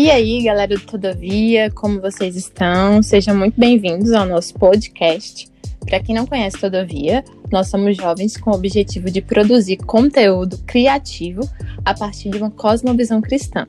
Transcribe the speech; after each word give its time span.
E 0.00 0.12
aí, 0.12 0.44
galera 0.44 0.76
do 0.76 0.80
Todavia, 0.80 1.72
como 1.72 2.00
vocês 2.00 2.36
estão? 2.36 3.02
Sejam 3.02 3.36
muito 3.36 3.58
bem-vindos 3.58 4.12
ao 4.12 4.24
nosso 4.24 4.54
podcast. 4.54 5.48
Para 5.84 5.98
quem 5.98 6.14
não 6.14 6.24
conhece 6.24 6.56
Todavia, 6.56 7.24
nós 7.50 7.66
somos 7.66 7.96
jovens 7.96 8.36
com 8.36 8.52
o 8.52 8.54
objetivo 8.54 9.10
de 9.10 9.20
produzir 9.20 9.76
conteúdo 9.78 10.56
criativo 10.58 11.40
a 11.84 11.92
partir 11.94 12.30
de 12.30 12.38
uma 12.38 12.48
cosmovisão 12.48 13.20
cristã. 13.20 13.66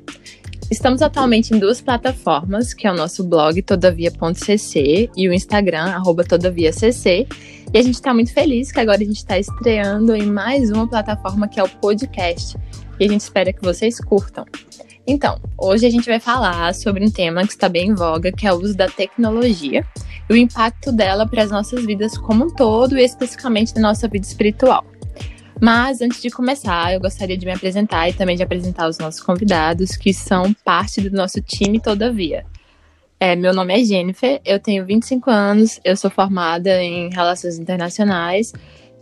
Estamos 0.70 1.02
atualmente 1.02 1.52
em 1.52 1.58
duas 1.58 1.82
plataformas, 1.82 2.76
que 2.76 2.86
é 2.86 2.92
o 2.92 2.96
nosso 2.96 3.24
blog 3.24 3.60
todavia.cc 3.64 5.10
e 5.18 5.28
o 5.28 5.34
Instagram, 5.34 6.00
todaviacc. 6.28 7.08
E 7.08 7.28
a 7.74 7.82
gente 7.82 7.96
está 7.96 8.14
muito 8.14 8.32
feliz 8.32 8.72
que 8.72 8.80
agora 8.80 9.02
a 9.02 9.06
gente 9.06 9.18
está 9.18 9.40
estreando 9.40 10.16
em 10.16 10.28
mais 10.28 10.70
uma 10.70 10.88
plataforma 10.88 11.48
que 11.48 11.60
é 11.60 11.64
o 11.64 11.70
podcast. 11.70 12.56
E 13.00 13.06
a 13.06 13.08
gente 13.08 13.22
espera 13.22 13.52
que 13.52 13.64
vocês 13.64 14.00
curtam. 14.00 14.46
Então, 15.12 15.40
hoje 15.58 15.88
a 15.88 15.90
gente 15.90 16.06
vai 16.06 16.20
falar 16.20 16.72
sobre 16.76 17.04
um 17.04 17.10
tema 17.10 17.42
que 17.42 17.54
está 17.54 17.68
bem 17.68 17.88
em 17.88 17.96
voga, 17.96 18.32
que 18.32 18.46
é 18.46 18.54
o 18.54 18.58
uso 18.58 18.78
da 18.78 18.88
tecnologia 18.88 19.84
e 20.30 20.34
o 20.34 20.38
impacto 20.38 20.92
dela 20.92 21.28
para 21.28 21.42
as 21.42 21.50
nossas 21.50 21.84
vidas 21.84 22.16
como 22.16 22.46
um 22.46 22.50
todo 22.54 22.96
e 22.96 23.04
especificamente 23.04 23.74
na 23.74 23.82
nossa 23.82 24.08
vida 24.08 24.28
espiritual. 24.28 24.86
Mas 25.60 26.00
antes 26.00 26.22
de 26.22 26.30
começar, 26.30 26.94
eu 26.94 27.00
gostaria 27.00 27.36
de 27.36 27.44
me 27.44 27.52
apresentar 27.52 28.08
e 28.08 28.14
também 28.14 28.38
de 28.38 28.44
apresentar 28.44 28.88
os 28.88 29.00
nossos 29.00 29.20
convidados, 29.20 29.98
que 29.98 30.14
são 30.14 30.54
parte 30.64 31.02
do 31.02 31.10
nosso 31.10 31.42
time 31.42 31.80
Todavia. 31.82 32.46
É, 33.20 33.36
meu 33.36 33.52
nome 33.52 33.82
é 33.82 33.84
Jennifer, 33.84 34.40
eu 34.46 34.60
tenho 34.60 34.86
25 34.86 35.28
anos, 35.32 35.80
eu 35.84 35.98
sou 35.98 36.12
formada 36.12 36.84
em 36.84 37.10
Relações 37.10 37.58
Internacionais 37.58 38.54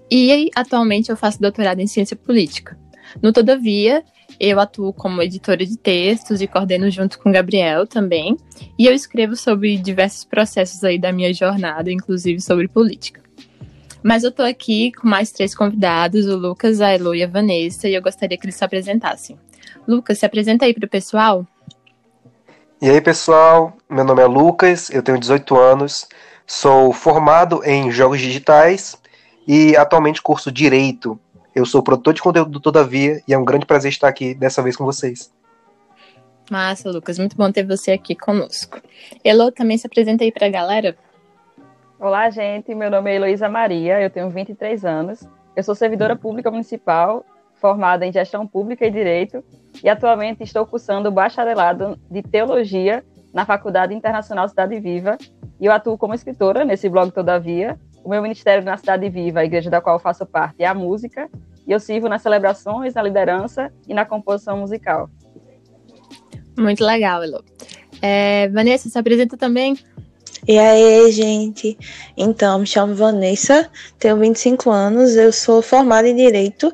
e 0.10 0.50
atualmente 0.56 1.10
eu 1.10 1.18
faço 1.18 1.42
doutorado 1.42 1.82
em 1.82 1.86
Ciência 1.86 2.16
Política. 2.16 2.80
No 3.22 3.34
Todavia, 3.34 4.06
eu 4.40 4.60
atuo 4.60 4.94
como 4.94 5.22
editora 5.22 5.66
de 5.66 5.78
textos 5.78 6.42
e 6.42 6.48
coordeno 6.48 6.90
junto 6.90 7.20
com 7.20 7.30
o 7.30 7.32
Gabriel 7.32 7.88
também, 7.88 8.38
e 8.78 8.86
eu 8.86 8.94
escrevo 8.94 9.36
sobre 9.36 9.78
diversos 9.78 10.24
processos 10.24 10.84
aí 10.84 11.00
da 11.00 11.12
minha 11.12 11.34
jornada, 11.34 11.92
inclusive 11.92 12.40
sobre 12.42 12.68
política. 12.68 13.22
Mas 14.04 14.24
eu 14.24 14.32
tô 14.32 14.44
aqui 14.44 14.92
com 14.92 15.08
mais 15.08 15.32
três 15.32 15.56
convidados, 15.56 16.28
o 16.28 16.38
Lucas, 16.38 16.82
a 16.82 16.92
Elo 16.92 17.16
e 17.16 17.24
a 17.24 17.28
Vanessa, 17.28 17.88
e 17.88 17.96
eu 17.96 18.02
gostaria 18.02 18.38
que 18.38 18.46
eles 18.46 18.56
se 18.56 18.64
apresentassem. 18.64 19.38
Lucas, 19.88 20.20
se 20.20 20.26
apresenta 20.26 20.66
aí 20.66 20.74
pro 20.74 20.88
pessoal. 20.88 21.46
E 22.82 22.90
aí, 22.90 23.02
pessoal, 23.02 23.76
meu 23.90 24.06
nome 24.06 24.22
é 24.22 24.26
Lucas, 24.26 24.90
eu 24.92 25.02
tenho 25.02 25.20
18 25.20 25.58
anos, 25.58 26.08
sou 26.46 26.94
formado 26.94 27.62
em 27.66 27.92
jogos 27.92 28.20
digitais 28.20 28.96
e 29.48 29.76
atualmente 29.76 30.22
curso 30.22 30.52
Direito. 30.52 31.20
Eu 31.58 31.66
sou 31.66 31.82
produtor 31.82 32.14
de 32.14 32.22
conteúdo 32.22 32.52
do 32.52 32.60
Todavia 32.60 33.20
e 33.28 33.34
é 33.34 33.38
um 33.38 33.44
grande 33.44 33.66
prazer 33.66 33.90
estar 33.90 34.08
aqui 34.08 34.36
dessa 34.36 34.62
vez 34.62 34.76
com 34.78 34.86
vocês. 34.86 35.34
Massa, 36.52 36.88
Lucas, 36.92 37.18
muito 37.18 37.36
bom 37.36 37.52
ter 37.52 37.66
você 37.66 37.94
aqui 37.94 38.14
conosco. 38.14 38.80
Elo, 39.24 39.52
também 39.52 39.76
se 39.76 39.88
apresenta 39.88 40.24
aí 40.24 40.32
pra 40.32 40.50
galera. 40.50 40.96
Olá, 42.00 42.30
gente. 42.30 42.76
Meu 42.76 42.92
nome 42.92 43.10
é 43.10 43.16
Heloísa 43.16 43.50
Maria, 43.50 44.00
eu 44.00 44.12
tenho 44.12 44.30
23 44.30 44.86
anos. 44.86 45.28
Eu 45.56 45.64
sou 45.64 45.74
servidora 45.74 46.16
pública 46.16 46.52
municipal, 46.52 47.26
formada 47.56 48.06
em 48.06 48.14
gestão 48.14 48.46
pública 48.46 48.86
e 48.86 48.92
direito, 48.92 49.44
e 49.84 49.90
atualmente 49.90 50.44
estou 50.44 50.64
cursando 50.64 51.10
o 51.10 51.12
bacharelado 51.12 51.98
de 52.08 52.22
teologia 52.22 53.04
na 53.34 53.48
Faculdade 53.48 53.96
Internacional 53.96 54.48
Cidade 54.48 54.80
Viva. 54.80 55.18
E 55.60 55.66
eu 55.66 55.72
atuo 55.72 55.98
como 55.98 56.14
escritora 56.14 56.64
nesse 56.64 56.88
blog 56.88 57.10
Todavia. 57.10 57.80
O 58.08 58.10
meu 58.10 58.22
ministério 58.22 58.64
na 58.64 58.78
Cidade 58.78 59.10
Viva, 59.10 59.42
a 59.42 59.44
igreja 59.44 59.70
da 59.70 59.82
qual 59.82 59.98
eu 59.98 60.00
faço 60.00 60.26
parte, 60.26 60.64
é 60.64 60.66
a 60.66 60.74
música, 60.74 61.30
e 61.68 61.74
eu 61.74 61.78
sirvo 61.78 62.08
nas 62.08 62.22
celebrações, 62.22 62.94
na 62.94 63.04
liderança 63.04 63.70
e 63.86 63.94
na 63.94 64.06
composição 64.06 64.58
musical. 64.60 65.10
Muito 66.58 66.86
legal, 66.86 67.22
Elo. 67.22 67.44
É, 68.02 68.48
Vanessa, 68.48 68.88
se 68.88 68.98
apresenta 68.98 69.36
também. 69.36 69.78
E 70.48 70.58
aí, 70.58 71.12
gente? 71.12 71.78
Então, 72.16 72.60
me 72.60 72.66
chamo 72.66 72.96
Vanessa, 72.96 73.70
tenho 74.00 74.16
25 74.16 74.70
anos, 74.70 75.18
eu 75.18 75.34
sou 75.34 75.62
formada 75.62 76.08
em 76.08 76.16
Direito 76.16 76.74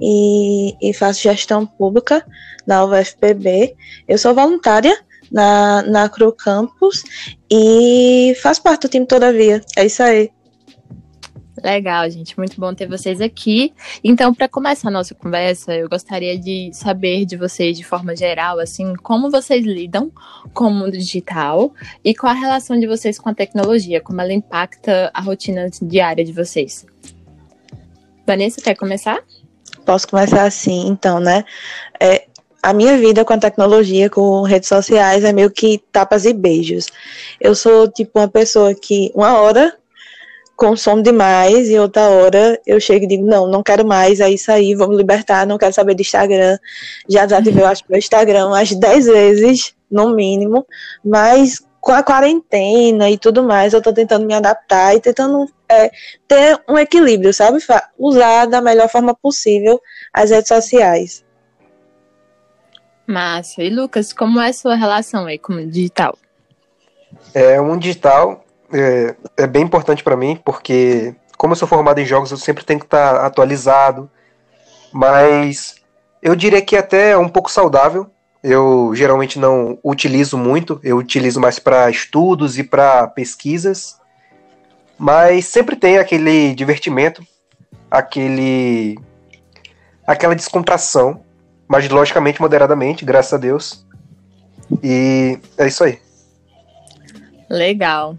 e, 0.00 0.74
e 0.82 0.92
faço 0.92 1.22
gestão 1.22 1.64
pública 1.64 2.26
na 2.66 2.84
UFPB. 2.84 3.76
Eu 4.08 4.18
sou 4.18 4.34
voluntária 4.34 4.98
na, 5.30 5.82
na 5.82 6.08
Cru 6.08 6.32
Campus 6.32 7.04
e 7.48 8.36
faço 8.42 8.60
parte 8.60 8.88
do 8.88 8.90
time 8.90 9.06
Todavia. 9.06 9.60
É 9.76 9.86
isso 9.86 10.02
aí. 10.02 10.28
Legal, 11.60 12.08
gente. 12.08 12.36
Muito 12.38 12.58
bom 12.58 12.72
ter 12.72 12.88
vocês 12.88 13.20
aqui. 13.20 13.74
Então, 14.02 14.32
para 14.32 14.48
começar 14.48 14.88
a 14.88 14.90
nossa 14.90 15.14
conversa, 15.14 15.74
eu 15.74 15.88
gostaria 15.88 16.38
de 16.38 16.70
saber 16.72 17.26
de 17.26 17.36
vocês, 17.36 17.76
de 17.76 17.84
forma 17.84 18.16
geral, 18.16 18.58
assim, 18.58 18.94
como 18.96 19.30
vocês 19.30 19.64
lidam 19.64 20.10
com 20.54 20.68
o 20.68 20.70
mundo 20.70 20.92
digital 20.92 21.74
e 22.02 22.14
qual 22.14 22.32
a 22.32 22.36
relação 22.36 22.78
de 22.80 22.86
vocês 22.86 23.18
com 23.18 23.28
a 23.28 23.34
tecnologia, 23.34 24.00
como 24.00 24.20
ela 24.20 24.32
impacta 24.32 25.10
a 25.12 25.20
rotina 25.20 25.68
diária 25.82 26.24
de 26.24 26.32
vocês. 26.32 26.86
Vanessa, 28.26 28.62
quer 28.62 28.74
começar? 28.74 29.22
Posso 29.84 30.08
começar 30.08 30.44
assim, 30.44 30.86
então, 30.86 31.20
né? 31.20 31.44
É, 32.00 32.26
a 32.62 32.72
minha 32.72 32.96
vida 32.96 33.24
com 33.24 33.32
a 33.32 33.38
tecnologia, 33.38 34.08
com 34.08 34.42
redes 34.42 34.68
sociais, 34.68 35.24
é 35.24 35.32
meio 35.32 35.50
que 35.50 35.82
tapas 35.90 36.24
e 36.24 36.32
beijos. 36.32 36.86
Eu 37.40 37.54
sou, 37.54 37.88
tipo, 37.88 38.20
uma 38.20 38.28
pessoa 38.28 38.74
que, 38.74 39.10
uma 39.14 39.38
hora 39.38 39.76
consumo 40.62 41.02
demais 41.02 41.68
e 41.68 41.76
outra 41.76 42.02
hora 42.02 42.60
eu 42.64 42.78
chego 42.78 43.04
e 43.04 43.08
digo, 43.08 43.26
não, 43.26 43.48
não 43.48 43.64
quero 43.64 43.84
mais, 43.84 44.20
é 44.20 44.30
isso 44.30 44.52
aí, 44.52 44.76
vou 44.76 44.88
me 44.88 44.96
libertar, 44.96 45.44
não 45.44 45.58
quero 45.58 45.72
saber 45.72 45.96
de 45.96 46.02
Instagram. 46.02 46.56
Já 47.08 47.26
desativei, 47.26 47.64
eu 47.64 47.66
acho, 47.66 47.82
meu 47.88 47.98
Instagram 47.98 48.46
umas 48.46 48.72
10 48.72 49.06
vezes, 49.06 49.74
no 49.90 50.14
mínimo, 50.14 50.64
mas 51.04 51.58
com 51.80 51.90
a 51.90 52.00
quarentena 52.00 53.10
e 53.10 53.18
tudo 53.18 53.42
mais, 53.42 53.72
eu 53.72 53.82
tô 53.82 53.92
tentando 53.92 54.24
me 54.24 54.34
adaptar 54.34 54.94
e 54.94 55.00
tentando 55.00 55.50
é, 55.68 55.90
ter 56.28 56.62
um 56.68 56.78
equilíbrio, 56.78 57.34
sabe? 57.34 57.58
Usar 57.98 58.46
da 58.46 58.60
melhor 58.60 58.88
forma 58.88 59.16
possível 59.16 59.80
as 60.14 60.30
redes 60.30 60.46
sociais. 60.46 61.24
Massa. 63.04 63.64
E 63.64 63.68
Lucas, 63.68 64.12
como 64.12 64.38
é 64.38 64.50
a 64.50 64.52
sua 64.52 64.76
relação 64.76 65.26
aí 65.26 65.40
com 65.40 65.54
o 65.54 65.66
digital? 65.66 66.16
É, 67.34 67.60
um 67.60 67.76
digital 67.76 68.44
é, 68.72 69.14
é 69.36 69.46
bem 69.46 69.62
importante 69.62 70.02
para 70.02 70.16
mim, 70.16 70.40
porque 70.44 71.14
como 71.36 71.52
eu 71.52 71.56
sou 71.56 71.68
formado 71.68 71.98
em 71.98 72.06
jogos, 72.06 72.30
eu 72.30 72.36
sempre 72.36 72.64
tenho 72.64 72.78
que 72.78 72.86
estar 72.86 73.14
tá 73.14 73.26
atualizado, 73.26 74.10
mas 74.92 75.76
eu 76.22 76.36
diria 76.36 76.62
que 76.62 76.76
até 76.76 77.10
é 77.10 77.16
um 77.16 77.28
pouco 77.28 77.50
saudável. 77.50 78.06
Eu 78.42 78.92
geralmente 78.94 79.38
não 79.38 79.78
utilizo 79.84 80.36
muito, 80.36 80.80
eu 80.82 80.96
utilizo 80.96 81.40
mais 81.40 81.58
para 81.58 81.88
estudos 81.90 82.58
e 82.58 82.64
para 82.64 83.06
pesquisas, 83.06 84.00
mas 84.98 85.46
sempre 85.46 85.76
tem 85.76 85.98
aquele 85.98 86.54
divertimento, 86.54 87.24
aquele 87.90 88.98
aquela 90.04 90.34
descontração, 90.34 91.22
mas 91.68 91.88
logicamente 91.88 92.40
moderadamente, 92.40 93.04
graças 93.04 93.32
a 93.32 93.36
Deus. 93.36 93.86
E 94.82 95.38
é 95.58 95.68
isso 95.68 95.84
aí. 95.84 96.00
Legal. 97.48 98.16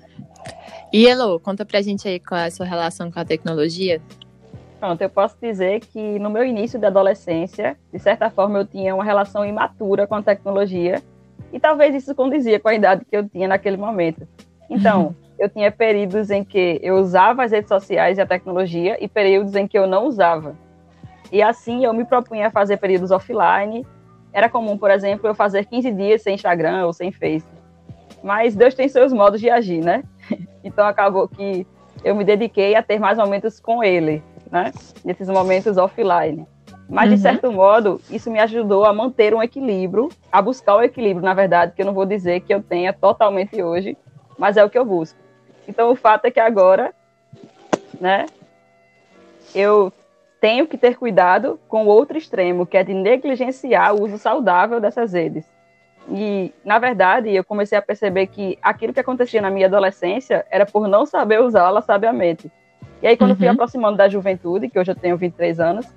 E 0.93 1.07
Elo, 1.07 1.39
conta 1.39 1.65
pra 1.65 1.81
gente 1.81 2.07
aí 2.07 2.19
qual 2.19 2.39
é 2.39 2.45
a 2.45 2.51
sua 2.51 2.67
relação 2.67 3.11
com 3.11 3.19
a 3.19 3.25
tecnologia. 3.25 3.99
Pronto, 4.79 5.01
eu 5.01 5.09
posso 5.09 5.35
dizer 5.41 5.79
que 5.79 6.19
no 6.19 6.29
meu 6.29 6.45
início 6.45 6.79
da 6.79 6.89
adolescência, 6.89 7.75
de 7.91 7.97
certa 7.97 8.29
forma, 8.29 8.59
eu 8.59 8.65
tinha 8.65 8.93
uma 8.93 9.03
relação 9.03 9.43
imatura 9.43 10.05
com 10.05 10.13
a 10.13 10.21
tecnologia 10.21 11.01
e 11.51 11.59
talvez 11.59 11.95
isso 11.95 12.13
condizia 12.13 12.59
com 12.59 12.67
a 12.67 12.75
idade 12.75 13.05
que 13.05 13.17
eu 13.17 13.27
tinha 13.27 13.47
naquele 13.47 13.75
momento. 13.75 14.27
Então, 14.69 15.15
eu 15.39 15.49
tinha 15.49 15.71
períodos 15.71 16.29
em 16.29 16.43
que 16.43 16.79
eu 16.83 16.97
usava 16.97 17.43
as 17.43 17.51
redes 17.51 17.69
sociais 17.69 18.19
e 18.19 18.21
a 18.21 18.25
tecnologia 18.27 19.03
e 19.03 19.07
períodos 19.07 19.55
em 19.55 19.67
que 19.67 19.77
eu 19.79 19.87
não 19.87 20.05
usava. 20.05 20.55
E 21.31 21.41
assim 21.41 21.85
eu 21.85 21.93
me 21.93 22.05
propunha 22.05 22.47
a 22.47 22.51
fazer 22.51 22.77
períodos 22.77 23.09
offline. 23.09 23.83
Era 24.31 24.47
comum, 24.47 24.77
por 24.77 24.91
exemplo, 24.91 25.27
eu 25.27 25.33
fazer 25.33 25.65
15 25.65 25.91
dias 25.91 26.21
sem 26.21 26.35
Instagram 26.35 26.85
ou 26.85 26.93
sem 26.93 27.11
Face. 27.11 27.62
Mas 28.23 28.55
Deus 28.55 28.73
tem 28.73 28.87
seus 28.87 29.11
modos 29.11 29.41
de 29.41 29.49
agir, 29.49 29.83
né? 29.83 30.03
Então 30.65 30.87
acabou 30.87 31.27
que 31.27 31.67
eu 32.05 32.15
me 32.15 32.23
dediquei 32.23 32.73
a 32.73 32.81
ter 32.81 32.97
mais 32.97 33.17
momentos 33.17 33.59
com 33.59 33.83
ele, 33.83 34.23
né? 34.49 34.71
Nesses 35.03 35.27
momentos 35.27 35.77
offline. 35.77 36.47
Mas, 36.87 37.09
uhum. 37.09 37.15
de 37.15 37.21
certo 37.21 37.51
modo, 37.51 37.99
isso 38.09 38.31
me 38.31 38.39
ajudou 38.39 38.85
a 38.85 38.93
manter 38.93 39.33
um 39.33 39.43
equilíbrio, 39.43 40.07
a 40.31 40.41
buscar 40.41 40.75
o 40.75 40.81
equilíbrio, 40.81 41.25
na 41.25 41.33
verdade, 41.33 41.73
que 41.75 41.81
eu 41.81 41.85
não 41.85 41.93
vou 41.93 42.05
dizer 42.05 42.41
que 42.41 42.53
eu 42.53 42.63
tenha 42.63 42.93
totalmente 42.93 43.61
hoje, 43.61 43.97
mas 44.37 44.55
é 44.55 44.63
o 44.63 44.69
que 44.69 44.77
eu 44.77 44.85
busco. 44.85 45.19
Então, 45.67 45.91
o 45.91 45.95
fato 45.95 46.25
é 46.25 46.31
que 46.31 46.39
agora, 46.39 46.93
né, 47.99 48.25
eu 49.55 49.91
tenho 50.39 50.67
que 50.67 50.77
ter 50.77 50.97
cuidado 50.97 51.59
com 51.67 51.85
o 51.85 51.87
outro 51.87 52.17
extremo, 52.17 52.65
que 52.65 52.77
é 52.77 52.83
de 52.83 52.93
negligenciar 52.93 53.95
o 53.95 54.03
uso 54.03 54.17
saudável 54.17 54.79
dessas 54.79 55.13
redes. 55.13 55.45
E, 56.09 56.53
na 56.65 56.79
verdade, 56.79 57.33
eu 57.33 57.43
comecei 57.43 57.77
a 57.77 57.81
perceber 57.81 58.27
que 58.27 58.57
aquilo 58.61 58.93
que 58.93 58.99
acontecia 58.99 59.41
na 59.41 59.49
minha 59.49 59.67
adolescência 59.67 60.45
era 60.49 60.65
por 60.65 60.87
não 60.87 61.05
saber 61.05 61.41
usá-la 61.41 61.81
sabiamente. 61.81 62.51
E 63.01 63.07
aí, 63.07 63.17
quando 63.17 63.31
uhum. 63.31 63.37
fui 63.37 63.47
aproximando 63.47 63.97
da 63.97 64.09
juventude, 64.09 64.69
que 64.69 64.79
hoje 64.79 64.91
eu 64.91 64.95
tenho 64.95 65.17
23 65.17 65.59
anos, 65.59 65.87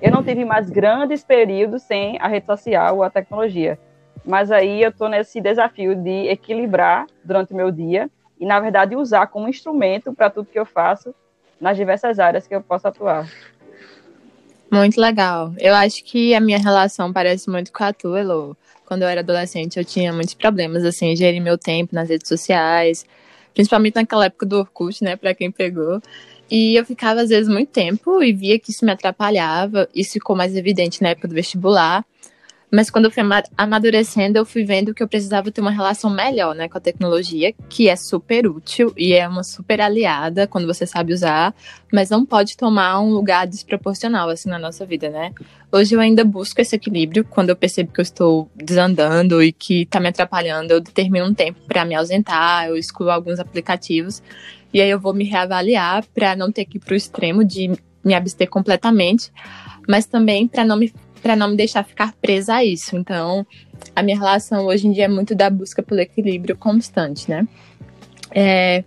eu 0.00 0.10
não 0.10 0.22
tive 0.22 0.44
mais 0.44 0.68
grandes 0.68 1.24
períodos 1.24 1.82
sem 1.82 2.18
a 2.20 2.28
rede 2.28 2.46
social 2.46 2.96
ou 2.96 3.02
a 3.02 3.10
tecnologia. 3.10 3.78
mas 4.24 4.50
aí 4.50 4.82
eu 4.82 4.90
estou 4.90 5.08
nesse 5.08 5.40
desafio 5.40 5.94
de 5.94 6.28
equilibrar 6.28 7.06
durante 7.24 7.52
o 7.52 7.56
meu 7.56 7.70
dia 7.70 8.10
e, 8.38 8.44
na 8.44 8.58
verdade, 8.58 8.96
usar 8.96 9.28
como 9.28 9.48
instrumento 9.48 10.12
para 10.12 10.28
tudo 10.28 10.48
que 10.50 10.58
eu 10.58 10.66
faço 10.66 11.14
nas 11.60 11.76
diversas 11.76 12.18
áreas 12.18 12.46
que 12.46 12.54
eu 12.54 12.60
posso 12.60 12.88
atuar. 12.88 13.28
Muito 14.70 15.00
legal. 15.00 15.52
Eu 15.58 15.74
acho 15.74 16.04
que 16.04 16.34
a 16.34 16.40
minha 16.40 16.58
relação 16.58 17.12
parece 17.12 17.48
muito 17.48 17.72
com 17.72 17.84
a 17.84 17.92
tua, 17.92 18.20
Elo. 18.20 18.56
Quando 18.86 19.02
eu 19.02 19.08
era 19.08 19.20
adolescente, 19.20 19.78
eu 19.78 19.84
tinha 19.84 20.12
muitos 20.12 20.34
problemas, 20.34 20.84
assim, 20.84 21.14
gerir 21.16 21.42
meu 21.42 21.58
tempo 21.58 21.94
nas 21.94 22.08
redes 22.08 22.28
sociais, 22.28 23.04
principalmente 23.52 23.96
naquela 23.96 24.26
época 24.26 24.46
do 24.46 24.58
Orkut, 24.60 25.02
né, 25.02 25.16
para 25.16 25.34
quem 25.34 25.50
pegou. 25.50 26.00
E 26.50 26.76
eu 26.76 26.84
ficava, 26.84 27.20
às 27.20 27.28
vezes, 27.28 27.48
muito 27.48 27.70
tempo 27.70 28.22
e 28.22 28.32
via 28.32 28.58
que 28.58 28.70
isso 28.70 28.84
me 28.84 28.92
atrapalhava. 28.92 29.88
Isso 29.94 30.12
ficou 30.12 30.36
mais 30.36 30.56
evidente 30.56 31.02
na 31.02 31.08
época 31.08 31.26
do 31.26 31.34
vestibular. 31.34 32.04
Mas 32.76 32.90
quando 32.90 33.06
eu 33.06 33.10
fui 33.10 33.22
amadurecendo, 33.56 34.36
eu 34.36 34.44
fui 34.44 34.62
vendo 34.62 34.92
que 34.92 35.02
eu 35.02 35.08
precisava 35.08 35.50
ter 35.50 35.62
uma 35.62 35.70
relação 35.70 36.10
melhor 36.10 36.54
né, 36.54 36.68
com 36.68 36.76
a 36.76 36.80
tecnologia, 36.80 37.54
que 37.70 37.88
é 37.88 37.96
super 37.96 38.46
útil 38.46 38.92
e 38.98 39.14
é 39.14 39.26
uma 39.26 39.42
super 39.42 39.80
aliada 39.80 40.46
quando 40.46 40.66
você 40.66 40.86
sabe 40.86 41.14
usar, 41.14 41.54
mas 41.90 42.10
não 42.10 42.26
pode 42.26 42.54
tomar 42.54 43.00
um 43.00 43.08
lugar 43.08 43.46
desproporcional 43.46 44.28
assim 44.28 44.50
na 44.50 44.58
nossa 44.58 44.84
vida, 44.84 45.08
né? 45.08 45.32
Hoje 45.72 45.94
eu 45.94 46.00
ainda 46.00 46.22
busco 46.22 46.60
esse 46.60 46.76
equilíbrio 46.76 47.24
quando 47.24 47.48
eu 47.48 47.56
percebo 47.56 47.94
que 47.94 48.00
eu 48.00 48.02
estou 48.02 48.50
desandando 48.54 49.42
e 49.42 49.52
que 49.52 49.84
está 49.84 49.98
me 49.98 50.08
atrapalhando, 50.08 50.74
eu 50.74 50.80
determino 50.82 51.24
um 51.24 51.32
tempo 51.32 51.58
para 51.66 51.82
me 51.82 51.94
ausentar, 51.94 52.66
eu 52.66 52.76
excluo 52.76 53.08
alguns 53.08 53.40
aplicativos 53.40 54.22
e 54.70 54.82
aí 54.82 54.90
eu 54.90 55.00
vou 55.00 55.14
me 55.14 55.24
reavaliar 55.24 56.04
para 56.14 56.36
não 56.36 56.52
ter 56.52 56.66
que 56.66 56.76
ir 56.76 56.80
para 56.80 56.92
o 56.92 56.96
extremo 56.96 57.42
de 57.42 57.70
me 58.04 58.12
abster 58.12 58.50
completamente, 58.50 59.32
mas 59.88 60.04
também 60.04 60.46
para 60.46 60.62
não 60.62 60.76
me 60.76 60.92
para 61.26 61.34
não 61.34 61.48
me 61.48 61.56
deixar 61.56 61.82
ficar 61.82 62.14
presa 62.22 62.54
a 62.54 62.64
isso. 62.64 62.94
Então, 62.96 63.44
a 63.96 64.00
minha 64.00 64.16
relação 64.16 64.64
hoje 64.64 64.86
em 64.86 64.92
dia 64.92 65.06
é 65.06 65.08
muito 65.08 65.34
da 65.34 65.50
busca 65.50 65.82
pelo 65.82 66.00
equilíbrio 66.00 66.56
constante, 66.56 67.28
né? 67.28 67.48
É, 68.30 68.84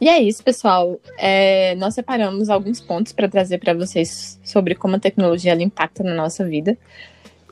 e 0.00 0.08
é 0.08 0.18
isso, 0.22 0.42
pessoal. 0.42 0.98
É, 1.18 1.74
nós 1.74 1.94
separamos 1.94 2.48
alguns 2.48 2.80
pontos 2.80 3.12
para 3.12 3.28
trazer 3.28 3.58
para 3.58 3.74
vocês 3.74 4.40
sobre 4.42 4.74
como 4.74 4.96
a 4.96 4.98
tecnologia 4.98 5.52
impacta 5.52 6.02
na 6.02 6.14
nossa 6.14 6.46
vida. 6.46 6.78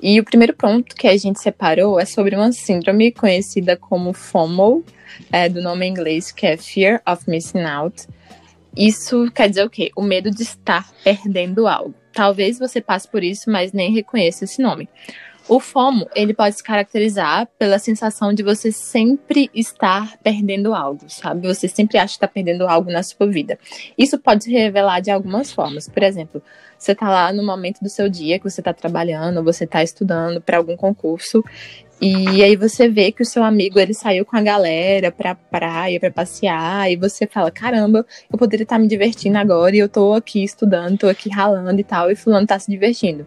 E 0.03 0.19
o 0.19 0.25
primeiro 0.25 0.55
ponto 0.55 0.97
que 0.97 1.07
a 1.07 1.19
gente 1.19 1.39
separou 1.39 2.01
é 2.01 2.07
sobre 2.07 2.35
uma 2.35 2.51
síndrome 2.51 3.13
conhecida 3.13 3.77
como 3.77 4.15
FOMO, 4.15 4.83
é, 5.31 5.51
do 5.51 5.61
nome 5.61 5.85
em 5.85 5.91
inglês, 5.91 6.33
que 6.33 6.47
é 6.47 6.57
Fear 6.57 7.03
of 7.07 7.29
Missing 7.29 7.65
Out. 7.65 8.07
Isso 8.75 9.31
quer 9.35 9.51
dizer 9.51 9.67
o 9.67 9.69
quê? 9.69 9.91
O 9.95 10.01
medo 10.01 10.31
de 10.31 10.45
estar 10.45 10.91
perdendo 11.05 11.67
algo. 11.67 12.00
Talvez 12.13 12.59
você 12.59 12.81
passe 12.81 13.09
por 13.09 13.23
isso, 13.23 13.51
mas 13.51 13.73
nem 13.73 13.93
reconheça 13.93 14.45
esse 14.45 14.61
nome. 14.61 14.89
O 15.49 15.59
FOMO, 15.59 16.09
ele 16.15 16.33
pode 16.33 16.57
se 16.57 16.63
caracterizar 16.63 17.49
pela 17.59 17.79
sensação 17.79 18.33
de 18.33 18.41
você 18.41 18.71
sempre 18.71 19.51
estar 19.53 20.17
perdendo 20.23 20.73
algo, 20.73 21.07
sabe? 21.09 21.47
Você 21.49 21.67
sempre 21.67 21.99
acha 21.99 22.13
que 22.13 22.17
está 22.19 22.29
perdendo 22.29 22.69
algo 22.69 22.89
na 22.89 23.03
sua 23.03 23.27
vida. 23.27 23.59
Isso 23.99 24.17
pode 24.17 24.45
se 24.45 24.53
revelar 24.53 25.01
de 25.01 25.11
algumas 25.11 25.51
formas. 25.51 25.89
Por 25.89 26.05
exemplo, 26.05 26.41
você 26.79 26.93
está 26.93 27.09
lá 27.09 27.33
no 27.33 27.45
momento 27.45 27.81
do 27.81 27.89
seu 27.89 28.09
dia 28.09 28.39
que 28.39 28.49
você 28.49 28.61
está 28.61 28.73
trabalhando, 28.73 29.43
você 29.43 29.65
está 29.65 29.83
estudando 29.83 30.41
para 30.41 30.57
algum 30.57 30.77
concurso 30.77 31.43
e 32.01 32.43
aí 32.43 32.57
você 32.57 32.89
vê 32.89 33.13
que 33.13 33.23
o 33.23 33.27
seu 33.27 33.45
amigo 33.45 33.79
ele 33.79 33.93
saiu 33.93 34.25
com 34.25 34.35
a 34.35 34.41
galera 34.41 35.13
pra 35.13 35.35
praia, 35.35 36.01
pra 36.01 36.11
passear, 36.11 36.91
e 36.91 36.97
você 36.97 37.27
fala, 37.27 37.51
caramba, 37.51 38.07
eu 38.33 38.39
poderia 38.39 38.63
estar 38.63 38.79
me 38.79 38.89
divertindo 38.89 39.37
agora 39.37 39.77
e 39.77 39.81
eu 39.81 39.89
tô 39.89 40.15
aqui 40.15 40.43
estudando, 40.43 40.97
tô 40.97 41.09
aqui 41.09 41.29
ralando 41.29 41.79
e 41.79 41.85
tal, 41.85 42.11
e 42.11 42.17
fulano 42.17 42.47
tá 42.47 42.59
se 42.59 42.71
divertindo. 42.71 43.27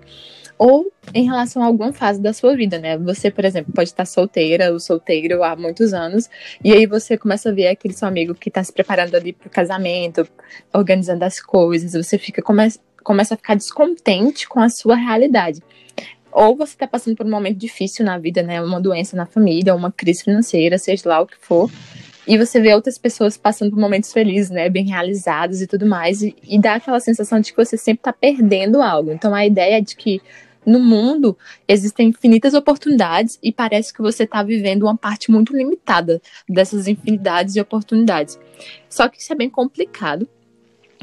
Ou 0.58 0.92
em 1.14 1.26
relação 1.26 1.62
a 1.62 1.68
alguma 1.68 1.94
fase 1.94 2.20
da 2.20 2.34
sua 2.34 2.56
vida, 2.56 2.80
né? 2.80 2.98
Você, 2.98 3.30
por 3.30 3.46
exemplo, 3.46 3.72
pode 3.74 3.90
estar 3.90 4.06
solteira 4.06 4.72
ou 4.72 4.80
solteiro 4.80 5.44
há 5.44 5.56
muitos 5.56 5.94
anos, 5.94 6.28
e 6.64 6.74
aí 6.74 6.88
você 6.88 7.16
começa 7.16 7.50
a 7.50 7.54
ver 7.54 7.68
aquele 7.68 7.94
seu 7.94 8.08
amigo 8.08 8.34
que 8.34 8.50
tá 8.50 8.64
se 8.64 8.74
preparando 8.74 9.14
ali 9.14 9.34
pro 9.34 9.52
casamento, 9.52 10.28
organizando 10.74 11.24
as 11.26 11.40
coisas, 11.40 11.94
você 11.94 12.18
fica 12.18 12.42
começa, 12.42 12.80
começa 13.04 13.36
a 13.36 13.38
ficar 13.38 13.56
descontente 13.56 14.48
com 14.48 14.60
a 14.60 14.70
sua 14.70 14.96
realidade 14.96 15.62
ou 16.34 16.56
você 16.56 16.74
está 16.74 16.88
passando 16.88 17.16
por 17.16 17.26
um 17.26 17.30
momento 17.30 17.58
difícil 17.58 18.06
na 18.06 18.18
vida, 18.18 18.42
né? 18.42 18.62
Uma 18.62 18.82
doença 18.82 19.16
na 19.16 19.26
família, 19.26 19.76
uma 19.76 19.92
crise 19.92 20.24
financeira, 20.24 20.78
seja 20.78 21.08
lá 21.08 21.22
o 21.22 21.28
que 21.28 21.38
for. 21.40 21.70
E 22.26 22.38
você 22.38 22.62
vê 22.62 22.74
outras 22.74 22.98
pessoas 22.98 23.36
passando 23.36 23.72
por 23.72 23.80
momentos 23.80 24.14
felizes, 24.14 24.50
né? 24.50 24.70
Bem 24.70 24.86
realizados 24.86 25.62
e 25.62 25.68
tudo 25.68 25.86
mais. 25.86 26.22
E, 26.22 26.36
e 26.44 26.60
dá 26.60 26.76
aquela 26.76 27.00
sensação 27.00 27.40
de 27.40 27.52
que 27.52 27.58
você 27.58 27.78
sempre 27.78 28.00
está 28.00 28.14
perdendo 28.14 28.82
algo. 28.82 29.12
Então 29.12 29.36
a 29.36 29.46
ideia 29.46 29.78
é 29.78 29.82
de 29.82 29.96
que 29.96 30.22
no 30.66 30.80
mundo 30.80 31.38
existem 31.68 32.10
infinitas 32.10 32.54
oportunidades 32.54 33.38
e 33.44 33.52
parece 33.52 33.94
que 33.94 34.02
você 34.02 34.24
está 34.24 34.42
vivendo 34.42 34.84
uma 34.84 34.98
parte 34.98 35.30
muito 35.30 35.56
limitada 35.56 36.22
dessas 36.48 36.88
infinidades 36.88 37.54
de 37.54 37.60
oportunidades. 37.60 38.40
Só 38.90 39.10
que 39.10 39.20
isso 39.20 39.34
é 39.34 39.36
bem 39.36 39.50
complicado, 39.50 40.28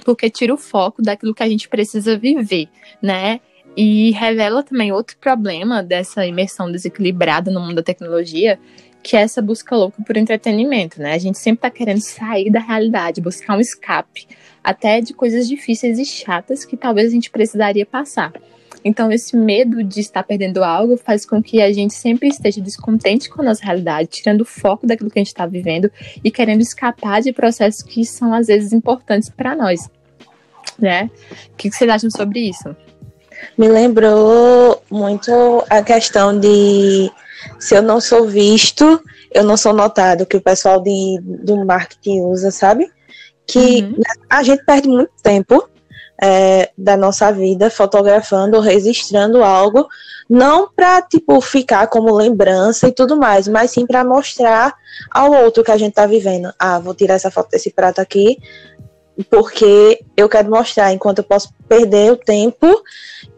porque 0.05 0.31
tira 0.31 0.55
o 0.55 0.56
foco 0.56 1.03
daquilo 1.03 1.35
que 1.35 1.43
a 1.43 1.49
gente 1.49 1.69
precisa 1.69 2.17
viver, 2.17 2.69
né? 3.03 3.41
E 3.76 4.11
revela 4.12 4.62
também 4.62 4.93
outro 4.93 5.17
problema 5.19 5.82
dessa 5.82 6.26
imersão 6.26 6.70
desequilibrada 6.70 7.50
no 7.50 7.61
mundo 7.61 7.76
da 7.76 7.82
tecnologia, 7.82 8.58
que 9.02 9.17
é 9.17 9.20
essa 9.20 9.40
busca 9.40 9.75
louca 9.75 10.02
por 10.02 10.17
entretenimento, 10.17 11.00
né? 11.00 11.14
A 11.14 11.19
gente 11.19 11.38
sempre 11.38 11.62
tá 11.62 11.70
querendo 11.70 12.00
sair 12.00 12.50
da 12.50 12.61
realidade, 12.61 13.20
buscar 13.20 13.56
um 13.56 13.61
escape, 13.61 14.26
até 14.62 15.00
de 15.00 15.14
coisas 15.14 15.49
difíceis 15.49 15.99
e 15.99 16.05
chatas 16.05 16.64
que 16.64 16.76
talvez 16.76 17.08
a 17.08 17.12
gente 17.12 17.31
precisaria 17.31 17.87
passar. 17.87 18.32
Então, 18.84 19.12
esse 19.12 19.37
medo 19.37 19.84
de 19.84 20.00
estar 20.00 20.22
perdendo 20.22 20.64
algo 20.64 20.96
faz 20.96 21.26
com 21.26 21.43
que 21.43 21.61
a 21.61 21.72
gente 21.72 21.93
sempre 21.93 22.28
esteja 22.28 22.61
descontente 22.61 23.28
com 23.28 23.43
a 23.43 23.44
nossa 23.44 23.64
realidade, 23.64 24.08
tirando 24.08 24.40
o 24.40 24.46
foco 24.46 24.87
daquilo 24.87 25.11
que 25.11 25.19
a 25.19 25.20
gente 25.20 25.28
está 25.28 25.46
vivendo 25.46 25.90
e 26.25 26.31
querendo 26.31 26.62
escapar 26.62 27.20
de 27.20 27.32
processos 27.32 27.82
que 27.82 28.05
são, 28.05 28.32
às 28.32 28.46
vezes, 28.46 28.72
importantes 28.72 29.28
para 29.28 29.55
nós. 29.55 29.88
Né? 30.78 31.11
O 31.52 31.56
que 31.56 31.70
vocês 31.70 31.90
acham 31.90 32.11
sobre 32.11 32.40
isso? 32.40 32.75
Me 33.56 33.69
lembrou 33.69 34.82
muito 34.90 35.64
a 35.69 35.82
questão 35.82 36.38
de 36.38 37.10
se 37.58 37.75
eu 37.75 37.82
não 37.82 38.00
sou 38.00 38.26
visto, 38.26 39.02
eu 39.32 39.44
não 39.44 39.56
sou 39.56 39.72
notado, 39.72 40.26
que 40.26 40.37
o 40.37 40.40
pessoal 40.40 40.81
de, 40.81 41.20
do 41.22 41.64
marketing 41.64 42.22
usa, 42.22 42.50
sabe? 42.50 42.90
Que 43.46 43.82
uhum. 43.82 44.00
a 44.28 44.42
gente 44.42 44.64
perde 44.64 44.88
muito 44.88 45.12
tempo 45.22 45.69
é, 46.22 46.70
da 46.76 46.96
nossa 46.96 47.32
vida 47.32 47.70
fotografando 47.70 48.56
ou 48.56 48.62
registrando 48.62 49.43
algo, 49.43 49.88
não 50.29 50.69
para 50.70 51.00
tipo 51.03 51.41
ficar 51.41 51.86
como 51.86 52.15
lembrança 52.15 52.86
e 52.86 52.93
tudo 52.93 53.17
mais, 53.17 53.48
mas 53.48 53.70
sim 53.70 53.86
para 53.86 54.05
mostrar 54.05 54.74
ao 55.10 55.32
outro 55.32 55.65
que 55.65 55.72
a 55.72 55.76
gente 55.79 55.94
tá 55.94 56.06
vivendo. 56.06 56.53
Ah, 56.58 56.79
vou 56.79 56.94
tirar 56.94 57.15
essa 57.15 57.31
foto 57.31 57.50
desse 57.50 57.70
prato 57.70 58.00
aqui, 58.00 58.38
porque 59.22 60.05
eu 60.17 60.29
quero 60.29 60.50
mostrar, 60.50 60.93
enquanto 60.93 61.19
eu 61.19 61.24
posso 61.24 61.53
perder 61.69 62.12
o 62.12 62.17
tempo 62.17 62.67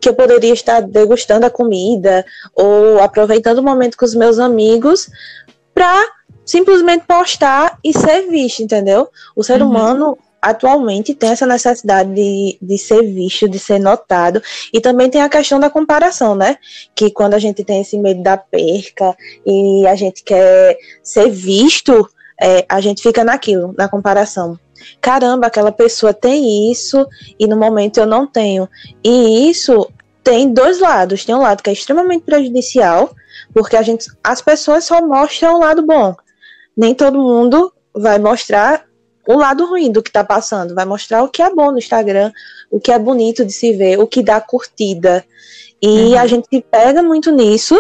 que 0.00 0.08
eu 0.08 0.14
poderia 0.14 0.52
estar 0.52 0.80
degustando 0.80 1.46
a 1.46 1.50
comida 1.50 2.24
ou 2.54 3.00
aproveitando 3.00 3.58
o 3.58 3.62
momento 3.62 3.96
com 3.96 4.04
os 4.04 4.14
meus 4.14 4.38
amigos 4.38 5.10
para 5.74 6.04
simplesmente 6.44 7.04
postar 7.06 7.78
e 7.82 7.92
ser 7.92 8.28
visto, 8.28 8.62
entendeu? 8.62 9.08
O 9.34 9.42
ser 9.42 9.62
uhum. 9.62 9.68
humano 9.68 10.18
atualmente 10.40 11.14
tem 11.14 11.30
essa 11.30 11.46
necessidade 11.46 12.12
de, 12.12 12.58
de 12.60 12.76
ser 12.76 13.02
visto, 13.02 13.48
de 13.48 13.60
ser 13.60 13.78
notado, 13.78 14.42
e 14.72 14.80
também 14.80 15.08
tem 15.08 15.22
a 15.22 15.28
questão 15.28 15.60
da 15.60 15.70
comparação, 15.70 16.34
né? 16.34 16.56
Que 16.96 17.12
quando 17.12 17.34
a 17.34 17.38
gente 17.38 17.62
tem 17.62 17.80
esse 17.80 17.96
medo 17.96 18.22
da 18.24 18.36
perca 18.36 19.16
e 19.46 19.86
a 19.86 19.94
gente 19.94 20.24
quer 20.24 20.76
ser 21.00 21.30
visto, 21.30 22.08
é, 22.40 22.66
a 22.68 22.80
gente 22.80 23.00
fica 23.00 23.22
naquilo, 23.22 23.72
na 23.78 23.88
comparação 23.88 24.58
caramba, 25.00 25.46
aquela 25.46 25.72
pessoa 25.72 26.14
tem 26.14 26.70
isso 26.70 27.06
e 27.38 27.46
no 27.46 27.56
momento 27.56 27.98
eu 27.98 28.06
não 28.06 28.26
tenho. 28.26 28.68
E 29.02 29.48
isso 29.48 29.90
tem 30.22 30.52
dois 30.52 30.80
lados. 30.80 31.24
Tem 31.24 31.34
um 31.34 31.42
lado 31.42 31.62
que 31.62 31.70
é 31.70 31.72
extremamente 31.72 32.24
prejudicial, 32.24 33.14
porque 33.52 33.76
a 33.76 33.82
gente, 33.82 34.06
as 34.22 34.40
pessoas 34.40 34.84
só 34.84 35.00
mostram 35.00 35.56
o 35.56 35.60
lado 35.60 35.82
bom. 35.82 36.14
Nem 36.76 36.94
todo 36.94 37.18
mundo 37.18 37.72
vai 37.94 38.18
mostrar 38.18 38.84
o 39.26 39.34
lado 39.34 39.66
ruim 39.66 39.90
do 39.90 40.02
que 40.02 40.10
está 40.10 40.24
passando, 40.24 40.74
vai 40.74 40.84
mostrar 40.84 41.22
o 41.22 41.28
que 41.28 41.42
é 41.42 41.50
bom 41.54 41.70
no 41.70 41.78
Instagram, 41.78 42.32
o 42.70 42.80
que 42.80 42.90
é 42.90 42.98
bonito 42.98 43.44
de 43.44 43.52
se 43.52 43.72
ver, 43.72 43.98
o 43.98 44.06
que 44.06 44.22
dá 44.22 44.40
curtida. 44.40 45.24
E 45.80 46.12
uhum. 46.12 46.18
a 46.18 46.26
gente 46.28 46.64
pega 46.70 47.02
muito 47.02 47.32
nisso 47.32 47.74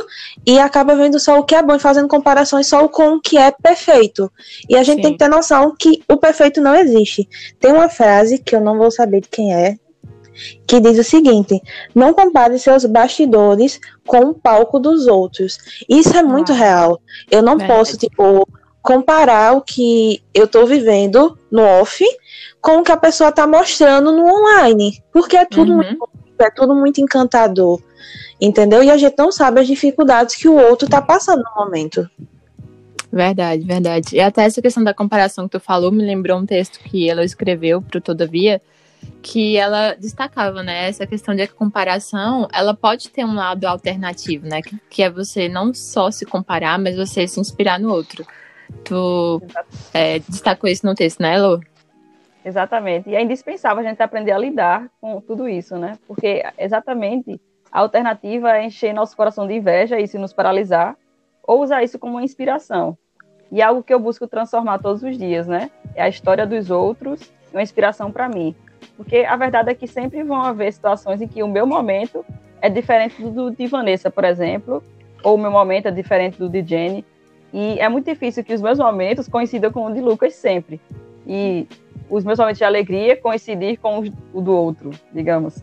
e 0.44 0.58
acaba 0.58 0.96
vendo 0.96 1.20
só 1.20 1.38
o 1.38 1.44
que 1.44 1.54
é 1.54 1.62
bom 1.62 1.76
e 1.76 1.78
fazendo 1.78 2.08
comparações 2.08 2.66
só 2.66 2.88
com 2.88 3.14
o 3.14 3.20
que 3.20 3.38
é 3.38 3.52
perfeito. 3.52 4.30
E 4.68 4.76
a 4.76 4.82
gente 4.82 4.96
Sim. 4.96 5.02
tem 5.02 5.12
que 5.12 5.18
ter 5.18 5.28
noção 5.28 5.72
que 5.78 6.02
o 6.08 6.16
perfeito 6.16 6.60
não 6.60 6.74
existe. 6.74 7.28
Tem 7.60 7.72
uma 7.72 7.88
frase 7.88 8.38
que 8.38 8.56
eu 8.56 8.60
não 8.60 8.76
vou 8.76 8.90
saber 8.90 9.20
de 9.20 9.28
quem 9.28 9.54
é, 9.54 9.76
que 10.66 10.80
diz 10.80 10.98
o 10.98 11.04
seguinte: 11.04 11.60
não 11.94 12.12
compare 12.12 12.58
seus 12.58 12.84
bastidores 12.84 13.80
com 14.06 14.30
o 14.30 14.34
palco 14.34 14.80
dos 14.80 15.06
outros. 15.06 15.58
Isso 15.88 16.16
é 16.16 16.22
muito 16.22 16.52
ah, 16.52 16.56
real. 16.56 17.00
Eu 17.30 17.42
não 17.42 17.56
posso, 17.56 17.96
tipo, 17.96 18.48
comparar 18.82 19.56
o 19.56 19.62
que 19.62 20.22
eu 20.34 20.46
tô 20.46 20.66
vivendo 20.66 21.38
no 21.50 21.62
off 21.62 22.04
com 22.60 22.78
o 22.78 22.82
que 22.82 22.92
a 22.92 22.96
pessoa 22.96 23.32
tá 23.32 23.46
mostrando 23.46 24.12
no 24.12 24.26
online. 24.26 25.02
Porque 25.12 25.36
é 25.36 25.44
tudo 25.44 25.72
uhum. 25.72 25.76
muito 25.76 26.10
é 26.38 26.50
tudo 26.50 26.74
muito 26.74 27.00
encantador, 27.00 27.80
entendeu? 28.40 28.82
E 28.82 28.90
a 28.90 28.96
gente 28.96 29.14
não 29.16 29.30
sabe 29.30 29.60
as 29.60 29.66
dificuldades 29.68 30.34
que 30.34 30.48
o 30.48 30.56
outro 30.56 30.86
está 30.86 31.00
passando 31.00 31.44
no 31.44 31.64
momento. 31.64 32.10
Verdade, 33.12 33.62
verdade. 33.62 34.16
E 34.16 34.20
até 34.20 34.44
essa 34.44 34.60
questão 34.60 34.82
da 34.82 34.92
comparação 34.92 35.44
que 35.44 35.52
tu 35.52 35.60
falou 35.60 35.92
me 35.92 36.04
lembrou 36.04 36.38
um 36.38 36.46
texto 36.46 36.80
que 36.80 37.08
ela 37.08 37.24
escreveu 37.24 37.80
para 37.80 37.98
o 37.98 38.00
Todavia, 38.00 38.60
que 39.20 39.56
ela 39.56 39.94
destacava, 39.94 40.62
né, 40.62 40.88
essa 40.88 41.06
questão 41.06 41.34
de 41.34 41.46
que 41.46 41.52
a 41.52 41.56
comparação, 41.56 42.48
ela 42.52 42.74
pode 42.74 43.10
ter 43.10 43.24
um 43.24 43.34
lado 43.34 43.64
alternativo, 43.66 44.46
né, 44.46 44.62
que, 44.62 44.76
que 44.88 45.02
é 45.02 45.10
você 45.10 45.48
não 45.48 45.74
só 45.74 46.10
se 46.10 46.24
comparar, 46.24 46.78
mas 46.78 46.96
você 46.96 47.28
se 47.28 47.38
inspirar 47.38 47.78
no 47.78 47.92
outro. 47.92 48.26
Tu 48.84 49.42
é, 49.94 50.18
destacou 50.20 50.68
isso 50.68 50.86
no 50.86 50.94
texto, 50.94 51.20
né, 51.20 51.38
Lu? 51.38 51.60
Exatamente. 52.44 53.08
E 53.08 53.14
é 53.14 53.22
indispensável 53.22 53.84
a 53.84 53.88
gente 53.88 54.02
aprender 54.02 54.32
a 54.32 54.38
lidar 54.38 54.88
com 55.00 55.20
tudo 55.20 55.48
isso, 55.48 55.76
né? 55.76 55.98
Porque 56.06 56.42
exatamente 56.58 57.40
a 57.70 57.80
alternativa 57.80 58.56
é 58.56 58.64
encher 58.64 58.92
nosso 58.92 59.16
coração 59.16 59.46
de 59.46 59.54
inveja 59.54 59.98
e 59.98 60.06
se 60.06 60.18
nos 60.18 60.32
paralisar, 60.32 60.96
ou 61.42 61.62
usar 61.62 61.82
isso 61.82 61.98
como 61.98 62.20
inspiração. 62.20 62.96
E 63.50 63.60
é 63.60 63.64
algo 63.64 63.82
que 63.82 63.92
eu 63.92 64.00
busco 64.00 64.26
transformar 64.26 64.78
todos 64.78 65.02
os 65.02 65.16
dias, 65.16 65.46
né? 65.46 65.70
É 65.94 66.02
a 66.02 66.08
história 66.08 66.46
dos 66.46 66.70
outros, 66.70 67.32
uma 67.52 67.62
inspiração 67.62 68.10
para 68.10 68.28
mim. 68.28 68.54
Porque 68.96 69.18
a 69.18 69.36
verdade 69.36 69.70
é 69.70 69.74
que 69.74 69.86
sempre 69.86 70.22
vão 70.22 70.42
haver 70.42 70.72
situações 70.72 71.20
em 71.20 71.28
que 71.28 71.42
o 71.42 71.48
meu 71.48 71.66
momento 71.66 72.24
é 72.60 72.68
diferente 72.68 73.22
do 73.22 73.50
de 73.50 73.66
Vanessa, 73.66 74.10
por 74.10 74.24
exemplo, 74.24 74.82
ou 75.22 75.34
o 75.34 75.38
meu 75.38 75.50
momento 75.50 75.88
é 75.88 75.90
diferente 75.90 76.38
do 76.38 76.48
de 76.48 76.62
Jenny. 76.62 77.04
E 77.52 77.78
é 77.78 77.88
muito 77.88 78.06
difícil 78.06 78.42
que 78.42 78.54
os 78.54 78.62
meus 78.62 78.78
momentos 78.78 79.28
coincidam 79.28 79.70
com 79.70 79.86
o 79.86 79.92
de 79.92 80.00
Lucas 80.00 80.34
sempre. 80.34 80.80
E 81.26 81.66
os 82.08 82.24
meus 82.24 82.38
momentos 82.38 82.58
de 82.58 82.64
alegria 82.64 83.16
coincidir 83.16 83.78
com 83.78 84.04
o 84.32 84.40
do 84.40 84.56
outro, 84.56 84.90
digamos. 85.12 85.62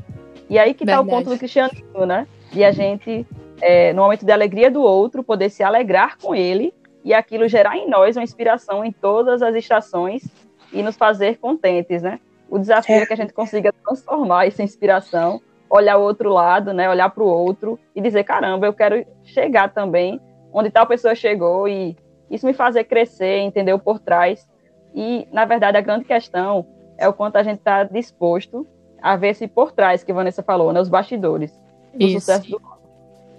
E 0.49 0.57
aí 0.57 0.73
que 0.73 0.83
está 0.83 0.99
o 0.99 1.05
ponto 1.05 1.29
do 1.29 1.37
cristianismo, 1.37 2.05
né? 2.05 2.27
De 2.51 2.63
a 2.63 2.71
gente, 2.71 3.25
é, 3.61 3.93
no 3.93 4.03
momento 4.03 4.25
de 4.25 4.31
alegria 4.31 4.69
do 4.69 4.81
outro, 4.81 5.23
poder 5.23 5.49
se 5.49 5.63
alegrar 5.63 6.17
com 6.17 6.33
ele 6.33 6.73
e 7.03 7.13
aquilo 7.13 7.47
gerar 7.47 7.77
em 7.77 7.89
nós 7.89 8.17
uma 8.17 8.23
inspiração 8.23 8.83
em 8.83 8.91
todas 8.91 9.41
as 9.41 9.55
estações 9.55 10.23
e 10.71 10.81
nos 10.83 10.95
fazer 10.95 11.37
contentes, 11.37 12.01
né? 12.01 12.19
O 12.49 12.57
desafio 12.57 12.95
é, 12.95 13.01
é 13.01 13.05
que 13.05 13.13
a 13.13 13.17
gente 13.17 13.33
consiga 13.33 13.71
transformar 13.71 14.47
essa 14.47 14.63
inspiração, 14.63 15.39
olhar 15.69 15.97
o 15.97 16.01
outro 16.01 16.33
lado, 16.33 16.73
né? 16.73 16.89
Olhar 16.89 17.09
para 17.09 17.23
o 17.23 17.27
outro 17.27 17.79
e 17.95 18.01
dizer, 18.01 18.23
caramba, 18.23 18.65
eu 18.65 18.73
quero 18.73 19.05
chegar 19.23 19.69
também 19.69 20.19
onde 20.51 20.69
tal 20.69 20.85
pessoa 20.87 21.15
chegou 21.15 21.67
e 21.67 21.95
isso 22.29 22.45
me 22.45 22.53
fazer 22.53 22.83
crescer, 22.83 23.39
entender 23.39 23.73
o 23.73 23.79
por 23.79 23.99
trás. 23.99 24.47
E, 24.93 25.27
na 25.31 25.45
verdade, 25.45 25.77
a 25.77 25.81
grande 25.81 26.05
questão 26.05 26.65
é 26.97 27.07
o 27.07 27.13
quanto 27.13 27.37
a 27.37 27.43
gente 27.43 27.59
está 27.59 27.83
disposto 27.83 28.67
a 29.01 29.15
ver 29.15 29.33
se 29.33 29.47
por 29.47 29.71
trás, 29.71 30.03
que 30.03 30.11
a 30.11 30.15
Vanessa 30.15 30.43
falou, 30.43 30.73
né, 30.73 30.81
os 30.81 30.89
bastidores 30.89 31.57
do 31.93 32.05
isso. 32.05 32.19
sucesso 32.19 32.49
do 32.49 32.61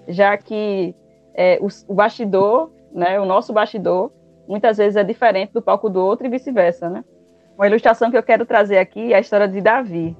Já 0.09 0.37
que 0.37 0.95
é, 1.35 1.59
o, 1.61 1.69
o 1.88 1.95
bastidor, 1.95 2.71
né, 2.93 3.21
o 3.21 3.25
nosso 3.25 3.52
bastidor, 3.52 4.11
muitas 4.49 4.79
vezes 4.79 4.97
é 4.97 5.05
diferente 5.05 5.52
do 5.52 5.62
palco 5.62 5.88
do 5.88 6.00
outro 6.05 6.26
e 6.26 6.31
vice-versa, 6.31 6.88
né? 6.88 7.05
Uma 7.57 7.67
ilustração 7.67 8.11
que 8.11 8.17
eu 8.17 8.23
quero 8.23 8.47
trazer 8.47 8.79
aqui 8.79 9.12
é 9.12 9.17
a 9.17 9.21
história 9.21 9.47
de 9.47 9.61
Davi, 9.61 10.17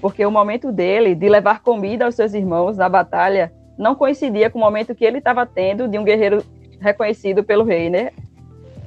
porque 0.00 0.24
o 0.24 0.30
momento 0.30 0.70
dele 0.70 1.14
de 1.14 1.28
levar 1.28 1.60
comida 1.60 2.04
aos 2.04 2.14
seus 2.14 2.32
irmãos 2.32 2.76
na 2.76 2.88
batalha 2.88 3.52
não 3.78 3.94
coincidia 3.94 4.50
com 4.50 4.58
o 4.58 4.62
momento 4.62 4.94
que 4.94 5.04
ele 5.04 5.18
estava 5.18 5.44
tendo 5.44 5.88
de 5.88 5.98
um 5.98 6.04
guerreiro 6.04 6.44
reconhecido 6.80 7.44
pelo 7.44 7.64
rei, 7.64 7.90
né? 7.90 8.10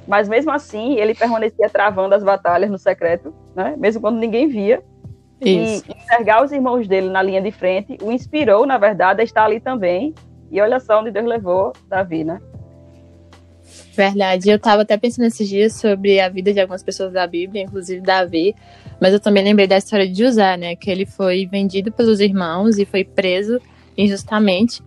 Mas 0.06 0.28
mesmo 0.28 0.50
assim, 0.50 0.96
ele 0.96 1.14
permanecia 1.14 1.68
travando 1.68 2.14
as 2.14 2.24
batalhas 2.24 2.70
no 2.70 2.78
secreto, 2.78 3.32
né? 3.54 3.74
Mesmo 3.78 4.00
quando 4.00 4.18
ninguém 4.18 4.48
via. 4.48 4.82
Isso. 5.40 5.84
E 5.88 5.96
enxergar 5.96 6.44
os 6.44 6.52
irmãos 6.52 6.86
dele 6.86 7.08
na 7.08 7.22
linha 7.22 7.40
de 7.40 7.50
frente 7.50 7.96
o 8.02 8.10
inspirou, 8.10 8.66
na 8.66 8.76
verdade, 8.76 9.20
a 9.20 9.24
estar 9.24 9.44
ali 9.44 9.60
também. 9.60 10.14
E 10.50 10.60
olha 10.60 10.80
só 10.80 11.00
onde 11.00 11.10
Deus 11.10 11.26
levou 11.26 11.72
Davi, 11.88 12.24
né? 12.24 12.40
Verdade. 13.94 14.50
Eu 14.50 14.56
estava 14.56 14.82
até 14.82 14.96
pensando 14.96 15.26
esses 15.26 15.48
dias 15.48 15.74
sobre 15.74 16.20
a 16.20 16.28
vida 16.28 16.52
de 16.52 16.60
algumas 16.60 16.82
pessoas 16.82 17.12
da 17.12 17.26
Bíblia, 17.26 17.62
inclusive 17.62 18.00
Davi, 18.00 18.54
mas 19.00 19.12
eu 19.12 19.20
também 19.20 19.44
lembrei 19.44 19.66
da 19.66 19.78
história 19.78 20.08
de 20.08 20.18
José, 20.24 20.56
né? 20.56 20.74
Que 20.74 20.90
ele 20.90 21.06
foi 21.06 21.46
vendido 21.46 21.92
pelos 21.92 22.20
irmãos 22.20 22.78
e 22.78 22.84
foi 22.84 23.04
preso 23.04 23.60
injustamente. 24.00 24.82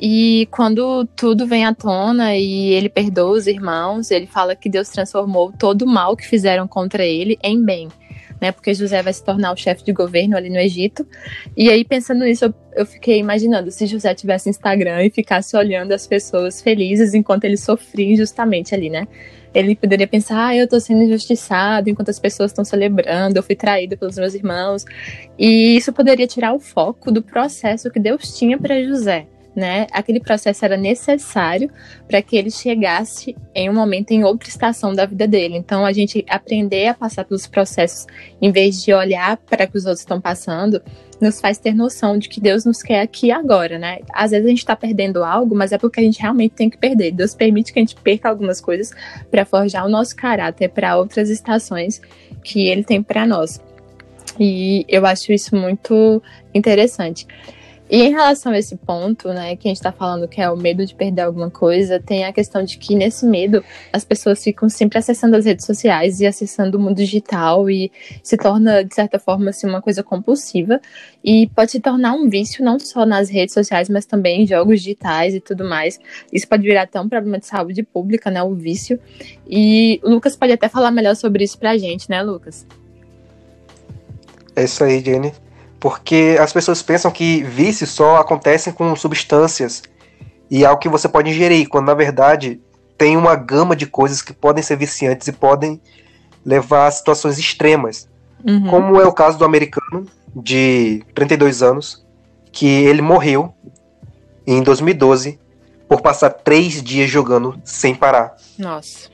E 0.00 0.48
quando 0.50 1.06
tudo 1.16 1.46
vem 1.46 1.64
à 1.64 1.74
tona 1.74 2.36
e 2.36 2.70
ele 2.70 2.88
perdoa 2.88 3.38
os 3.38 3.46
irmãos, 3.46 4.10
ele 4.10 4.26
fala 4.26 4.56
que 4.56 4.68
Deus 4.68 4.88
transformou 4.88 5.52
todo 5.52 5.82
o 5.82 5.88
mal 5.88 6.16
que 6.16 6.26
fizeram 6.26 6.66
contra 6.66 7.04
ele 7.04 7.38
em 7.42 7.62
bem. 7.64 7.88
Né, 8.40 8.50
porque 8.50 8.74
José 8.74 9.00
vai 9.00 9.12
se 9.12 9.24
tornar 9.24 9.52
o 9.52 9.56
chefe 9.56 9.84
de 9.84 9.92
governo 9.92 10.36
ali 10.36 10.50
no 10.50 10.58
Egito. 10.58 11.06
E 11.56 11.70
aí, 11.70 11.84
pensando 11.84 12.24
nisso, 12.24 12.44
eu, 12.44 12.54
eu, 12.76 12.84
fiquei 12.84 13.18
imaginando 13.18 13.70
se 13.70 13.86
José 13.86 14.12
tivesse 14.12 14.50
Instagram 14.50 15.04
e 15.04 15.10
ficasse 15.10 15.56
olhando 15.56 15.92
as 15.92 16.06
pessoas 16.06 16.60
felizes 16.60 17.14
enquanto 17.14 17.44
ele 17.44 17.56
sofria 17.56 18.12
injustamente 18.12 18.74
ali, 18.74 18.90
né? 18.90 19.06
Ele 19.54 19.76
poderia 19.76 20.06
pensar, 20.06 20.48
ah, 20.48 20.56
eu 20.56 20.68
tô 20.68 20.80
sendo 20.80 21.02
injustiçado 21.04 21.88
enquanto 21.88 22.10
as 22.10 22.18
pessoas 22.18 22.50
estão 22.50 22.64
celebrando, 22.64 23.36
eu 23.36 23.42
fui 23.42 23.54
traído 23.54 23.96
pelos 23.96 24.16
meus 24.16 24.34
irmãos. 24.34 24.84
E 25.38 25.76
isso 25.76 25.92
poderia 25.92 26.26
tirar 26.26 26.52
o 26.52 26.58
foco 26.58 27.12
do 27.12 27.22
processo 27.22 27.90
que 27.90 28.00
Deus 28.00 28.36
tinha 28.36 28.58
para 28.58 28.82
José 28.82 29.28
né? 29.54 29.86
Aquele 29.92 30.20
processo 30.20 30.64
era 30.64 30.76
necessário 30.76 31.70
para 32.08 32.20
que 32.20 32.36
ele 32.36 32.50
chegasse 32.50 33.36
em 33.54 33.70
um 33.70 33.74
momento 33.74 34.10
em 34.10 34.24
outra 34.24 34.48
estação 34.48 34.92
da 34.92 35.06
vida 35.06 35.26
dele. 35.28 35.56
Então 35.56 35.86
a 35.86 35.92
gente 35.92 36.24
aprender 36.28 36.88
a 36.88 36.94
passar 36.94 37.24
pelos 37.24 37.46
processos 37.46 38.06
em 38.40 38.50
vez 38.50 38.82
de 38.82 38.92
olhar 38.92 39.36
para 39.36 39.66
que 39.66 39.76
os 39.76 39.84
outros 39.84 40.00
estão 40.00 40.20
passando, 40.20 40.82
nos 41.20 41.40
faz 41.40 41.58
ter 41.58 41.74
noção 41.74 42.18
de 42.18 42.28
que 42.28 42.40
Deus 42.40 42.64
nos 42.64 42.82
quer 42.82 43.00
aqui 43.00 43.30
agora, 43.30 43.78
né? 43.78 43.98
Às 44.12 44.32
vezes 44.32 44.46
a 44.46 44.50
gente 44.50 44.58
está 44.58 44.74
perdendo 44.74 45.22
algo, 45.22 45.54
mas 45.54 45.72
é 45.72 45.78
porque 45.78 46.00
a 46.00 46.02
gente 46.02 46.20
realmente 46.20 46.52
tem 46.52 46.68
que 46.68 46.76
perder. 46.76 47.12
Deus 47.12 47.34
permite 47.34 47.72
que 47.72 47.78
a 47.78 47.82
gente 47.82 47.96
perca 47.96 48.28
algumas 48.28 48.60
coisas 48.60 48.92
para 49.30 49.44
forjar 49.44 49.86
o 49.86 49.88
nosso 49.88 50.16
caráter 50.16 50.68
para 50.68 50.96
outras 50.96 51.30
estações 51.30 52.00
que 52.42 52.66
ele 52.66 52.82
tem 52.82 53.02
para 53.02 53.26
nós. 53.26 53.60
E 54.38 54.84
eu 54.88 55.06
acho 55.06 55.32
isso 55.32 55.54
muito 55.54 56.22
interessante. 56.52 57.26
E 57.94 58.02
em 58.02 58.10
relação 58.10 58.50
a 58.50 58.58
esse 58.58 58.74
ponto, 58.74 59.28
né, 59.28 59.54
que 59.54 59.68
a 59.68 59.70
gente 59.70 59.76
está 59.76 59.92
falando 59.92 60.26
que 60.26 60.40
é 60.40 60.50
o 60.50 60.56
medo 60.56 60.84
de 60.84 60.92
perder 60.92 61.22
alguma 61.22 61.48
coisa, 61.48 62.00
tem 62.00 62.24
a 62.24 62.32
questão 62.32 62.64
de 62.64 62.76
que 62.76 62.92
nesse 62.96 63.24
medo 63.24 63.62
as 63.92 64.04
pessoas 64.04 64.42
ficam 64.42 64.68
sempre 64.68 64.98
acessando 64.98 65.36
as 65.36 65.44
redes 65.44 65.64
sociais 65.64 66.18
e 66.18 66.26
acessando 66.26 66.76
o 66.76 66.80
mundo 66.80 66.96
digital 66.96 67.70
e 67.70 67.92
se 68.20 68.36
torna, 68.36 68.82
de 68.82 68.92
certa 68.92 69.20
forma, 69.20 69.50
assim, 69.50 69.68
uma 69.68 69.80
coisa 69.80 70.02
compulsiva 70.02 70.80
e 71.22 71.48
pode 71.54 71.70
se 71.70 71.78
tornar 71.78 72.14
um 72.14 72.28
vício 72.28 72.64
não 72.64 72.80
só 72.80 73.06
nas 73.06 73.30
redes 73.30 73.54
sociais, 73.54 73.88
mas 73.88 74.04
também 74.04 74.42
em 74.42 74.46
jogos 74.48 74.82
digitais 74.82 75.32
e 75.32 75.38
tudo 75.38 75.64
mais. 75.64 76.00
Isso 76.32 76.48
pode 76.48 76.64
virar 76.64 76.82
até 76.82 77.00
um 77.00 77.08
problema 77.08 77.38
de 77.38 77.46
saúde 77.46 77.84
pública, 77.84 78.28
né, 78.28 78.42
o 78.42 78.56
vício. 78.56 78.98
E 79.48 80.00
o 80.02 80.10
Lucas 80.10 80.34
pode 80.34 80.52
até 80.52 80.68
falar 80.68 80.90
melhor 80.90 81.14
sobre 81.14 81.44
isso 81.44 81.56
pra 81.56 81.78
gente, 81.78 82.10
né, 82.10 82.24
Lucas? 82.24 82.66
É 84.56 84.64
isso 84.64 84.82
aí, 84.82 84.98
Jenny 84.98 85.43
porque 85.84 86.38
as 86.40 86.50
pessoas 86.50 86.80
pensam 86.80 87.10
que 87.10 87.42
vícios 87.42 87.90
só 87.90 88.16
acontecem 88.16 88.72
com 88.72 88.96
substâncias 88.96 89.82
e 90.50 90.64
é 90.64 90.66
algo 90.66 90.80
que 90.80 90.88
você 90.88 91.06
pode 91.06 91.28
ingerir, 91.28 91.68
quando 91.68 91.84
na 91.84 91.92
verdade 91.92 92.58
tem 92.96 93.18
uma 93.18 93.36
gama 93.36 93.76
de 93.76 93.84
coisas 93.84 94.22
que 94.22 94.32
podem 94.32 94.64
ser 94.64 94.78
viciantes 94.78 95.28
e 95.28 95.32
podem 95.32 95.78
levar 96.42 96.86
a 96.86 96.90
situações 96.90 97.38
extremas. 97.38 98.08
Uhum. 98.42 98.66
Como 98.66 98.98
é 98.98 99.06
o 99.06 99.12
caso 99.12 99.36
do 99.36 99.44
americano 99.44 100.06
de 100.34 101.04
32 101.14 101.62
anos, 101.62 102.02
que 102.50 102.66
ele 102.66 103.02
morreu 103.02 103.52
em 104.46 104.62
2012 104.62 105.38
por 105.86 106.00
passar 106.00 106.30
três 106.30 106.82
dias 106.82 107.10
jogando 107.10 107.60
sem 107.62 107.94
parar. 107.94 108.34
Nossa. 108.58 109.10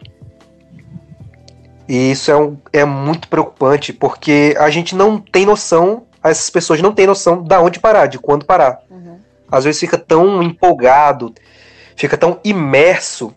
E 1.88 2.12
isso 2.12 2.30
é, 2.30 2.36
um, 2.36 2.56
é 2.72 2.84
muito 2.84 3.26
preocupante, 3.26 3.92
porque 3.92 4.54
a 4.56 4.70
gente 4.70 4.94
não 4.94 5.18
tem 5.18 5.44
noção 5.44 6.06
essas 6.22 6.50
pessoas 6.50 6.82
não 6.82 6.92
têm 6.92 7.06
noção 7.06 7.42
da 7.42 7.60
onde 7.60 7.80
parar, 7.80 8.06
de 8.06 8.18
quando 8.18 8.44
parar. 8.44 8.80
Uhum. 8.90 9.18
Às 9.50 9.64
vezes 9.64 9.80
fica 9.80 9.96
tão 9.96 10.42
empolgado, 10.42 11.34
fica 11.96 12.16
tão 12.16 12.38
imerso 12.44 13.34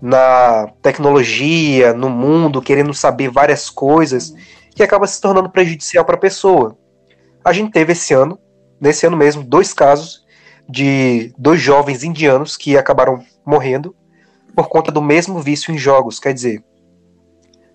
na 0.00 0.68
tecnologia, 0.80 1.92
no 1.92 2.08
mundo, 2.08 2.62
querendo 2.62 2.94
saber 2.94 3.28
várias 3.28 3.68
coisas, 3.68 4.30
uhum. 4.30 4.36
que 4.74 4.82
acaba 4.82 5.06
se 5.06 5.20
tornando 5.20 5.50
prejudicial 5.50 6.04
para 6.04 6.14
a 6.14 6.20
pessoa. 6.20 6.76
A 7.44 7.52
gente 7.52 7.72
teve 7.72 7.92
esse 7.92 8.14
ano, 8.14 8.38
nesse 8.80 9.06
ano 9.06 9.16
mesmo, 9.16 9.42
dois 9.42 9.72
casos 9.74 10.24
de 10.68 11.34
dois 11.36 11.60
jovens 11.60 12.04
indianos 12.04 12.56
que 12.56 12.78
acabaram 12.78 13.22
morrendo 13.44 13.94
por 14.54 14.68
conta 14.68 14.92
do 14.92 15.02
mesmo 15.02 15.40
vício 15.40 15.74
em 15.74 15.78
jogos. 15.78 16.18
Quer 16.18 16.32
dizer, 16.32 16.62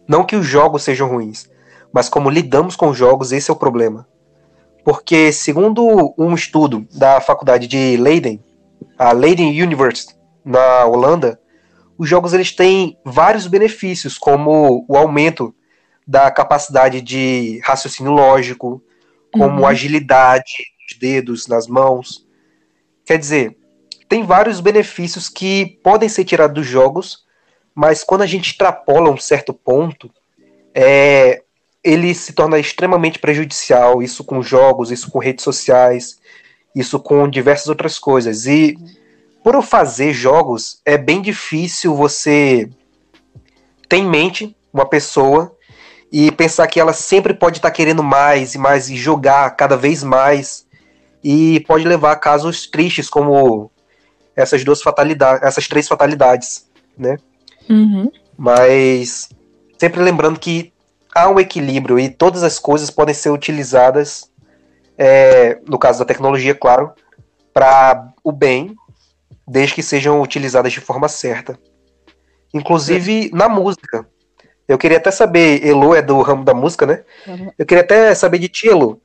não 0.08 0.24
que 0.24 0.36
os 0.36 0.46
jogos 0.46 0.84
sejam 0.84 1.10
ruins, 1.10 1.50
mas 1.91 2.10
como 2.10 2.29
lidamos 2.29 2.75
com 2.75 2.89
os 2.89 2.98
jogos, 2.98 3.32
esse 3.32 3.50
é 3.50 3.53
o 3.53 3.58
problema. 3.58 4.08
Porque, 4.86 5.32
segundo 5.34 6.13
um 6.15 6.36
estudo 6.36 6.88
da 6.94 7.20
faculdade 7.20 7.65
de 7.65 7.98
Leiden, 7.98 8.39
a 9.00 9.12
Leiden 9.12 9.60
University, 9.60 10.15
na 10.46 10.86
Holanda, 10.86 11.39
os 11.98 12.08
jogos 12.08 12.34
eles 12.34 12.51
têm 12.51 12.96
vários 13.04 13.48
benefícios, 13.48 14.15
como 14.15 14.86
o 14.88 14.96
aumento 14.96 15.56
da 16.06 16.30
capacidade 16.30 17.01
de 17.01 17.60
raciocínio 17.63 18.12
lógico, 18.12 18.80
como 19.34 19.62
uhum. 19.62 19.65
agilidade, 19.65 20.54
nos 20.88 21.00
dedos, 21.00 21.48
nas 21.48 21.65
mãos. 21.65 22.24
Quer 23.04 23.18
dizer, 23.18 23.58
tem 24.08 24.24
vários 24.24 24.60
benefícios 24.60 25.27
que 25.30 25.80
podem 25.84 26.08
ser 26.08 26.25
tirados 26.25 26.54
dos 26.54 26.68
jogos, 26.68 27.25
mas 27.74 28.04
quando 28.04 28.22
a 28.22 28.27
gente 28.27 28.51
extrapola 28.51 29.10
um 29.10 29.18
certo 29.18 29.51
ponto, 29.51 30.12
é, 30.75 31.42
ele 31.86 32.15
se 32.15 32.34
torna 32.34 32.58
extremamente 32.58 33.20
prejudicial. 33.20 34.01
Isso 34.01 34.24
com 34.24 34.42
jogos, 34.42 34.92
isso 34.92 35.12
com 35.12 35.20
redes 35.20 35.44
sociais, 35.44 36.18
isso 36.75 37.00
com 37.00 37.30
diversas 37.30 37.68
outras 37.68 38.00
coisas. 38.00 38.48
E 38.48 38.75
por 39.44 39.54
eu 39.54 39.62
fazer 39.62 40.12
jogos, 40.12 40.82
é 40.84 40.98
bem 40.98 41.22
difícil 41.22 41.94
você 41.96 42.68
ter 43.88 43.98
em 43.98 44.10
mente 44.10 44.58
uma 44.74 44.89
pessoa 44.89 45.56
e 46.12 46.32
pensar 46.32 46.65
que 46.68 46.80
ela 46.80 46.94
sempre 46.94 47.34
pode 47.34 47.60
estar 47.60 47.70
tá 47.70 47.75
querendo 47.75 48.01
mais 48.01 48.56
e 48.56 48.58
mais 48.58 48.89
e 48.89 48.96
jogar 48.96 49.56
cada 49.56 49.77
vez 49.77 50.04
mais 50.04 50.65
e 51.24 51.60
pode 51.62 51.88
levar 51.88 52.13
a 52.13 52.15
casos 52.15 52.68
tristes 52.68 53.10
como 53.10 53.72
essas 54.36 54.63
duas 54.63 54.82
fatalidades, 54.82 55.44
essas 55.44 55.68
três 55.68 55.88
fatalidades, 55.88 56.68
né? 56.98 57.18
Uhum. 57.70 58.12
Mas 58.38 59.30
sempre 59.77 60.01
lembrando 60.01 60.39
que 60.39 60.74
há 61.16 61.30
um 61.30 61.40
equilíbrio 61.40 61.98
e 61.98 62.10
todas 62.10 62.44
as 62.44 62.60
coisas 62.60 62.92
podem 62.92 63.16
ser 63.16 63.30
utilizadas, 63.30 64.30
é, 64.98 65.58
no 65.66 65.80
caso 65.80 66.00
da 66.00 66.06
tecnologia, 66.06 66.54
claro, 66.54 66.92
para 67.54 68.14
o 68.22 68.34
bem, 68.34 68.76
desde 69.48 69.76
que 69.76 69.82
sejam 69.82 70.22
utilizadas 70.22 70.74
de 70.74 70.82
forma 70.82 71.08
certa. 71.08 71.58
Inclusive 72.54 73.32
na 73.34 73.48
música. 73.48 74.06
Eu 74.68 74.78
queria 74.78 74.98
até 74.98 75.12
saber, 75.12 75.66
Elo 75.66 75.96
é 75.96 76.02
do 76.02 76.20
ramo 76.22 76.44
da 76.44 76.54
música, 76.54 76.86
né? 76.86 77.04
Eu 77.58 77.66
queria 77.66 77.84
até 77.84 78.14
saber 78.14 78.40
de 78.40 78.50
ti, 78.50 78.68
Elo, 78.68 79.00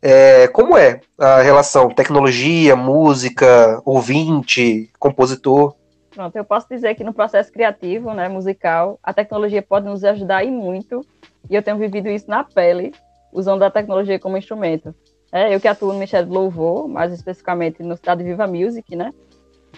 é, 0.00 0.46
como 0.48 0.76
é 0.76 1.00
a 1.18 1.40
relação 1.40 1.88
tecnologia, 1.88 2.76
música, 2.76 3.80
ouvinte, 3.84 4.90
compositor? 4.98 5.74
Pronto, 6.10 6.36
eu 6.36 6.44
posso 6.44 6.68
dizer 6.68 6.94
que 6.94 7.02
no 7.02 7.14
processo 7.14 7.50
criativo, 7.50 8.12
né, 8.12 8.28
musical, 8.28 8.98
a 9.02 9.12
tecnologia 9.12 9.62
pode 9.62 9.86
nos 9.86 10.04
ajudar 10.04 10.44
e 10.44 10.50
muito, 10.50 11.04
e 11.48 11.54
eu 11.54 11.62
tenho 11.62 11.78
vivido 11.78 12.08
isso 12.08 12.28
na 12.28 12.44
pele, 12.44 12.92
usando 13.32 13.62
a 13.62 13.70
tecnologia 13.70 14.18
como 14.18 14.36
instrumento. 14.36 14.94
É, 15.30 15.54
eu 15.54 15.60
que 15.60 15.68
atuo 15.68 15.88
no 15.88 15.94
Ministério 15.94 16.26
do 16.26 16.34
Louvor, 16.34 16.88
mais 16.88 17.12
especificamente 17.12 17.82
no 17.82 17.96
Cidade 17.96 18.24
Viva 18.24 18.46
Music, 18.46 18.96
né? 18.96 19.12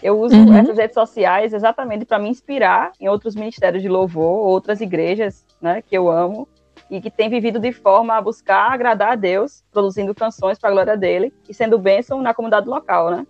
Eu 0.02 0.19
uso 0.19 0.35
uhum. 0.35 0.57
essas 0.57 0.79
redes 0.79 0.95
sociais 0.95 1.52
exatamente 1.52 2.05
para 2.05 2.19
me 2.19 2.29
inspirar 2.29 2.93
em 3.00 3.09
outros 3.09 3.35
ministérios 3.35 3.83
de 3.83 3.88
louvor, 3.88 4.47
outras 4.47 4.81
igrejas, 4.81 5.45
né, 5.61 5.83
que 5.83 5.97
eu 5.97 6.09
amo, 6.09 6.49
e 6.90 7.00
que 7.00 7.11
tem 7.11 7.29
vivido 7.29 7.59
de 7.59 7.73
forma 7.73 8.14
a 8.14 8.21
buscar 8.21 8.73
agradar 8.73 9.12
a 9.12 9.14
Deus, 9.14 9.62
produzindo 9.71 10.14
canções 10.14 10.59
para 10.59 10.71
a 10.71 10.73
glória 10.73 10.97
dele 10.97 11.33
e 11.49 11.52
sendo 11.52 11.79
bênção 11.79 12.23
na 12.23 12.33
comunidade 12.33 12.69
local, 12.69 13.11
né? 13.11 13.26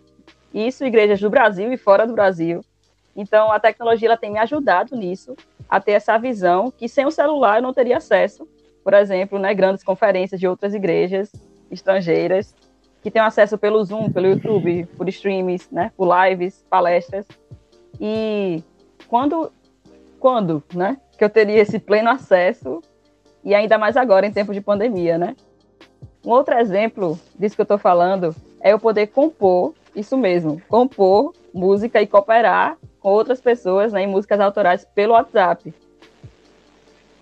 Isso 0.55 0.85
igrejas 0.85 1.21
do 1.21 1.29
Brasil 1.29 1.73
e 1.73 1.77
fora 1.77 2.07
do 2.07 2.15
Brasil. 2.15 2.65
Então 3.15 3.51
a 3.51 3.59
tecnologia 3.59 4.09
ela 4.09 4.17
tem 4.17 4.31
me 4.31 4.39
ajudado 4.39 4.97
nisso, 4.97 5.37
a 5.71 5.81
ter 5.81 5.93
essa 5.93 6.19
visão 6.19 6.71
que 6.71 6.89
sem 6.89 7.07
o 7.07 7.11
celular 7.11 7.59
eu 7.59 7.63
não 7.63 7.73
teria 7.73 7.99
acesso, 7.99 8.47
por 8.83 8.93
exemplo, 8.93 9.39
né, 9.39 9.55
grandes 9.55 9.85
conferências 9.85 10.41
de 10.41 10.49
outras 10.49 10.75
igrejas 10.75 11.31
estrangeiras 11.71 12.55
que 13.01 13.11
têm 13.11 13.23
acesso 13.23 13.57
pelo 13.57 13.83
Zoom, 13.85 14.11
pelo 14.11 14.27
YouTube, 14.27 14.87
por 14.97 15.09
streams, 15.09 15.69
né, 15.71 15.93
por 15.97 16.09
lives, 16.27 16.67
palestras. 16.69 17.27
E 18.01 18.63
quando 19.07 19.53
quando, 20.19 20.63
né, 20.75 20.99
que 21.17 21.25
eu 21.25 21.31
teria 21.31 21.63
esse 21.63 21.79
pleno 21.79 22.11
acesso 22.11 22.83
e 23.43 23.55
ainda 23.55 23.79
mais 23.79 23.97
agora 23.97 24.27
em 24.27 24.33
tempos 24.33 24.55
de 24.55 24.61
pandemia, 24.61 25.17
né? 25.17 25.35
Um 26.25 26.31
outro 26.31 26.55
exemplo 26.59 27.19
disso 27.39 27.55
que 27.55 27.63
eu 27.63 27.65
estou 27.65 27.79
falando 27.79 28.35
é 28.61 28.73
eu 28.75 28.79
poder 28.79 29.07
compor, 29.07 29.73
isso 29.97 30.19
mesmo, 30.19 30.61
compor 30.69 31.33
música 31.55 32.03
e 32.03 32.07
cooperar 32.07 32.77
com 33.01 33.09
outras 33.09 33.41
pessoas 33.41 33.93
né, 33.93 34.03
em 34.03 34.07
músicas 34.07 34.41
autorais 34.41 34.85
pelo 34.85 35.15
WhatsApp. 35.15 35.73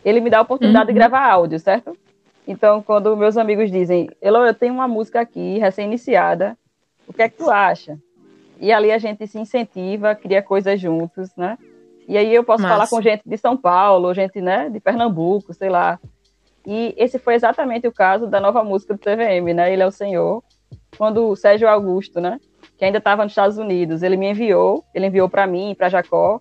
Ele 0.05 0.21
me 0.21 0.31
dá 0.31 0.39
a 0.39 0.43
oportunidade 0.43 0.87
uhum. 0.87 0.95
de 0.95 0.99
gravar 0.99 1.31
áudio, 1.31 1.59
certo? 1.59 1.97
Então, 2.47 2.83
quando 2.83 3.17
meus 3.17 3.37
amigos 3.37 3.71
dizem, 3.71 4.09
Elo, 4.23 4.39
eu 4.39 4.55
tenho 4.55 4.73
uma 4.73 4.89
música 4.89 5.21
aqui, 5.21 5.59
recém-iniciada, 5.59 6.57
o 7.07 7.13
que 7.13 7.23
é 7.23 7.29
que 7.29 7.37
tu 7.37 7.51
acha? 7.51 7.99
E 8.61 8.73
ali 8.73 8.91
a 8.91 8.99
gente 8.99 9.27
se 9.27 9.39
incentiva, 9.39 10.15
cria 10.15 10.43
coisas 10.43 10.81
juntos, 10.81 11.31
né? 11.37 11.59
E 12.09 12.17
aí 12.17 12.35
eu 12.35 12.43
posso 12.43 12.63
Massa. 12.63 12.75
falar 12.75 12.89
com 12.89 13.03
gente 13.03 13.23
de 13.25 13.37
São 13.37 13.57
Paulo, 13.57 14.15
gente 14.15 14.41
né, 14.41 14.71
de 14.71 14.81
Pernambuco, 14.81 15.53
sei 15.53 15.69
lá. 15.69 16.01
E 16.67 16.95
esse 16.97 17.19
foi 17.19 17.35
exatamente 17.35 17.87
o 17.87 17.93
caso 17.93 18.27
da 18.27 18.41
nova 18.41 18.65
música 18.65 18.95
do 18.95 19.01
TVM, 19.01 19.55
né? 19.55 19.73
Ele 19.73 19.83
é 19.83 19.87
o 19.87 19.93
Senhor. 19.93 20.43
Quando 20.97 21.29
o 21.29 21.37
Sérgio 21.37 21.69
Augusto, 21.69 22.21
né? 22.21 22.41
Que 22.79 22.85
ainda 22.85 22.99
estava 22.99 23.25
nos 23.25 23.33
Estados 23.33 23.59
Unidos, 23.59 24.03
ele 24.03 24.17
me 24.17 24.31
enviou, 24.31 24.85
ele 24.95 25.07
enviou 25.07 25.29
para 25.29 25.47
mim, 25.47 25.75
para 25.77 25.89
Jacó, 25.89 26.41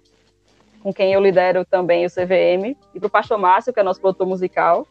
com 0.82 0.94
quem 0.94 1.12
eu 1.12 1.20
lidero 1.20 1.66
também 1.66 2.06
o 2.06 2.10
CVM, 2.10 2.78
e 2.94 3.00
para 3.00 3.08
o 3.08 3.10
Pastor 3.10 3.38
Márcio, 3.38 3.74
que 3.74 3.80
é 3.80 3.84
nosso 3.84 4.00
produtor 4.00 4.28
musical. 4.28 4.88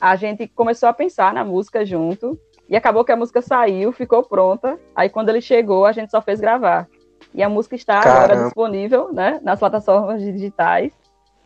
A 0.00 0.16
gente 0.16 0.48
começou 0.48 0.88
a 0.88 0.92
pensar 0.92 1.32
na 1.32 1.44
música 1.44 1.86
junto, 1.86 2.38
e 2.68 2.76
acabou 2.76 3.04
que 3.04 3.12
a 3.12 3.16
música 3.16 3.42
saiu, 3.42 3.92
ficou 3.92 4.22
pronta. 4.22 4.78
Aí 4.94 5.08
quando 5.08 5.28
ele 5.28 5.40
chegou, 5.40 5.84
a 5.84 5.92
gente 5.92 6.10
só 6.10 6.20
fez 6.20 6.40
gravar. 6.40 6.88
E 7.32 7.42
a 7.42 7.48
música 7.48 7.74
está 7.74 8.00
Caramba. 8.00 8.24
agora 8.24 8.44
disponível 8.44 9.12
né, 9.12 9.40
nas 9.42 9.58
plataformas 9.58 10.22
digitais 10.22 10.92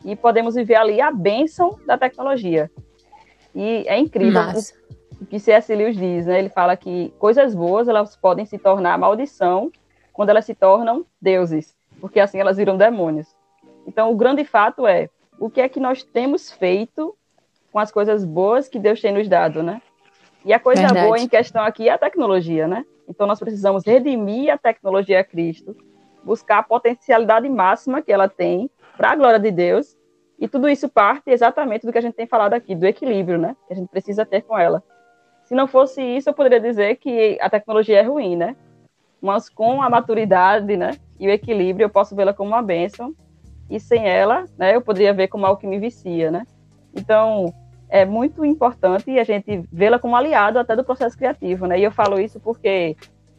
e 0.05 0.15
podemos 0.15 0.55
viver 0.55 0.77
ali 0.77 1.01
a 1.01 1.11
bênção 1.11 1.79
da 1.87 1.99
tecnologia. 1.99 2.71
E 3.55 3.85
é 3.87 3.99
incrível 3.99 4.43
o 5.21 5.27
que 5.27 5.39
C.S. 5.39 5.75
Lewis 5.75 5.97
diz, 5.97 6.27
né? 6.27 6.39
Ele 6.39 6.49
fala 6.49 6.77
que 6.77 7.13
coisas 7.19 7.55
boas 7.55 7.89
elas 7.89 8.17
podem 8.17 8.47
se 8.47 8.59
tornar 8.59 8.99
maldição 8.99 9.71
quando 10.13 10.31
elas 10.31 10.45
se 10.45 10.55
tornam 10.55 11.05
deuses, 11.21 11.75
porque 12.01 12.21
assim 12.21 12.39
elas 12.39 12.57
viram 12.57 12.77
demônios. 12.77 13.35
Então 13.87 14.11
o 14.11 14.17
grande 14.17 14.45
fato 14.45 14.87
é 14.87 15.09
o 15.39 15.49
que 15.49 15.61
é 15.61 15.69
que 15.69 15.81
nós 15.81 16.03
temos 16.03 16.51
feito 16.51 17.17
com 17.73 17.79
as 17.79 17.91
coisas 17.91 18.25
boas 18.25 18.69
que 18.69 18.79
Deus 18.79 19.01
tem 19.01 19.13
nos 19.13 19.29
dado, 19.29 19.63
né? 19.63 19.81
E 20.45 20.53
a 20.53 20.59
coisa 20.59 20.83
Verdade. 20.83 21.07
boa 21.07 21.19
em 21.19 21.29
questão 21.29 21.63
aqui 21.63 21.89
é 21.89 21.93
a 21.93 21.99
tecnologia, 21.99 22.67
né? 22.67 22.85
Então 23.09 23.27
nós 23.27 23.39
precisamos 23.39 23.85
redimir 23.85 24.53
a 24.53 24.59
tecnologia 24.59 25.21
a 25.21 25.25
Cristo, 25.25 25.77
buscar 26.23 26.59
a 26.59 26.63
potencialidade 26.63 27.49
máxima 27.49 28.03
que 28.03 28.13
ela 28.13 28.29
tem 28.29 28.71
para 28.97 29.13
a 29.13 29.17
glória 29.17 29.39
de 29.39 29.51
Deus. 29.51 29.97
E 30.39 30.47
tudo 30.47 30.69
isso 30.69 30.89
parte 30.89 31.31
exatamente 31.31 31.85
do 31.85 31.91
que 31.93 31.99
a 31.99 32.01
gente 32.01 32.15
tem 32.15 32.27
falado 32.27 32.55
aqui, 32.55 32.75
do 32.75 32.87
equilíbrio, 32.87 33.39
né? 33.39 33.57
Que 33.67 33.73
a 33.73 33.77
gente 33.77 33.89
precisa 33.89 34.25
ter 34.25 34.43
com 34.43 34.57
ela. 34.57 34.83
Se 35.49 35.55
não 35.55 35.67
fosse 35.67 36.03
isso, 36.03 36.29
eu 36.29 36.35
poderia 36.35 36.61
dizer 36.61 36.97
que 36.97 37.39
a 37.41 37.49
tecnologia 37.49 38.01
é 38.01 38.03
ruim, 38.03 38.37
né? 38.37 38.55
Mas 39.19 39.49
com 39.49 39.81
a 39.81 39.89
maturidade, 39.89 40.77
né? 40.77 40.91
E 41.19 41.27
o 41.27 41.31
equilíbrio, 41.31 41.87
eu 41.87 41.89
posso 41.89 42.15
vê-la 42.15 42.35
como 42.35 42.51
uma 42.51 42.61
bênção. 42.61 43.15
E 43.71 43.81
sem 43.81 44.07
ela, 44.07 44.45
né? 44.59 44.77
Eu 44.77 44.83
poderia 44.83 45.15
ver 45.15 45.29
como 45.29 45.47
algo 45.47 45.59
que 45.59 45.67
me 45.67 45.79
vicia, 45.79 46.31
né? 46.31 46.47
Então, 46.95 47.51
é 47.89 48.05
muito 48.05 48.45
importante 48.45 49.19
a 49.19 49.25
gente 49.25 49.65
vê-la 49.73 49.99
como 49.99 50.15
aliado 50.15 50.59
até 50.59 50.77
do 50.77 50.85
processo 50.85 51.17
criativo, 51.17 51.67
né? 51.67 51.81
E 51.81 51.83
eu 51.83 51.91
falo 51.91 52.21
isso 52.21 52.39
porque 52.39 52.95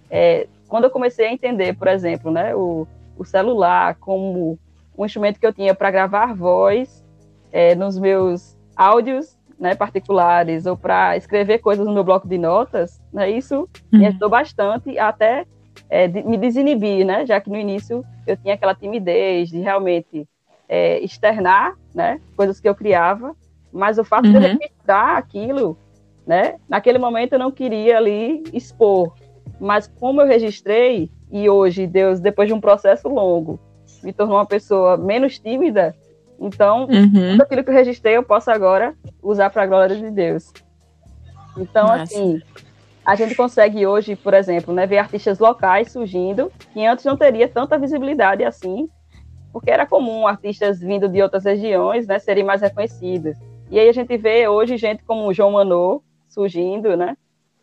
é, 0.10 0.48
quando 0.68 0.86
eu 0.86 0.90
comecei 0.90 1.28
a 1.28 1.32
entender, 1.32 1.78
por 1.78 1.88
exemplo, 1.88 2.32
né, 2.32 2.56
o, 2.56 2.88
o 3.20 3.24
celular 3.24 3.98
como 4.00 4.58
um 4.98 5.06
instrumento 5.06 5.40
que 5.40 5.46
eu 5.46 5.54
tinha 5.54 5.76
para 5.76 5.92
gravar 5.92 6.34
voz 6.34 7.06
é, 7.52 7.76
nos 7.76 8.00
meus 8.00 8.58
áudios 8.76 9.39
né, 9.60 9.76
particulares 9.76 10.66
ou 10.66 10.78
para 10.78 11.18
escrever 11.18 11.60
coisas 11.60 11.86
no 11.86 11.94
meu 11.94 12.04
bloco 12.04 12.28
de 12.28 12.38
notas, 12.38 13.02
né, 13.12 13.30
isso 13.30 13.68
uhum. 13.92 14.00
me 14.00 14.08
ajudou 14.08 14.30
bastante 14.30 14.98
até 14.98 15.46
é, 15.90 16.08
de, 16.08 16.24
me 16.24 16.38
desinibir, 16.38 17.06
né, 17.06 17.26
já 17.26 17.42
que 17.42 17.50
no 17.50 17.58
início 17.58 18.06
eu 18.26 18.38
tinha 18.38 18.54
aquela 18.54 18.74
timidez 18.74 19.50
de 19.50 19.60
realmente 19.60 20.28
é, 20.68 21.00
externar 21.00 21.76
né, 21.94 22.22
coisas 22.36 22.60
que 22.60 22.70
eu 22.70 22.76
criava 22.76 23.36
mas 23.72 23.98
o 23.98 24.04
fato 24.04 24.26
uhum. 24.26 24.32
de 24.32 24.38
eu 24.38 24.42
registrar 24.42 25.18
aquilo, 25.18 25.78
né? 26.26 26.56
Naquele 26.68 26.98
momento 26.98 27.34
eu 27.34 27.40
não 27.40 27.52
queria 27.52 27.98
ali 27.98 28.44
expor, 28.54 29.14
mas 29.60 29.88
como 30.00 30.22
eu 30.22 30.28
registrei 30.28 31.10
e 31.32 31.50
hoje 31.50 31.86
Deus, 31.86 32.20
depois 32.20 32.48
de 32.48 32.54
um 32.54 32.62
processo 32.62 33.08
longo, 33.08 33.60
me 34.04 34.12
tornou 34.12 34.38
uma 34.38 34.46
pessoa 34.46 34.98
menos 34.98 35.40
tímida, 35.40 35.96
então 36.40 36.82
uhum. 36.84 37.32
tudo 37.32 37.42
aquilo 37.42 37.64
que 37.64 37.70
eu 37.70 37.74
registrei 37.74 38.18
eu 38.18 38.24
posso 38.24 38.50
agora 38.50 38.96
usar 39.22 39.50
para 39.50 39.64
a 39.64 39.68
glória 39.68 39.96
de 39.96 40.10
Deus. 40.10 40.52
Então 41.58 41.88
Nossa. 41.88 42.04
assim, 42.04 42.42
a 43.06 43.16
gente 43.16 43.36
consegue 43.36 43.86
hoje, 43.86 44.16
por 44.16 44.34
exemplo, 44.34 44.74
né, 44.74 44.86
ver 44.86 45.00
artistas 45.00 45.40
locais 45.40 45.92
surgindo 45.92 46.52
que 46.74 46.86
antes 46.86 47.06
não 47.06 47.18
teria 47.18 47.48
tanta 47.48 47.78
visibilidade 47.78 48.44
assim, 48.44 48.88
porque 49.52 49.72
era 49.72 49.86
comum 49.86 50.28
artistas 50.28 50.80
vindo 50.80 51.10
de 51.10 51.22
outras 51.22 51.44
regiões, 51.44 52.08
né, 52.08 52.20
serem 52.20 52.44
mais 52.44 52.62
reconhecidos. 52.62 53.36
E 53.70 53.80
aí 53.80 53.88
a 53.88 53.94
gente 53.94 54.16
vê 54.18 54.48
hoje 54.48 54.78
gente 54.78 55.04
como 55.04 55.28
o 55.28 55.34
João 55.34 55.52
Manô 55.52 56.02
surgindo, 56.28 56.96
né? 56.98 57.16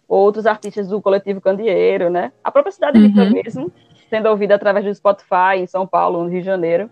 Outros 0.08 0.46
artistas 0.46 0.88
do 0.88 1.02
coletivo 1.02 1.40
Candeeiro, 1.40 2.10
né? 2.10 2.32
A 2.44 2.50
própria 2.50 2.70
cidade 2.70 2.98
uhum. 2.98 3.12
de 3.12 3.30
mesmo, 3.30 3.72
sendo 4.08 4.28
ouvida 4.28 4.54
através 4.54 4.84
do 4.84 4.94
Spotify 4.94 5.56
em 5.58 5.66
São 5.66 5.86
Paulo, 5.86 6.22
no 6.22 6.28
Rio 6.28 6.40
de 6.40 6.46
Janeiro. 6.46 6.88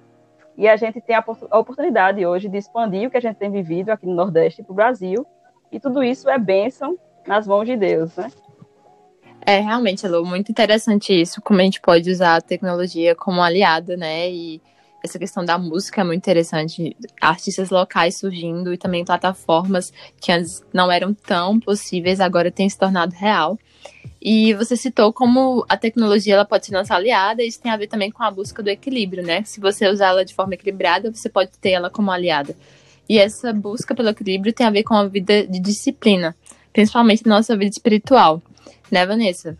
E 0.56 0.68
a 0.68 0.76
gente 0.76 1.00
tem 1.00 1.16
a, 1.16 1.24
oportunidade 1.58 2.24
hoje 2.24 2.48
de 2.48 2.58
expandir 2.58 3.08
o 3.08 3.10
que 3.10 3.16
a 3.16 3.20
gente 3.20 3.36
tem 3.36 3.50
vivido 3.50 3.90
aqui 3.90 4.06
no 4.06 4.14
Nordeste 4.14 4.62
para 4.62 4.72
o 4.72 4.74
Brasil. 4.74 5.26
E 5.70 5.80
tudo 5.80 6.02
isso 6.02 6.28
é 6.30 6.38
bênção 6.38 6.96
nas 7.26 7.46
mãos 7.46 7.64
de 7.64 7.76
Deus, 7.76 8.14
né? 8.16 8.30
É, 9.46 9.58
realmente, 9.58 10.06
Lu, 10.06 10.24
muito 10.24 10.50
interessante 10.50 11.12
isso, 11.12 11.42
como 11.42 11.60
a 11.60 11.64
gente 11.64 11.80
pode 11.80 12.10
usar 12.10 12.36
a 12.36 12.40
tecnologia 12.40 13.14
como 13.14 13.42
aliada, 13.42 13.96
né? 13.96 14.30
E 14.30 14.62
essa 15.04 15.18
questão 15.18 15.44
da 15.44 15.58
música 15.58 16.00
é 16.00 16.04
muito 16.04 16.18
interessante. 16.18 16.96
Artistas 17.20 17.68
locais 17.68 18.16
surgindo 18.16 18.72
e 18.72 18.78
também 18.78 19.04
plataformas 19.04 19.92
que 20.18 20.32
antes 20.32 20.64
não 20.72 20.90
eram 20.90 21.12
tão 21.12 21.60
possíveis, 21.60 22.20
agora 22.20 22.50
têm 22.50 22.68
se 22.68 22.78
tornado 22.78 23.14
real. 23.14 23.58
E 24.20 24.54
você 24.54 24.74
citou 24.76 25.12
como 25.12 25.66
a 25.68 25.76
tecnologia 25.76 26.34
ela 26.34 26.44
pode 26.46 26.64
ser 26.64 26.72
nossa 26.72 26.94
aliada, 26.94 27.42
e 27.42 27.46
isso 27.46 27.60
tem 27.60 27.70
a 27.70 27.76
ver 27.76 27.88
também 27.88 28.10
com 28.10 28.22
a 28.22 28.30
busca 28.30 28.62
do 28.62 28.70
equilíbrio, 28.70 29.22
né? 29.22 29.42
Se 29.44 29.60
você 29.60 29.86
usar 29.86 30.08
ela 30.08 30.24
de 30.24 30.32
forma 30.32 30.54
equilibrada, 30.54 31.12
você 31.12 31.28
pode 31.28 31.50
ter 31.60 31.72
ela 31.72 31.90
como 31.90 32.10
aliada. 32.10 32.56
E 33.06 33.18
essa 33.18 33.52
busca 33.52 33.94
pelo 33.94 34.08
equilíbrio 34.08 34.52
tem 34.52 34.66
a 34.66 34.70
ver 34.70 34.82
com 34.82 34.94
a 34.94 35.06
vida 35.06 35.46
de 35.46 35.60
disciplina, 35.60 36.34
principalmente 36.72 37.26
nossa 37.26 37.54
vida 37.54 37.70
espiritual. 37.70 38.40
Né, 38.90 39.04
Vanessa? 39.04 39.56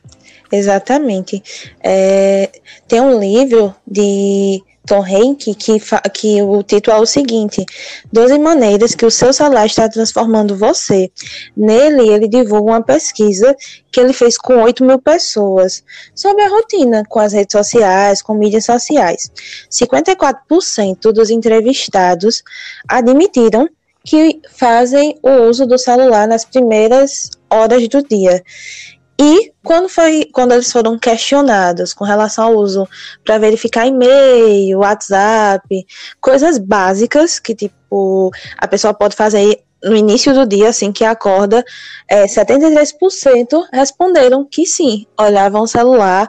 Exatamente. 0.50 1.42
É, 1.82 2.50
tem 2.87 3.00
um 3.00 3.18
livro 3.18 3.74
de 3.87 4.62
Tom 4.87 5.07
Henke, 5.07 5.55
que, 5.55 5.79
que 6.12 6.42
o 6.42 6.62
título 6.62 6.97
é 6.97 7.01
o 7.01 7.07
seguinte: 7.07 7.64
12 8.12 8.38
maneiras 8.38 8.94
que 8.94 9.07
o 9.07 9.11
seu 9.11 9.33
celular 9.33 9.66
está 9.66 9.88
transformando 9.88 10.57
você. 10.57 11.11
Nele, 11.57 12.09
ele 12.09 12.29
divulga 12.29 12.73
uma 12.73 12.83
pesquisa 12.83 13.57
que 13.90 13.99
ele 13.99 14.12
fez 14.12 14.37
com 14.37 14.62
8 14.62 14.85
mil 14.85 14.99
pessoas 14.99 15.83
sobre 16.14 16.42
a 16.42 16.49
rotina 16.49 17.03
com 17.09 17.20
as 17.20 17.33
redes 17.33 17.53
sociais, 17.53 18.20
com 18.20 18.35
mídias 18.35 18.64
sociais. 18.64 19.31
54% 19.70 21.12
dos 21.12 21.31
entrevistados 21.31 22.42
admitiram 22.88 23.68
que 24.05 24.40
fazem 24.53 25.18
o 25.23 25.49
uso 25.49 25.66
do 25.66 25.79
celular 25.79 26.29
nas 26.29 26.44
primeiras 26.44 27.31
horas 27.51 27.88
do 27.88 28.03
dia. 28.03 28.44
E 29.18 29.53
quando 29.62 29.88
foi 29.88 30.29
quando 30.33 30.53
eles 30.53 30.72
foram 30.72 30.98
questionados 30.98 31.94
com 31.94 32.05
relação 32.05 32.46
ao 32.46 32.57
uso 32.57 32.87
para 33.24 33.38
verificar 33.38 33.87
e-mail, 33.87 34.81
WhatsApp, 34.81 35.87
coisas 36.20 36.59
básicas 36.59 37.38
que 37.38 37.55
tipo 37.55 38.33
a 38.59 38.66
pessoa 38.66 38.92
pode 38.92 39.14
fazer 39.14 39.62
no 39.85 39.94
início 39.94 40.33
do 40.33 40.46
dia, 40.46 40.70
assim 40.70 40.90
que 40.90 41.05
acorda, 41.05 41.62
é, 42.09 42.24
73% 42.24 43.68
responderam 43.70 44.44
que 44.44 44.64
sim, 44.66 45.07
olhavam 45.18 45.62
o 45.62 45.68
celular 45.68 46.29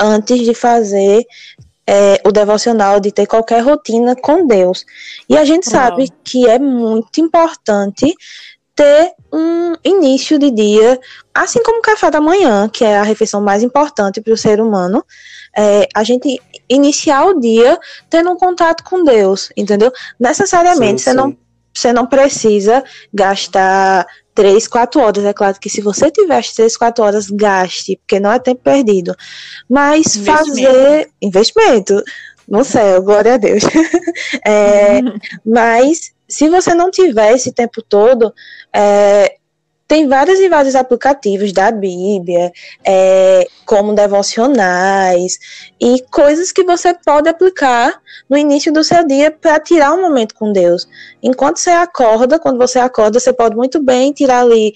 antes 0.00 0.40
de 0.40 0.52
fazer 0.52 1.24
é, 1.86 2.20
o 2.26 2.32
devocional, 2.32 3.00
de 3.00 3.10
ter 3.12 3.26
qualquer 3.26 3.62
rotina 3.62 4.14
com 4.14 4.46
Deus. 4.46 4.84
E 5.28 5.38
a 5.38 5.44
gente 5.44 5.70
sabe 5.70 6.10
que 6.24 6.46
é 6.46 6.58
muito 6.58 7.20
importante 7.20 8.12
ter 8.78 9.12
um 9.32 9.74
início 9.84 10.38
de 10.38 10.52
dia, 10.52 11.00
assim 11.34 11.60
como 11.64 11.80
o 11.80 11.82
café 11.82 12.12
da 12.12 12.20
manhã, 12.20 12.68
que 12.72 12.84
é 12.84 12.96
a 12.96 13.02
refeição 13.02 13.40
mais 13.40 13.60
importante 13.60 14.20
para 14.20 14.32
o 14.32 14.36
ser 14.36 14.60
humano, 14.60 15.04
é, 15.56 15.88
a 15.92 16.04
gente 16.04 16.40
iniciar 16.68 17.24
o 17.24 17.40
dia 17.40 17.76
tendo 18.08 18.30
um 18.30 18.36
contato 18.36 18.84
com 18.84 19.02
Deus, 19.02 19.50
entendeu? 19.56 19.90
Necessariamente 20.20 21.00
sim, 21.00 21.04
você, 21.06 21.10
sim. 21.10 21.16
Não, 21.16 21.36
você 21.74 21.92
não 21.92 22.06
precisa 22.06 22.84
gastar 23.12 24.06
três, 24.32 24.68
quatro 24.68 25.00
horas. 25.00 25.24
É 25.24 25.32
claro 25.32 25.58
que 25.58 25.68
se 25.68 25.80
você 25.80 26.08
tiver 26.08 26.38
as 26.38 26.52
três, 26.52 26.76
quatro 26.76 27.02
horas, 27.02 27.28
gaste, 27.28 27.96
porque 27.96 28.20
não 28.20 28.30
é 28.30 28.38
tempo 28.38 28.60
perdido. 28.62 29.12
Mas 29.68 30.14
investimento. 30.14 30.38
fazer 30.38 31.10
investimento 31.20 32.00
no 32.46 32.62
céu, 32.62 33.02
glória 33.02 33.34
a 33.34 33.38
Deus. 33.38 33.64
é, 34.46 35.00
mas 35.44 36.12
se 36.28 36.48
você 36.48 36.74
não 36.74 36.90
tiver 36.90 37.32
esse 37.32 37.52
tempo 37.52 37.82
todo, 37.82 38.32
é, 38.74 39.38
tem 39.88 40.06
vários 40.06 40.38
e 40.38 40.50
vários 40.50 40.74
aplicativos 40.74 41.50
da 41.50 41.70
Bíblia, 41.70 42.52
é, 42.84 43.46
como 43.64 43.94
devocionais 43.94 45.38
e 45.80 46.04
coisas 46.10 46.52
que 46.52 46.62
você 46.62 46.92
pode 46.92 47.26
aplicar 47.26 47.98
no 48.28 48.36
início 48.36 48.70
do 48.70 48.84
seu 48.84 49.06
dia 49.06 49.30
para 49.30 49.58
tirar 49.58 49.94
um 49.94 50.02
momento 50.02 50.34
com 50.34 50.52
Deus. 50.52 50.86
Enquanto 51.22 51.56
você 51.56 51.70
acorda, 51.70 52.38
quando 52.38 52.58
você 52.58 52.78
acorda, 52.78 53.18
você 53.18 53.32
pode 53.32 53.56
muito 53.56 53.82
bem 53.82 54.12
tirar 54.12 54.42
ali 54.42 54.74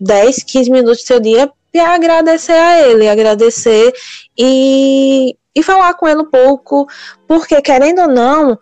10, 0.00 0.42
15 0.42 0.70
minutos 0.70 1.02
do 1.02 1.06
seu 1.06 1.20
dia 1.20 1.50
para 1.70 1.94
agradecer 1.94 2.52
a 2.52 2.88
Ele, 2.88 3.06
agradecer 3.06 3.92
e, 4.38 5.36
e 5.54 5.62
falar 5.62 5.92
com 5.92 6.08
Ele 6.08 6.22
um 6.22 6.30
pouco, 6.30 6.86
porque 7.28 7.60
querendo 7.60 8.00
ou 8.00 8.08
não, 8.08 8.58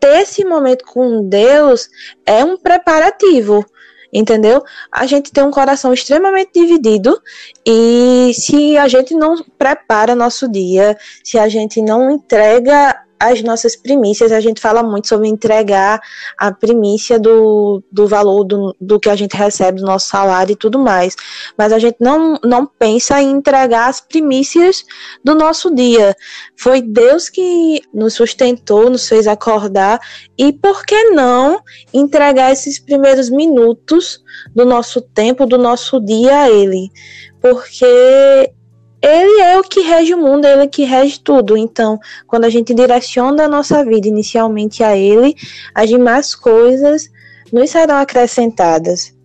ter 0.00 0.22
esse 0.22 0.44
momento 0.44 0.84
com 0.86 1.28
Deus 1.28 1.88
é 2.24 2.42
um 2.42 2.56
preparativo, 2.56 3.64
entendeu? 4.12 4.64
A 4.90 5.06
gente 5.06 5.30
tem 5.30 5.44
um 5.44 5.50
coração 5.50 5.92
extremamente 5.92 6.50
dividido 6.54 7.20
e 7.64 8.32
se 8.34 8.76
a 8.78 8.88
gente 8.88 9.14
não 9.14 9.44
prepara 9.58 10.16
nosso 10.16 10.50
dia, 10.50 10.96
se 11.22 11.38
a 11.38 11.48
gente 11.48 11.80
não 11.82 12.10
entrega 12.10 12.98
as 13.20 13.42
nossas 13.42 13.76
primícias, 13.76 14.32
a 14.32 14.40
gente 14.40 14.62
fala 14.62 14.82
muito 14.82 15.06
sobre 15.06 15.28
entregar 15.28 16.00
a 16.38 16.50
primícia 16.50 17.18
do, 17.18 17.84
do 17.92 18.08
valor 18.08 18.44
do, 18.44 18.74
do 18.80 18.98
que 18.98 19.10
a 19.10 19.14
gente 19.14 19.36
recebe, 19.36 19.80
do 19.80 19.86
nosso 19.86 20.08
salário 20.08 20.54
e 20.54 20.56
tudo 20.56 20.78
mais. 20.78 21.14
Mas 21.56 21.70
a 21.70 21.78
gente 21.78 21.98
não, 22.00 22.40
não 22.42 22.66
pensa 22.66 23.20
em 23.20 23.30
entregar 23.30 23.90
as 23.90 24.00
primícias 24.00 24.86
do 25.22 25.34
nosso 25.34 25.72
dia. 25.74 26.16
Foi 26.56 26.80
Deus 26.80 27.28
que 27.28 27.82
nos 27.92 28.14
sustentou, 28.14 28.88
nos 28.88 29.06
fez 29.06 29.26
acordar, 29.26 30.00
e 30.38 30.50
por 30.50 30.86
que 30.86 31.10
não 31.10 31.60
entregar 31.92 32.50
esses 32.50 32.78
primeiros 32.78 33.28
minutos 33.28 34.24
do 34.54 34.64
nosso 34.64 35.02
tempo, 35.02 35.44
do 35.44 35.58
nosso 35.58 36.00
dia 36.00 36.44
a 36.44 36.50
Ele? 36.50 36.90
Porque 37.38 38.54
ele 39.02 39.40
é 39.40 39.58
o 39.58 39.62
que 39.62 39.80
rege 39.80 40.14
o 40.14 40.18
mundo, 40.18 40.44
ele 40.44 40.62
é 40.62 40.64
o 40.66 40.68
que 40.68 40.84
rege 40.84 41.20
tudo. 41.20 41.56
Então, 41.56 41.98
quando 42.26 42.44
a 42.44 42.50
gente 42.50 42.74
direciona 42.74 43.44
a 43.44 43.48
nossa 43.48 43.84
vida 43.84 44.06
inicialmente 44.06 44.82
a 44.82 44.96
ele, 44.96 45.34
as 45.74 45.88
demais 45.88 46.34
coisas 46.34 47.10
nos 47.52 47.70
serão 47.70 47.96
acrescentadas. 47.96 49.16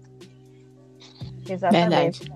Exatamente. 1.47 2.19
Verdade. 2.19 2.35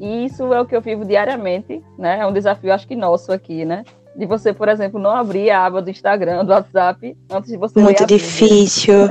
E 0.00 0.26
isso 0.26 0.52
é 0.52 0.60
o 0.60 0.66
que 0.66 0.76
eu 0.76 0.80
vivo 0.80 1.04
diariamente, 1.04 1.82
né? 1.98 2.18
É 2.20 2.26
um 2.26 2.32
desafio, 2.32 2.72
acho 2.72 2.86
que 2.86 2.94
nosso 2.94 3.32
aqui, 3.32 3.64
né? 3.64 3.84
De 4.14 4.26
você, 4.26 4.52
por 4.52 4.68
exemplo, 4.68 5.00
não 5.00 5.10
abrir 5.10 5.50
a 5.50 5.64
aba 5.64 5.80
do 5.80 5.90
Instagram, 5.90 6.44
do 6.44 6.52
WhatsApp, 6.52 7.16
antes 7.30 7.50
de 7.50 7.56
você 7.56 7.80
Muito 7.80 8.06
difícil. 8.06 8.94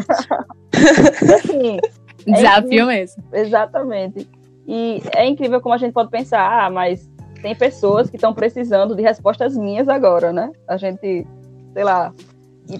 assim, 1.35 1.79
desafio 2.25 2.83
é 2.83 2.85
mesmo. 2.85 3.23
Exatamente. 3.33 4.27
E 4.67 5.01
é 5.15 5.27
incrível 5.27 5.59
como 5.59 5.75
a 5.75 5.77
gente 5.77 5.93
pode 5.93 6.09
pensar, 6.09 6.65
ah, 6.65 6.69
mas 6.69 7.09
tem 7.43 7.53
pessoas 7.53 8.09
que 8.09 8.15
estão 8.15 8.33
precisando 8.33 8.95
de 8.95 9.01
respostas 9.01 9.55
minhas 9.55 9.89
agora, 9.89 10.31
né? 10.31 10.49
A 10.65 10.77
gente, 10.77 11.27
sei 11.73 11.83
lá, 11.83 12.13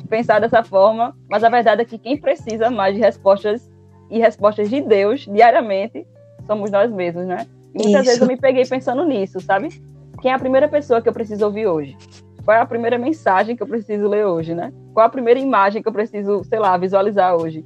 pensar 0.09 0.39
dessa 0.39 0.63
forma, 0.63 1.13
mas 1.29 1.43
a 1.43 1.49
verdade 1.49 1.81
é 1.81 1.85
que 1.85 1.97
quem 1.97 2.15
precisa 2.17 2.71
mais 2.71 2.95
de 2.95 3.01
respostas 3.01 3.69
e 4.09 4.19
respostas 4.19 4.69
de 4.69 4.79
Deus 4.79 5.27
diariamente 5.29 6.07
somos 6.47 6.71
nós 6.71 6.89
mesmos, 6.89 7.25
né? 7.25 7.45
E 7.75 7.83
muitas 7.83 8.01
Isso. 8.01 8.05
vezes 8.05 8.21
eu 8.21 8.27
me 8.27 8.37
peguei 8.37 8.65
pensando 8.65 9.03
nisso, 9.03 9.41
sabe? 9.41 9.67
Quem 10.21 10.31
é 10.31 10.33
a 10.33 10.39
primeira 10.39 10.69
pessoa 10.69 11.01
que 11.01 11.09
eu 11.09 11.13
preciso 11.13 11.43
ouvir 11.43 11.67
hoje? 11.67 11.97
Qual 12.45 12.55
é 12.55 12.61
a 12.61 12.65
primeira 12.65 12.97
mensagem 12.97 13.57
que 13.57 13.63
eu 13.63 13.67
preciso 13.67 14.07
ler 14.07 14.25
hoje, 14.25 14.55
né? 14.55 14.71
Qual 14.93 15.05
a 15.05 15.09
primeira 15.09 15.41
imagem 15.41 15.83
que 15.83 15.89
eu 15.89 15.93
preciso, 15.93 16.41
sei 16.45 16.59
lá, 16.59 16.77
visualizar 16.77 17.35
hoje? 17.35 17.65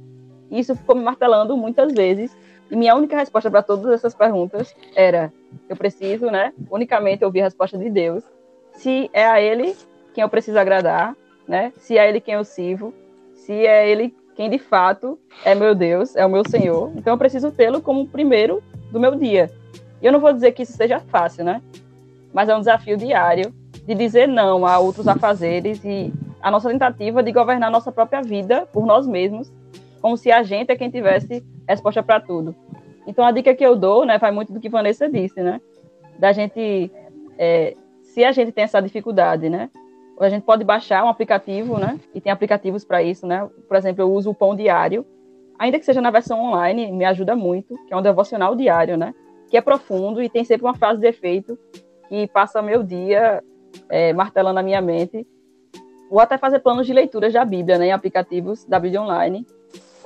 E 0.50 0.58
isso 0.58 0.74
ficou 0.74 0.96
me 0.96 1.04
martelando 1.04 1.56
muitas 1.56 1.94
vezes 1.94 2.36
e 2.68 2.74
minha 2.74 2.96
única 2.96 3.16
resposta 3.16 3.48
para 3.48 3.62
todas 3.62 3.92
essas 3.92 4.16
perguntas 4.16 4.74
era: 4.96 5.32
eu 5.68 5.76
preciso, 5.76 6.30
né, 6.30 6.52
unicamente 6.70 7.24
ouvir 7.24 7.40
a 7.40 7.44
resposta 7.44 7.76
de 7.78 7.90
Deus. 7.90 8.24
Se 8.72 9.10
é 9.12 9.26
a 9.26 9.40
Ele 9.40 9.76
quem 10.14 10.22
eu 10.22 10.28
preciso 10.28 10.58
agradar, 10.58 11.16
né? 11.46 11.72
Se 11.76 11.96
é 11.96 12.08
Ele 12.08 12.20
quem 12.20 12.34
eu 12.34 12.44
sirvo, 12.44 12.92
se 13.34 13.52
é 13.52 13.88
Ele 13.88 14.14
quem 14.34 14.48
de 14.48 14.58
fato 14.58 15.18
é 15.44 15.54
meu 15.54 15.74
Deus, 15.74 16.14
é 16.14 16.24
o 16.24 16.30
meu 16.30 16.48
Senhor. 16.48 16.92
Então 16.96 17.14
eu 17.14 17.18
preciso 17.18 17.50
tê-lo 17.50 17.80
como 17.80 18.06
primeiro 18.06 18.62
do 18.92 19.00
meu 19.00 19.14
dia. 19.16 19.50
E 20.00 20.06
eu 20.06 20.12
não 20.12 20.20
vou 20.20 20.32
dizer 20.32 20.52
que 20.52 20.62
isso 20.62 20.72
seja 20.74 21.00
fácil, 21.00 21.44
né? 21.44 21.60
Mas 22.32 22.48
é 22.48 22.54
um 22.54 22.60
desafio 22.60 22.96
diário 22.96 23.52
de 23.84 23.94
dizer 23.94 24.28
não 24.28 24.64
a 24.64 24.78
outros 24.78 25.08
afazeres 25.08 25.84
e 25.84 26.12
a 26.40 26.50
nossa 26.50 26.68
tentativa 26.68 27.22
de 27.22 27.32
governar 27.32 27.70
nossa 27.70 27.90
própria 27.90 28.22
vida 28.22 28.66
por 28.72 28.86
nós 28.86 29.06
mesmos, 29.06 29.50
como 30.00 30.16
se 30.16 30.30
a 30.30 30.42
gente 30.42 30.70
é 30.70 30.76
quem 30.76 30.90
tivesse 30.90 31.44
resposta 31.66 32.02
para 32.02 32.20
tudo. 32.20 32.54
Então 33.08 33.24
a 33.24 33.32
dica 33.32 33.54
que 33.54 33.64
eu 33.64 33.74
dou, 33.74 34.04
né, 34.04 34.18
vai 34.18 34.30
muito 34.30 34.52
do 34.52 34.60
que 34.60 34.68
Vanessa 34.68 35.08
disse, 35.08 35.42
né, 35.42 35.62
da 36.18 36.30
gente, 36.30 36.92
é, 37.38 37.74
se 38.02 38.22
a 38.22 38.32
gente 38.32 38.52
tem 38.52 38.64
essa 38.64 38.82
dificuldade, 38.82 39.48
né, 39.48 39.70
a 40.20 40.28
gente 40.28 40.42
pode 40.42 40.62
baixar 40.62 41.02
um 41.02 41.08
aplicativo, 41.08 41.78
né, 41.78 41.98
e 42.14 42.20
tem 42.20 42.30
aplicativos 42.30 42.84
para 42.84 43.02
isso, 43.02 43.26
né. 43.26 43.48
Por 43.66 43.78
exemplo, 43.78 44.02
eu 44.02 44.12
uso 44.12 44.28
o 44.28 44.34
Pão 44.34 44.54
Diário, 44.54 45.06
ainda 45.58 45.78
que 45.78 45.86
seja 45.86 46.02
na 46.02 46.10
versão 46.10 46.38
online, 46.38 46.92
me 46.92 47.06
ajuda 47.06 47.34
muito, 47.34 47.74
que 47.86 47.94
é 47.94 47.96
um 47.96 48.02
devocional 48.02 48.54
diário, 48.54 48.98
né, 48.98 49.14
que 49.48 49.56
é 49.56 49.60
profundo 49.62 50.22
e 50.22 50.28
tem 50.28 50.44
sempre 50.44 50.66
uma 50.66 50.74
frase 50.74 51.00
de 51.00 51.06
efeito 51.06 51.58
que 52.10 52.26
passa 52.26 52.60
meu 52.60 52.82
dia 52.82 53.42
é, 53.88 54.12
martelando 54.12 54.60
a 54.60 54.62
minha 54.62 54.82
mente. 54.82 55.26
Ou 56.10 56.20
até 56.20 56.36
fazer 56.36 56.58
planos 56.58 56.86
de 56.86 56.92
leituras 56.92 57.32
da 57.32 57.44
Bíblia, 57.44 57.78
né, 57.78 57.86
em 57.86 57.92
aplicativos 57.92 58.66
da 58.66 58.78
Bíblia 58.78 59.00
Online 59.00 59.46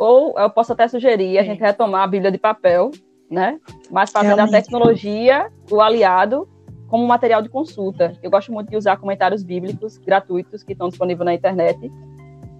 ou 0.02 0.36
eu 0.36 0.50
posso 0.50 0.72
até 0.72 0.88
sugerir 0.88 1.38
a 1.38 1.44
gente 1.44 1.60
retomar 1.60 2.02
a 2.02 2.06
Bíblia 2.08 2.32
de 2.32 2.38
papel, 2.38 2.90
né? 3.30 3.60
Mas 3.88 4.10
fazendo 4.10 4.34
Realmente. 4.34 4.56
a 4.56 4.62
tecnologia 4.62 5.48
o 5.70 5.80
aliado 5.80 6.48
como 6.88 7.06
material 7.06 7.40
de 7.40 7.48
consulta. 7.48 8.12
Eu 8.20 8.28
gosto 8.28 8.52
muito 8.52 8.68
de 8.68 8.76
usar 8.76 8.96
comentários 8.96 9.44
bíblicos 9.44 9.98
gratuitos 9.98 10.64
que 10.64 10.72
estão 10.72 10.88
disponíveis 10.88 11.24
na 11.24 11.34
internet. 11.34 11.88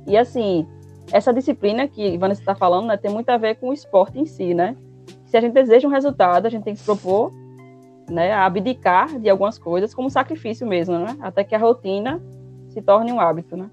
E 0.06 0.16
assim, 0.16 0.66
essa 1.10 1.34
disciplina 1.34 1.88
que 1.88 2.16
Vanessa 2.16 2.40
está 2.40 2.54
falando 2.54 2.86
né, 2.86 2.96
tem 2.96 3.10
muito 3.10 3.28
a 3.30 3.36
ver 3.36 3.56
com 3.56 3.70
o 3.70 3.72
esporte 3.72 4.20
em 4.20 4.24
si, 4.24 4.54
né? 4.54 4.76
Se 5.24 5.36
a 5.36 5.40
gente 5.40 5.52
deseja 5.52 5.88
um 5.88 5.90
resultado, 5.90 6.46
a 6.46 6.48
gente 6.48 6.62
tem 6.62 6.74
que 6.74 6.78
se 6.78 6.86
propor 6.86 7.32
né, 8.08 8.30
a 8.30 8.44
abdicar 8.46 9.18
de 9.18 9.28
algumas 9.28 9.58
coisas 9.58 9.92
como 9.92 10.08
sacrifício 10.08 10.64
mesmo, 10.64 10.96
né? 10.96 11.16
Até 11.20 11.42
que 11.42 11.56
a 11.56 11.58
rotina 11.58 12.22
se 12.68 12.80
torne 12.80 13.12
um 13.12 13.20
hábito, 13.20 13.56
né? 13.56 13.68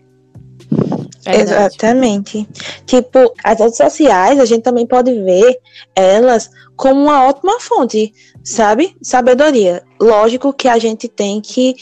Exatamente. 1.25 2.47
Tipo, 2.85 3.33
as 3.43 3.59
redes 3.59 3.77
sociais, 3.77 4.39
a 4.39 4.45
gente 4.45 4.63
também 4.63 4.87
pode 4.87 5.13
ver 5.13 5.59
elas 5.95 6.49
como 6.75 7.03
uma 7.03 7.27
ótima 7.27 7.59
fonte, 7.59 8.13
sabe? 8.43 8.95
Sabedoria. 9.01 9.83
Lógico 9.99 10.53
que 10.53 10.67
a 10.67 10.77
gente 10.77 11.07
tem 11.07 11.41
que 11.41 11.75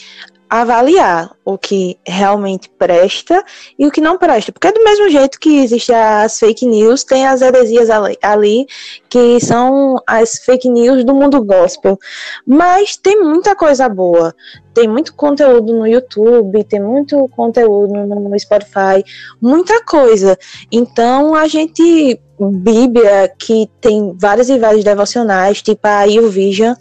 avaliar 0.48 1.30
o 1.44 1.58
que 1.58 1.98
realmente 2.06 2.68
presta 2.70 3.44
e 3.78 3.86
o 3.86 3.90
que 3.90 4.00
não 4.00 4.18
presta. 4.18 4.52
Porque 4.52 4.68
é 4.68 4.72
do 4.72 4.82
mesmo 4.82 5.08
jeito 5.08 5.38
que 5.38 5.58
existem 5.62 5.94
as 5.94 6.38
fake 6.38 6.66
news, 6.66 7.04
tem 7.04 7.26
as 7.26 7.42
heresias 7.42 7.90
ali, 7.90 8.18
ali, 8.22 8.66
que 9.08 9.40
são 9.40 10.00
as 10.06 10.38
fake 10.38 10.68
news 10.68 11.04
do 11.04 11.14
mundo 11.14 11.44
gospel. 11.44 11.98
Mas 12.46 12.96
tem 12.96 13.20
muita 13.20 13.54
coisa 13.54 13.88
boa. 13.88 14.34
Tem 14.72 14.86
muito 14.86 15.14
conteúdo 15.14 15.72
no 15.72 15.86
YouTube, 15.86 16.64
tem 16.64 16.80
muito 16.80 17.28
conteúdo 17.30 17.92
no 17.92 18.38
Spotify, 18.38 19.04
muita 19.40 19.84
coisa. 19.84 20.38
Então 20.70 21.34
a 21.34 21.48
gente 21.48 22.20
Bíblia, 22.40 23.32
que 23.36 23.68
tem 23.80 24.16
vários 24.16 24.48
e 24.48 24.58
vários 24.58 24.84
devocionais, 24.84 25.60
tipo 25.60 25.80
a 25.82 26.04
YouVision, 26.04 26.74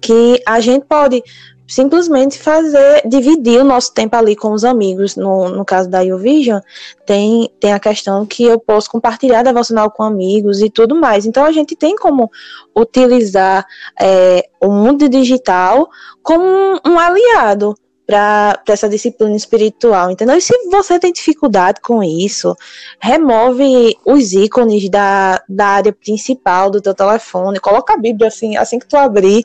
que 0.00 0.42
a 0.46 0.60
gente 0.60 0.84
pode 0.84 1.22
simplesmente 1.68 2.38
fazer, 2.38 3.02
dividir 3.06 3.60
o 3.60 3.64
nosso 3.64 3.92
tempo 3.92 4.16
ali 4.16 4.34
com 4.34 4.52
os 4.52 4.64
amigos. 4.64 5.14
No, 5.14 5.50
no 5.50 5.64
caso 5.64 5.88
da 5.88 6.00
YouVision, 6.00 6.60
tem, 7.04 7.50
tem 7.60 7.74
a 7.74 7.78
questão 7.78 8.24
que 8.24 8.42
eu 8.44 8.58
posso 8.58 8.90
compartilhar 8.90 9.42
devocional 9.42 9.90
com 9.90 10.02
amigos 10.02 10.62
e 10.62 10.70
tudo 10.70 10.94
mais. 10.94 11.26
Então 11.26 11.44
a 11.44 11.52
gente 11.52 11.76
tem 11.76 11.94
como 11.94 12.30
utilizar 12.74 13.66
é, 14.00 14.48
o 14.60 14.70
mundo 14.72 15.08
digital 15.08 15.88
como 16.22 16.42
um, 16.42 16.78
um 16.86 16.98
aliado 16.98 17.76
para 18.08 18.62
essa 18.66 18.88
disciplina 18.88 19.36
espiritual, 19.36 20.10
entendeu? 20.10 20.38
E 20.38 20.40
se 20.40 20.54
você 20.70 20.98
tem 20.98 21.12
dificuldade 21.12 21.78
com 21.82 22.02
isso, 22.02 22.56
remove 22.98 23.94
os 24.02 24.32
ícones 24.32 24.88
da, 24.88 25.42
da 25.46 25.66
área 25.66 25.92
principal 25.92 26.70
do 26.70 26.80
teu 26.80 26.94
telefone, 26.94 27.60
coloca 27.60 27.92
a 27.92 27.98
Bíblia 27.98 28.28
assim, 28.28 28.56
assim 28.56 28.78
que 28.78 28.88
tu 28.88 28.96
abrir, 28.96 29.44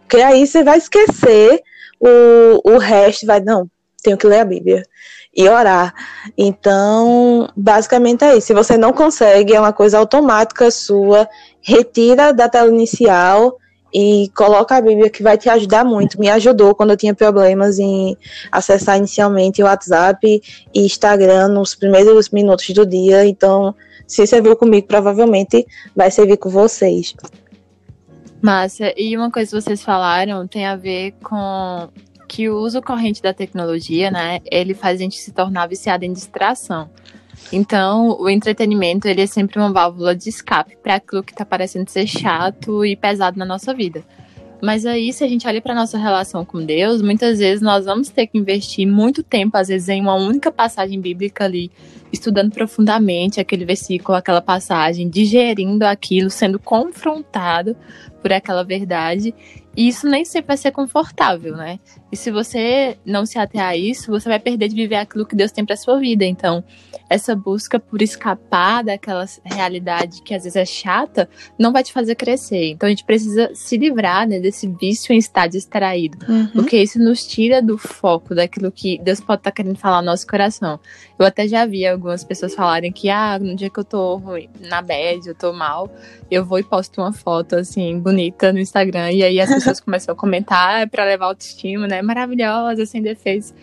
porque 0.00 0.18
aí 0.18 0.46
você 0.46 0.62
vai 0.62 0.76
esquecer 0.76 1.62
o, 1.98 2.74
o 2.74 2.76
resto, 2.76 3.24
vai, 3.24 3.40
não, 3.40 3.66
tenho 4.02 4.18
que 4.18 4.26
ler 4.26 4.40
a 4.40 4.44
Bíblia 4.44 4.82
e 5.34 5.48
orar. 5.48 5.94
Então, 6.36 7.48
basicamente 7.56 8.24
é 8.24 8.36
isso. 8.36 8.48
Se 8.48 8.52
você 8.52 8.76
não 8.76 8.92
consegue, 8.92 9.54
é 9.54 9.60
uma 9.60 9.72
coisa 9.72 9.96
automática 9.96 10.70
sua, 10.70 11.26
retira 11.62 12.34
da 12.34 12.46
tela 12.46 12.68
inicial 12.68 13.56
e 13.92 14.30
coloca 14.34 14.76
a 14.76 14.80
Bíblia 14.80 15.10
que 15.10 15.22
vai 15.22 15.36
te 15.36 15.48
ajudar 15.48 15.84
muito. 15.84 16.18
Me 16.18 16.28
ajudou 16.30 16.74
quando 16.74 16.90
eu 16.90 16.96
tinha 16.96 17.14
problemas 17.14 17.78
em 17.78 18.16
acessar 18.50 18.96
inicialmente 18.96 19.62
o 19.62 19.66
WhatsApp 19.66 20.42
e 20.74 20.80
Instagram 20.80 21.48
nos 21.48 21.74
primeiros 21.74 22.30
minutos 22.30 22.68
do 22.70 22.86
dia. 22.86 23.26
Então, 23.26 23.74
se 24.06 24.26
serviu 24.26 24.56
comigo, 24.56 24.86
provavelmente 24.86 25.66
vai 25.94 26.10
servir 26.10 26.36
com 26.36 26.48
vocês. 26.48 27.14
Massa. 28.40 28.92
E 28.96 29.16
uma 29.16 29.30
coisa 29.30 29.50
que 29.50 29.62
vocês 29.62 29.82
falaram 29.82 30.46
tem 30.48 30.66
a 30.66 30.74
ver 30.74 31.14
com 31.22 31.88
que 32.26 32.48
o 32.48 32.56
uso 32.56 32.80
corrente 32.80 33.20
da 33.20 33.34
tecnologia, 33.34 34.10
né, 34.10 34.40
ele 34.50 34.72
faz 34.72 34.98
a 34.98 35.02
gente 35.02 35.18
se 35.18 35.32
tornar 35.32 35.66
viciado 35.66 36.04
em 36.04 36.12
distração. 36.12 36.88
Então, 37.52 38.16
o 38.18 38.28
entretenimento 38.28 39.06
ele 39.06 39.22
é 39.22 39.26
sempre 39.26 39.58
uma 39.58 39.72
válvula 39.72 40.14
de 40.14 40.28
escape 40.28 40.76
para 40.82 40.96
aquilo 40.96 41.22
que 41.22 41.32
está 41.32 41.44
parecendo 41.44 41.90
ser 41.90 42.06
chato 42.06 42.84
e 42.84 42.96
pesado 42.96 43.38
na 43.38 43.44
nossa 43.44 43.74
vida. 43.74 44.02
Mas 44.62 44.86
aí, 44.86 45.12
se 45.12 45.24
a 45.24 45.28
gente 45.28 45.44
olha 45.46 45.60
para 45.60 45.74
nossa 45.74 45.98
relação 45.98 46.44
com 46.44 46.64
Deus, 46.64 47.02
muitas 47.02 47.40
vezes 47.40 47.60
nós 47.60 47.84
vamos 47.84 48.10
ter 48.10 48.28
que 48.28 48.38
investir 48.38 48.86
muito 48.86 49.20
tempo, 49.20 49.56
às 49.56 49.66
vezes, 49.66 49.88
em 49.88 50.00
uma 50.00 50.14
única 50.14 50.52
passagem 50.52 51.00
bíblica 51.00 51.44
ali, 51.44 51.68
estudando 52.12 52.52
profundamente 52.52 53.40
aquele 53.40 53.64
versículo, 53.64 54.16
aquela 54.16 54.40
passagem, 54.40 55.10
digerindo 55.10 55.84
aquilo, 55.84 56.30
sendo 56.30 56.60
confrontado 56.60 57.76
por 58.22 58.32
aquela 58.32 58.62
verdade. 58.62 59.34
E 59.76 59.88
isso 59.88 60.06
nem 60.06 60.24
sempre 60.24 60.48
vai 60.48 60.56
ser 60.56 60.70
confortável, 60.70 61.56
né? 61.56 61.80
E 62.12 62.16
se 62.16 62.30
você 62.30 62.98
não 63.06 63.24
se 63.24 63.38
ater 63.38 63.62
a 63.62 63.74
isso, 63.74 64.10
você 64.10 64.28
vai 64.28 64.38
perder 64.38 64.68
de 64.68 64.74
viver 64.74 64.96
aquilo 64.96 65.24
que 65.24 65.34
Deus 65.34 65.50
tem 65.50 65.64
para 65.64 65.76
sua 65.78 65.98
vida. 65.98 66.26
Então, 66.26 66.62
essa 67.08 67.34
busca 67.34 67.80
por 67.80 68.02
escapar 68.02 68.84
daquela 68.84 69.24
realidade 69.42 70.20
que 70.22 70.34
às 70.34 70.44
vezes 70.44 70.56
é 70.56 70.64
chata, 70.66 71.26
não 71.58 71.72
vai 71.72 71.82
te 71.82 71.90
fazer 71.90 72.14
crescer. 72.14 72.70
Então, 72.70 72.86
a 72.86 72.90
gente 72.90 73.04
precisa 73.04 73.50
se 73.54 73.78
livrar 73.78 74.28
né, 74.28 74.38
desse 74.38 74.68
vício 74.68 75.14
em 75.14 75.16
estar 75.16 75.46
distraído, 75.46 76.18
uhum. 76.28 76.48
porque 76.48 76.76
isso 76.76 76.98
nos 76.98 77.26
tira 77.26 77.62
do 77.62 77.78
foco 77.78 78.34
daquilo 78.34 78.70
que 78.70 78.98
Deus 78.98 79.18
pode 79.18 79.40
estar 79.40 79.50
tá 79.50 79.54
querendo 79.54 79.78
falar 79.78 80.02
no 80.02 80.06
nosso 80.06 80.26
coração. 80.26 80.78
Eu 81.18 81.24
até 81.24 81.48
já 81.48 81.64
vi 81.64 81.86
algumas 81.86 82.22
pessoas 82.24 82.54
falarem 82.54 82.92
que, 82.92 83.08
ah, 83.08 83.38
no 83.38 83.54
dia 83.56 83.70
que 83.70 83.80
eu 83.80 83.84
tô 83.84 84.16
ruim, 84.16 84.50
na 84.60 84.82
bad, 84.82 85.26
eu 85.26 85.34
tô 85.34 85.52
mal, 85.52 85.90
eu 86.30 86.44
vou 86.44 86.58
e 86.58 86.62
posto 86.62 87.00
uma 87.00 87.12
foto 87.12 87.56
assim 87.56 87.98
bonita 87.98 88.52
no 88.52 88.58
Instagram 88.58 89.12
e 89.12 89.22
aí 89.22 89.40
as 89.40 89.48
pessoas 89.48 89.78
começam 89.80 90.12
a 90.12 90.16
comentar 90.16 90.88
para 90.88 91.04
levar 91.04 91.26
autoestima, 91.26 91.86
né? 91.86 92.01
Maravilhosa, 92.02 92.84
sem 92.86 93.02
defeitos. 93.02 93.54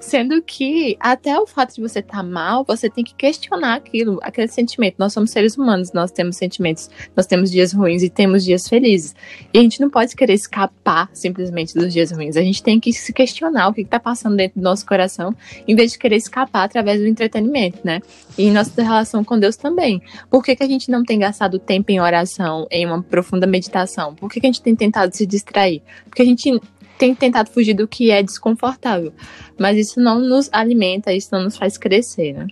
Sendo 0.00 0.40
que 0.42 0.96
até 1.00 1.38
o 1.38 1.46
fato 1.46 1.74
de 1.74 1.80
você 1.80 1.98
estar 1.98 2.18
tá 2.18 2.22
mal, 2.22 2.64
você 2.64 2.88
tem 2.88 3.02
que 3.02 3.14
questionar 3.14 3.74
aquilo, 3.74 4.18
aquele 4.22 4.48
sentimento. 4.48 4.94
Nós 4.98 5.12
somos 5.12 5.30
seres 5.30 5.56
humanos, 5.56 5.92
nós 5.92 6.10
temos 6.12 6.36
sentimentos, 6.36 6.88
nós 7.16 7.26
temos 7.26 7.50
dias 7.50 7.72
ruins 7.72 8.02
e 8.02 8.08
temos 8.08 8.44
dias 8.44 8.68
felizes. 8.68 9.14
E 9.52 9.58
a 9.58 9.62
gente 9.62 9.80
não 9.80 9.90
pode 9.90 10.14
querer 10.14 10.34
escapar 10.34 11.10
simplesmente 11.12 11.74
dos 11.74 11.92
dias 11.92 12.12
ruins. 12.12 12.36
A 12.36 12.42
gente 12.42 12.62
tem 12.62 12.78
que 12.78 12.92
se 12.92 13.12
questionar 13.12 13.68
o 13.68 13.74
que 13.74 13.80
está 13.80 13.98
passando 13.98 14.36
dentro 14.36 14.60
do 14.60 14.64
nosso 14.64 14.86
coração, 14.86 15.34
em 15.66 15.74
vez 15.74 15.92
de 15.92 15.98
querer 15.98 16.16
escapar 16.16 16.64
através 16.64 17.00
do 17.00 17.06
entretenimento, 17.06 17.78
né? 17.82 18.00
E 18.36 18.50
nossa 18.50 18.80
relação 18.80 19.24
com 19.24 19.38
Deus 19.38 19.56
também. 19.56 20.00
Por 20.30 20.44
que, 20.44 20.54
que 20.54 20.62
a 20.62 20.68
gente 20.68 20.90
não 20.90 21.04
tem 21.04 21.18
gastado 21.18 21.58
tempo 21.58 21.90
em 21.90 22.00
oração, 22.00 22.66
em 22.70 22.86
uma 22.86 23.02
profunda 23.02 23.46
meditação? 23.46 24.14
Por 24.14 24.30
que, 24.30 24.40
que 24.40 24.46
a 24.46 24.48
gente 24.48 24.62
tem 24.62 24.76
tentado 24.76 25.14
se 25.14 25.26
distrair? 25.26 25.82
Porque 26.04 26.22
a 26.22 26.24
gente 26.24 26.60
tem 26.98 27.14
tentado 27.14 27.50
fugir 27.50 27.74
do 27.74 27.88
que 27.88 28.10
é 28.10 28.22
desconfortável. 28.22 29.12
Mas 29.58 29.78
isso 29.78 30.00
não 30.00 30.18
nos 30.18 30.48
alimenta, 30.52 31.12
isso 31.12 31.28
não 31.32 31.44
nos 31.44 31.56
faz 31.56 31.78
crescer, 31.78 32.32
né? 32.34 32.46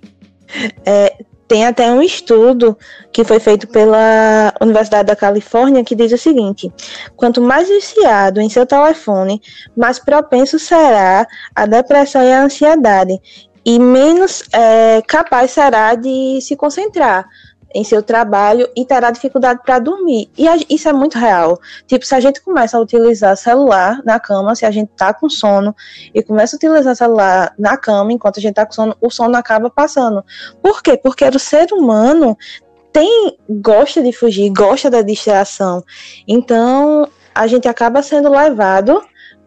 É, 0.84 1.16
tem 1.48 1.64
até 1.64 1.90
um 1.90 2.02
estudo 2.02 2.76
que 3.12 3.24
foi 3.24 3.38
feito 3.38 3.68
pela 3.68 4.52
Universidade 4.60 5.06
da 5.06 5.16
Califórnia 5.16 5.84
que 5.84 5.94
diz 5.94 6.12
o 6.12 6.18
seguinte: 6.18 6.70
quanto 7.16 7.40
mais 7.40 7.68
viciado 7.68 8.40
em 8.40 8.48
seu 8.48 8.66
telefone, 8.66 9.40
mais 9.76 9.98
propenso 9.98 10.58
será 10.58 11.26
a 11.54 11.66
depressão 11.66 12.22
e 12.22 12.32
a 12.32 12.42
ansiedade, 12.42 13.18
e 13.64 13.78
menos 13.78 14.42
é, 14.52 15.02
capaz 15.06 15.50
será 15.50 15.94
de 15.94 16.40
se 16.40 16.56
concentrar 16.56 17.28
em 17.74 17.84
seu 17.84 18.02
trabalho 18.02 18.68
e 18.76 18.84
terá 18.84 19.10
dificuldade 19.10 19.60
para 19.64 19.78
dormir. 19.78 20.30
E 20.36 20.48
a, 20.48 20.56
isso 20.68 20.88
é 20.88 20.92
muito 20.92 21.18
real. 21.18 21.58
Tipo, 21.86 22.06
se 22.06 22.14
a 22.14 22.20
gente 22.20 22.40
começa 22.40 22.76
a 22.76 22.80
utilizar 22.80 23.36
celular 23.36 24.00
na 24.04 24.18
cama, 24.18 24.54
se 24.54 24.64
a 24.64 24.70
gente 24.70 24.90
tá 24.96 25.12
com 25.12 25.28
sono 25.28 25.74
e 26.14 26.22
começa 26.22 26.56
a 26.56 26.58
utilizar 26.58 26.96
celular 26.96 27.52
na 27.58 27.76
cama 27.76 28.12
enquanto 28.12 28.38
a 28.38 28.40
gente 28.40 28.54
tá 28.54 28.64
com 28.64 28.72
sono, 28.72 28.96
o 29.00 29.10
sono 29.10 29.36
acaba 29.36 29.68
passando. 29.68 30.24
Por 30.62 30.82
quê? 30.82 30.96
Porque 30.96 31.24
o 31.24 31.38
ser 31.38 31.72
humano 31.72 32.36
tem 32.92 33.36
gosta 33.48 34.02
de 34.02 34.12
fugir, 34.12 34.50
gosta 34.50 34.88
da 34.88 35.02
distração. 35.02 35.84
Então, 36.26 37.06
a 37.34 37.46
gente 37.46 37.68
acaba 37.68 38.02
sendo 38.02 38.30
levado 38.30 39.02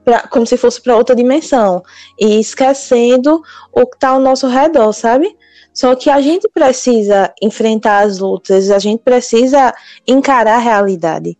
Pra, 0.06 0.22
como 0.28 0.46
se 0.46 0.56
fosse 0.56 0.82
para 0.82 0.96
outra 0.96 1.14
dimensão 1.14 1.84
e 2.18 2.40
esquecendo 2.40 3.44
o 3.72 3.86
que 3.86 3.96
está 3.98 4.10
ao 4.10 4.20
nosso 4.20 4.48
redor, 4.48 4.94
sabe? 4.94 5.36
Só 5.80 5.96
que 5.96 6.10
a 6.10 6.20
gente 6.20 6.46
precisa 6.50 7.34
enfrentar 7.42 8.00
as 8.00 8.20
lutas, 8.20 8.70
a 8.70 8.80
gente 8.80 9.02
precisa 9.02 9.74
encarar 10.06 10.56
a 10.56 10.60
realidade. 10.60 11.38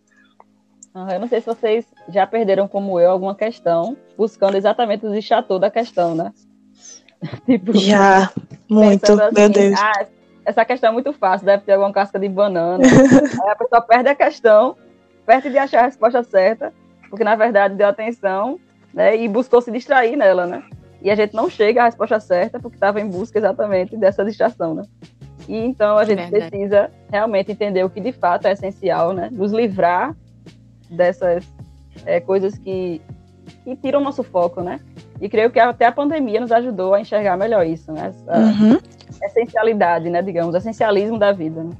Eu 0.94 1.20
não 1.20 1.28
sei 1.28 1.42
se 1.42 1.46
vocês 1.46 1.84
já 2.08 2.26
perderam, 2.26 2.66
como 2.66 2.98
eu, 2.98 3.10
alguma 3.10 3.34
questão, 3.34 3.94
buscando 4.16 4.56
exatamente 4.56 5.04
os 5.04 5.22
chateau 5.22 5.58
da 5.58 5.70
questão, 5.70 6.14
né? 6.14 6.32
tipo, 7.44 7.76
já, 7.76 8.32
muito, 8.66 9.12
assim, 9.12 9.34
meu 9.34 9.50
Deus. 9.50 9.78
Ah, 9.78 10.06
essa 10.46 10.64
questão 10.64 10.88
é 10.88 10.92
muito 10.94 11.12
fácil, 11.12 11.44
deve 11.44 11.64
ter 11.64 11.72
alguma 11.72 11.92
casca 11.92 12.18
de 12.18 12.26
banana. 12.26 12.82
Aí 13.44 13.50
a 13.50 13.56
pessoa 13.56 13.82
perde 13.82 14.08
a 14.08 14.14
questão, 14.14 14.74
perto 15.26 15.50
de 15.50 15.58
achar 15.58 15.80
a 15.80 15.86
resposta 15.86 16.22
certa, 16.22 16.72
porque 17.10 17.24
na 17.24 17.36
verdade 17.36 17.74
deu 17.74 17.88
atenção 17.88 18.58
né, 18.94 19.18
e 19.18 19.28
buscou 19.28 19.60
se 19.60 19.70
distrair 19.70 20.16
nela, 20.16 20.46
né? 20.46 20.62
E 21.02 21.10
a 21.10 21.14
gente 21.14 21.34
não 21.34 21.48
chega 21.48 21.82
à 21.82 21.84
resposta 21.86 22.20
certa 22.20 22.58
porque 22.58 22.76
estava 22.76 23.00
em 23.00 23.08
busca 23.08 23.38
exatamente 23.38 23.96
dessa 23.96 24.24
distração, 24.24 24.74
né? 24.74 24.82
E 25.48 25.56
então 25.56 25.96
a 25.96 26.04
gente 26.04 26.18
Verdade. 26.18 26.50
precisa 26.50 26.90
realmente 27.10 27.52
entender 27.52 27.84
o 27.84 27.90
que 27.90 28.00
de 28.00 28.12
fato 28.12 28.46
é 28.46 28.52
essencial, 28.52 29.12
né? 29.12 29.28
Nos 29.32 29.52
livrar 29.52 30.14
dessas 30.90 31.44
é, 32.04 32.20
coisas 32.20 32.56
que, 32.58 33.00
que 33.64 33.76
tiram 33.76 34.00
o 34.00 34.04
nosso 34.04 34.22
foco, 34.22 34.62
né? 34.62 34.80
E 35.20 35.28
creio 35.28 35.50
que 35.50 35.58
até 35.58 35.86
a 35.86 35.92
pandemia 35.92 36.40
nos 36.40 36.52
ajudou 36.52 36.94
a 36.94 37.00
enxergar 37.00 37.36
melhor 37.36 37.66
isso, 37.66 37.92
né? 37.92 38.08
Essa 38.08 38.38
uhum. 38.38 38.78
essencialidade, 39.22 40.08
né, 40.08 40.22
digamos, 40.22 40.54
essencialismo 40.54 41.18
da 41.18 41.32
vida. 41.32 41.62
Né? 41.62 41.70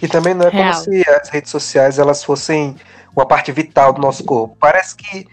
E 0.00 0.08
também 0.08 0.34
não 0.34 0.46
é 0.46 0.50
Real. 0.50 0.72
como 0.72 0.84
se 0.84 1.10
as 1.10 1.28
redes 1.28 1.50
sociais 1.50 1.98
elas 1.98 2.22
fossem 2.22 2.76
uma 3.14 3.26
parte 3.26 3.50
vital 3.52 3.92
do 3.92 4.00
nosso 4.00 4.24
corpo. 4.24 4.56
Parece 4.58 4.96
que 4.96 5.26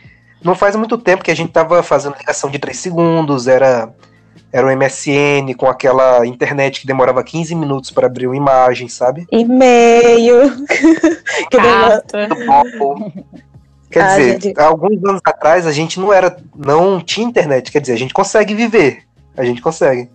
não 0.46 0.56
faz 0.56 0.76
muito 0.76 0.98
tempo 0.98 1.24
que 1.24 1.32
a 1.32 1.36
gente 1.36 1.50
estava 1.50 1.82
fazendo 1.82 2.16
ligação 2.18 2.50
de 2.50 2.60
3 2.60 2.78
segundos, 2.78 3.48
era 3.48 3.92
era 4.52 4.68
o 4.68 4.78
MSN 4.78 5.54
com 5.58 5.68
aquela 5.68 6.26
internet 6.26 6.80
que 6.80 6.88
demorava 6.88 7.22
15 7.22 7.54
minutos 7.56 7.92
para 7.92 8.08
abrir 8.08 8.26
uma 8.26 8.38
imagem, 8.38 8.88
sabe? 8.88 9.28
E-mail. 9.30 10.66
que 11.52 11.58
Quer 13.92 14.02
ah, 14.02 14.18
dizer, 14.18 14.42
gente... 14.42 14.60
alguns 14.60 15.04
anos 15.04 15.22
atrás 15.26 15.68
a 15.68 15.72
gente 15.72 16.00
não 16.00 16.14
era, 16.14 16.38
não 16.56 17.02
tinha 17.02 17.28
internet, 17.28 17.72
quer 17.72 17.82
dizer, 17.82 17.94
a 17.94 17.98
gente 17.98 18.14
consegue 18.14 18.54
viver, 18.54 19.04
a 19.36 19.44
gente 19.44 19.62
consegue. 19.62 20.10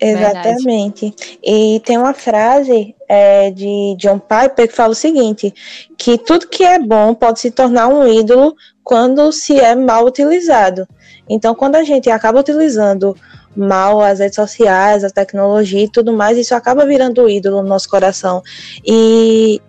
Exatamente. 0.00 1.06
Verdade. 1.06 1.38
E 1.42 1.80
tem 1.84 1.98
uma 1.98 2.14
frase 2.14 2.94
é, 3.08 3.50
de 3.50 3.96
John 3.98 4.18
Piper 4.18 4.68
que 4.68 4.74
fala 4.74 4.92
o 4.92 4.96
seguinte: 4.96 5.52
que 5.96 6.16
tudo 6.18 6.48
que 6.48 6.64
é 6.64 6.78
bom 6.78 7.14
pode 7.14 7.40
se 7.40 7.50
tornar 7.50 7.88
um 7.88 8.06
ídolo 8.06 8.54
quando 8.84 9.30
se 9.32 9.58
é 9.58 9.74
mal 9.74 10.04
utilizado. 10.06 10.86
Então, 11.28 11.54
quando 11.54 11.76
a 11.76 11.82
gente 11.82 12.08
acaba 12.08 12.40
utilizando 12.40 13.14
mal 13.56 14.00
as 14.00 14.20
redes 14.20 14.36
sociais, 14.36 15.04
a 15.04 15.10
tecnologia 15.10 15.84
e 15.84 15.90
tudo 15.90 16.12
mais, 16.12 16.38
isso 16.38 16.54
acaba 16.54 16.86
virando 16.86 17.28
ídolo 17.28 17.62
no 17.62 17.68
nosso 17.68 17.88
coração. 17.88 18.42
E 18.86 19.60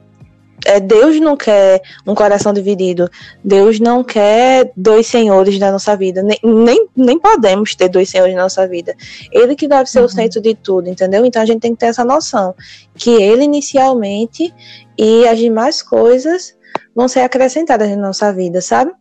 é, 0.66 0.80
Deus 0.80 1.20
não 1.20 1.36
quer 1.38 1.82
um 2.06 2.14
coração 2.16 2.54
dividido. 2.54 3.10
Deus 3.44 3.80
não 3.80 4.04
quer 4.04 4.72
dois 4.76 5.08
senhores 5.08 5.58
na 5.60 5.72
nossa 5.72 5.96
vida. 5.96 6.22
Nem, 6.22 6.40
nem, 6.44 6.88
nem 6.96 7.20
podemos 7.20 7.76
ter 7.76 7.90
dois 7.90 8.10
senhores 8.10 8.36
na 8.36 8.44
nossa 8.44 8.68
vida. 8.68 8.96
Ele 9.32 9.56
que 9.56 9.68
deve 9.68 9.90
ser 9.90 10.00
uhum. 10.00 10.06
o 10.06 10.10
centro 10.10 10.42
de 10.42 10.56
tudo, 10.56 10.90
entendeu? 10.90 11.26
Então 11.26 11.42
a 11.42 11.46
gente 11.46 11.62
tem 11.62 11.74
que 11.74 11.80
ter 11.80 11.88
essa 11.88 12.04
noção. 12.04 12.54
Que 12.96 13.12
ele 13.12 13.44
inicialmente 13.44 14.54
e 14.98 15.28
as 15.28 15.40
demais 15.40 15.82
coisas 15.82 16.56
vão 16.96 17.08
ser 17.08 17.22
acrescentadas 17.22 17.90
na 17.90 17.98
nossa 17.98 18.34
vida, 18.34 18.62
sabe? 18.62 18.92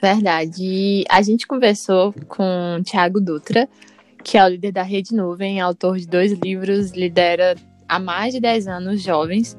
Verdade. 0.00 0.62
E 0.62 1.04
a 1.08 1.22
gente 1.22 1.46
conversou 1.46 2.14
com 2.28 2.78
o 2.78 2.84
Thiago 2.84 3.20
Dutra, 3.20 3.68
que 4.22 4.38
é 4.38 4.44
o 4.44 4.48
líder 4.48 4.72
da 4.72 4.82
Rede 4.82 5.14
Nuvem, 5.14 5.60
autor 5.60 5.98
de 5.98 6.06
dois 6.06 6.32
livros, 6.32 6.92
lidera 6.92 7.56
há 7.88 7.98
mais 7.98 8.34
de 8.34 8.40
10 8.40 8.68
anos 8.68 9.02
jovens. 9.02 9.56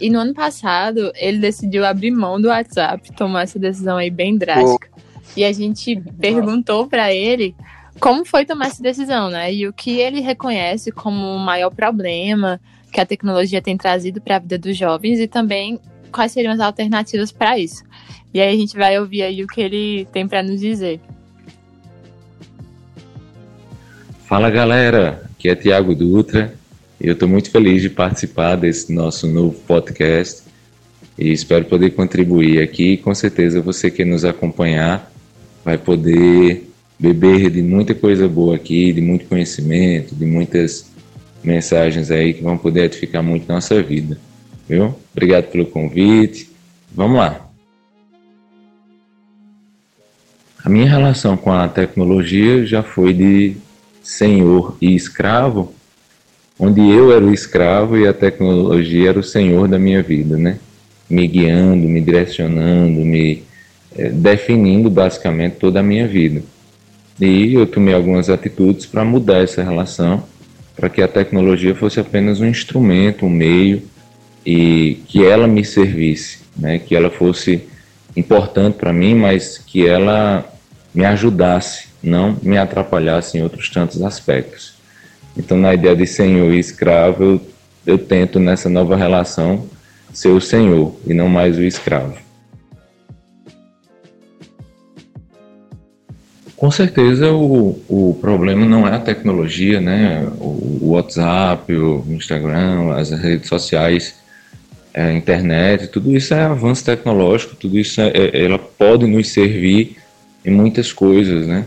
E 0.00 0.08
no 0.08 0.18
ano 0.18 0.32
passado, 0.32 1.12
ele 1.14 1.38
decidiu 1.38 1.84
abrir 1.84 2.10
mão 2.10 2.40
do 2.40 2.48
WhatsApp, 2.48 3.12
tomar 3.12 3.42
essa 3.42 3.58
decisão 3.58 3.98
aí 3.98 4.10
bem 4.10 4.36
drástica. 4.36 4.88
Oh. 4.96 5.00
E 5.36 5.44
a 5.44 5.52
gente 5.52 5.94
perguntou 6.18 6.86
para 6.86 7.12
ele 7.14 7.54
como 8.00 8.24
foi 8.24 8.46
tomar 8.46 8.68
essa 8.68 8.82
decisão, 8.82 9.28
né? 9.28 9.52
E 9.52 9.68
o 9.68 9.72
que 9.72 10.00
ele 10.00 10.20
reconhece 10.20 10.90
como 10.90 11.34
o 11.34 11.38
maior 11.38 11.70
problema 11.70 12.58
que 12.90 13.00
a 13.00 13.06
tecnologia 13.06 13.60
tem 13.60 13.76
trazido 13.76 14.20
para 14.20 14.36
a 14.36 14.38
vida 14.38 14.58
dos 14.58 14.76
jovens 14.76 15.20
e 15.20 15.28
também 15.28 15.78
quais 16.10 16.32
seriam 16.32 16.52
as 16.52 16.60
alternativas 16.60 17.30
para 17.30 17.58
isso. 17.58 17.84
E 18.32 18.40
aí 18.40 18.54
a 18.54 18.58
gente 18.58 18.76
vai 18.76 18.98
ouvir 18.98 19.22
aí 19.22 19.44
o 19.44 19.46
que 19.46 19.60
ele 19.60 20.08
tem 20.12 20.26
para 20.26 20.42
nos 20.42 20.60
dizer. 20.60 21.00
Fala 24.24 24.48
galera, 24.48 25.28
aqui 25.32 25.48
é 25.48 25.54
Tiago 25.54 25.94
Dutra 25.94 26.54
eu 27.00 27.14
estou 27.14 27.26
muito 27.26 27.50
feliz 27.50 27.80
de 27.80 27.88
participar 27.88 28.56
desse 28.56 28.92
nosso 28.92 29.26
novo 29.26 29.58
podcast 29.66 30.42
e 31.18 31.32
espero 31.32 31.64
poder 31.64 31.90
contribuir 31.90 32.60
aqui. 32.62 32.98
Com 32.98 33.14
certeza 33.14 33.62
você 33.62 33.90
que 33.90 34.04
nos 34.04 34.22
acompanhar 34.22 35.10
vai 35.64 35.78
poder 35.78 36.68
beber 36.98 37.50
de 37.50 37.62
muita 37.62 37.94
coisa 37.94 38.28
boa 38.28 38.56
aqui, 38.56 38.92
de 38.92 39.00
muito 39.00 39.24
conhecimento, 39.24 40.14
de 40.14 40.26
muitas 40.26 40.90
mensagens 41.42 42.10
aí 42.10 42.34
que 42.34 42.42
vão 42.42 42.58
poder 42.58 42.84
edificar 42.84 43.22
muito 43.22 43.50
nossa 43.50 43.82
vida. 43.82 44.18
Viu? 44.68 44.94
Obrigado 45.12 45.46
pelo 45.46 45.64
convite. 45.64 46.50
Vamos 46.94 47.16
lá. 47.16 47.48
A 50.62 50.68
minha 50.68 50.88
relação 50.88 51.34
com 51.34 51.50
a 51.50 51.66
tecnologia 51.66 52.66
já 52.66 52.82
foi 52.82 53.14
de 53.14 53.56
senhor 54.02 54.76
e 54.82 54.94
escravo 54.94 55.74
onde 56.60 56.82
eu 56.82 57.10
era 57.10 57.24
o 57.24 57.32
escravo 57.32 57.96
e 57.96 58.06
a 58.06 58.12
tecnologia 58.12 59.08
era 59.08 59.18
o 59.18 59.24
senhor 59.24 59.66
da 59.66 59.78
minha 59.78 60.02
vida, 60.02 60.36
né? 60.36 60.58
Me 61.08 61.26
guiando, 61.26 61.88
me 61.88 62.02
direcionando, 62.02 63.00
me 63.00 63.42
é, 63.96 64.10
definindo 64.10 64.90
basicamente 64.90 65.56
toda 65.56 65.80
a 65.80 65.82
minha 65.82 66.06
vida. 66.06 66.42
E 67.18 67.54
eu 67.54 67.66
tomei 67.66 67.94
algumas 67.94 68.28
atitudes 68.28 68.84
para 68.84 69.04
mudar 69.04 69.38
essa 69.38 69.62
relação, 69.62 70.22
para 70.76 70.90
que 70.90 71.00
a 71.00 71.08
tecnologia 71.08 71.74
fosse 71.74 71.98
apenas 71.98 72.40
um 72.40 72.46
instrumento, 72.46 73.24
um 73.24 73.30
meio, 73.30 73.82
e 74.44 74.98
que 75.08 75.24
ela 75.24 75.46
me 75.46 75.64
servisse, 75.64 76.40
né? 76.54 76.78
Que 76.78 76.94
ela 76.94 77.08
fosse 77.08 77.62
importante 78.14 78.74
para 78.74 78.92
mim, 78.92 79.14
mas 79.14 79.56
que 79.56 79.86
ela 79.86 80.44
me 80.94 81.06
ajudasse, 81.06 81.88
não 82.02 82.36
me 82.42 82.58
atrapalhasse 82.58 83.38
em 83.38 83.42
outros 83.42 83.70
tantos 83.70 84.02
aspectos. 84.02 84.79
Então, 85.36 85.56
na 85.56 85.74
ideia 85.74 85.96
de 85.96 86.06
senhor 86.06 86.52
e 86.52 86.58
escravo, 86.58 87.22
eu, 87.22 87.40
eu 87.86 87.98
tento 87.98 88.38
nessa 88.38 88.68
nova 88.68 88.96
relação 88.96 89.66
ser 90.12 90.28
o 90.28 90.40
senhor 90.40 90.94
e 91.06 91.14
não 91.14 91.28
mais 91.28 91.56
o 91.56 91.62
escravo. 91.62 92.14
Com 96.56 96.70
certeza 96.70 97.32
o, 97.32 97.80
o 97.88 98.18
problema 98.20 98.66
não 98.66 98.86
é 98.86 98.94
a 98.94 98.98
tecnologia, 98.98 99.80
né? 99.80 100.28
O, 100.38 100.78
o 100.82 100.90
WhatsApp, 100.90 101.72
o 101.72 102.04
Instagram, 102.10 102.92
as 102.92 103.10
redes 103.10 103.48
sociais, 103.48 104.14
a 104.94 105.10
internet, 105.12 105.86
tudo 105.86 106.14
isso 106.14 106.34
é 106.34 106.42
avanço 106.42 106.84
tecnológico, 106.84 107.56
tudo 107.56 107.78
isso 107.78 108.00
é, 108.00 108.08
é, 108.08 108.44
ela 108.44 108.58
pode 108.58 109.06
nos 109.06 109.28
servir 109.28 109.96
em 110.44 110.50
muitas 110.50 110.92
coisas, 110.92 111.46
né? 111.46 111.64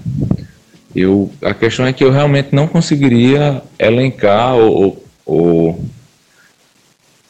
Eu, 0.96 1.32
a 1.42 1.54
questão 1.54 1.86
é 1.86 1.94
que 1.94 2.04
eu 2.04 2.12
realmente 2.12 2.50
não 2.52 2.68
conseguiria 2.68 3.62
elencar 3.80 4.56
ou, 4.56 5.04
ou 5.26 5.84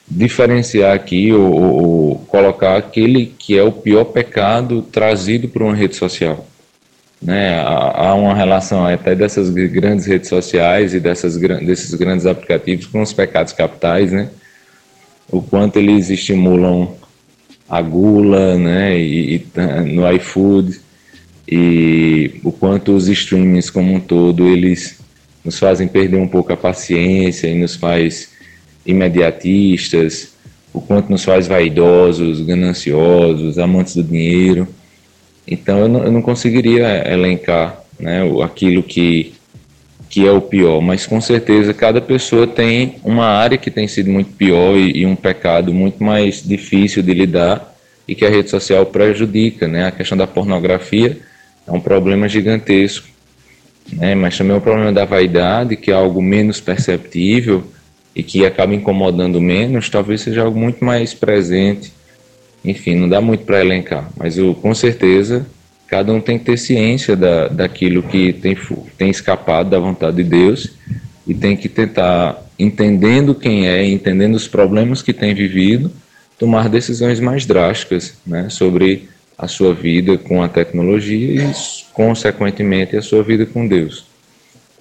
diferenciar 0.07 0.93
aqui 0.93 1.31
ou, 1.31 1.53
ou, 1.53 2.15
colocar 2.27 2.75
aquele 2.75 3.25
que 3.25 3.57
é 3.57 3.63
o 3.63 3.71
pior 3.71 4.05
pecado 4.05 4.81
trazido 4.81 5.47
por 5.47 5.61
uma 5.61 5.73
rede 5.73 5.95
social. 5.95 6.45
Né? 7.21 7.57
Há, 7.61 8.13
uma 8.15 8.35
relação 8.35 8.85
até 8.85 9.15
dessas 9.15 9.49
grandes 9.49 10.05
redes 10.05 10.27
sociais 10.27 10.93
e 10.93 10.99
dessas, 10.99 11.37
desses 11.37 11.93
grandes 11.93 12.25
aplicativos 12.25 12.85
com 12.85 13.01
os 13.01 13.13
pecados 13.13 13.53
capitais, 13.53 14.11
né? 14.11 14.29
o 15.31 15.41
quanto 15.41 15.79
eles 15.79 16.09
estimulam 16.09 16.95
a 17.69 17.81
gula 17.81 18.57
né? 18.57 18.99
e, 18.99 19.35
e 19.35 19.59
no 19.93 20.11
iFood 20.11 20.82
e 21.47 22.39
o 22.43 22.51
quanto 22.51 22.95
os 22.95 23.07
streamings 23.07 23.69
como 23.69 23.93
um 23.93 23.99
todo 23.99 24.47
eles 24.47 24.99
nos 25.43 25.59
fazem 25.59 25.87
perder 25.87 26.17
um 26.17 26.27
pouco 26.27 26.53
a 26.53 26.57
paciência 26.57 27.47
e 27.47 27.55
nos 27.55 27.75
faz 27.75 28.29
imediatistas, 28.85 30.33
o 30.73 30.79
quanto 30.81 31.09
nos 31.09 31.23
faz 31.23 31.47
vaidosos, 31.47 32.41
gananciosos, 32.41 33.59
amantes 33.59 33.95
do 33.95 34.03
dinheiro. 34.03 34.67
Então 35.45 35.79
eu 35.79 35.87
não, 35.89 36.03
eu 36.05 36.11
não 36.11 36.21
conseguiria 36.21 37.03
elencar 37.11 37.83
né, 37.99 38.21
aquilo 38.41 38.81
que, 38.81 39.33
que 40.09 40.25
é 40.25 40.31
o 40.31 40.41
pior, 40.41 40.81
mas 40.81 41.05
com 41.05 41.19
certeza 41.19 41.73
cada 41.73 41.99
pessoa 41.99 42.47
tem 42.47 42.95
uma 43.03 43.25
área 43.25 43.57
que 43.57 43.69
tem 43.69 43.87
sido 43.87 44.09
muito 44.09 44.31
pior 44.31 44.77
e, 44.77 44.99
e 44.99 45.05
um 45.05 45.15
pecado 45.15 45.73
muito 45.73 46.01
mais 46.01 46.41
difícil 46.41 47.03
de 47.03 47.13
lidar 47.13 47.75
e 48.07 48.15
que 48.15 48.25
a 48.25 48.29
rede 48.29 48.49
social 48.49 48.85
prejudica, 48.85 49.67
né? 49.67 49.87
A 49.87 49.91
questão 49.91 50.17
da 50.17 50.27
pornografia 50.27 51.19
é 51.67 51.71
um 51.71 51.79
problema 51.79 52.27
gigantesco. 52.27 53.07
Né? 53.91 54.15
Mas 54.15 54.37
também 54.37 54.53
é 54.53 54.57
um 54.57 54.61
problema 54.61 54.91
da 54.91 55.05
vaidade, 55.05 55.75
que 55.75 55.91
é 55.91 55.93
algo 55.93 56.21
menos 56.21 56.59
perceptível 56.59 57.63
e 58.15 58.21
que 58.21 58.45
acaba 58.45 58.73
incomodando 58.73 59.41
menos, 59.41 59.89
talvez 59.89 60.21
seja 60.21 60.43
algo 60.43 60.59
muito 60.59 60.83
mais 60.83 61.13
presente. 61.13 61.91
Enfim, 62.63 62.95
não 62.95 63.09
dá 63.09 63.19
muito 63.19 63.43
para 63.43 63.59
elencar, 63.59 64.09
mas 64.15 64.37
eu, 64.37 64.53
com 64.55 64.73
certeza 64.73 65.45
cada 65.93 66.11
um 66.11 66.19
tem 66.19 66.39
que 66.39 66.45
ter 66.45 66.57
ciência 66.57 67.15
da, 67.15 67.47
daquilo 67.47 68.01
que 68.01 68.33
tem, 68.33 68.57
tem 68.97 69.11
escapado 69.11 69.69
da 69.69 69.77
vontade 69.77 70.17
de 70.17 70.23
Deus 70.23 70.71
e 71.27 71.35
tem 71.35 71.55
que 71.55 71.69
tentar, 71.69 72.43
entendendo 72.57 73.35
quem 73.35 73.67
é, 73.67 73.85
entendendo 73.85 74.33
os 74.33 74.47
problemas 74.47 75.03
que 75.03 75.13
tem 75.13 75.35
vivido, 75.35 75.91
tomar 76.39 76.67
decisões 76.67 77.19
mais 77.19 77.45
drásticas 77.45 78.15
né, 78.25 78.49
sobre 78.49 79.07
a 79.37 79.47
sua 79.47 79.73
vida 79.73 80.17
com 80.17 80.43
a 80.43 80.47
tecnologia 80.47 81.43
e, 81.43 81.53
consequentemente, 81.93 82.95
a 82.95 83.01
sua 83.01 83.23
vida 83.23 83.45
com 83.45 83.67
Deus. 83.67 84.05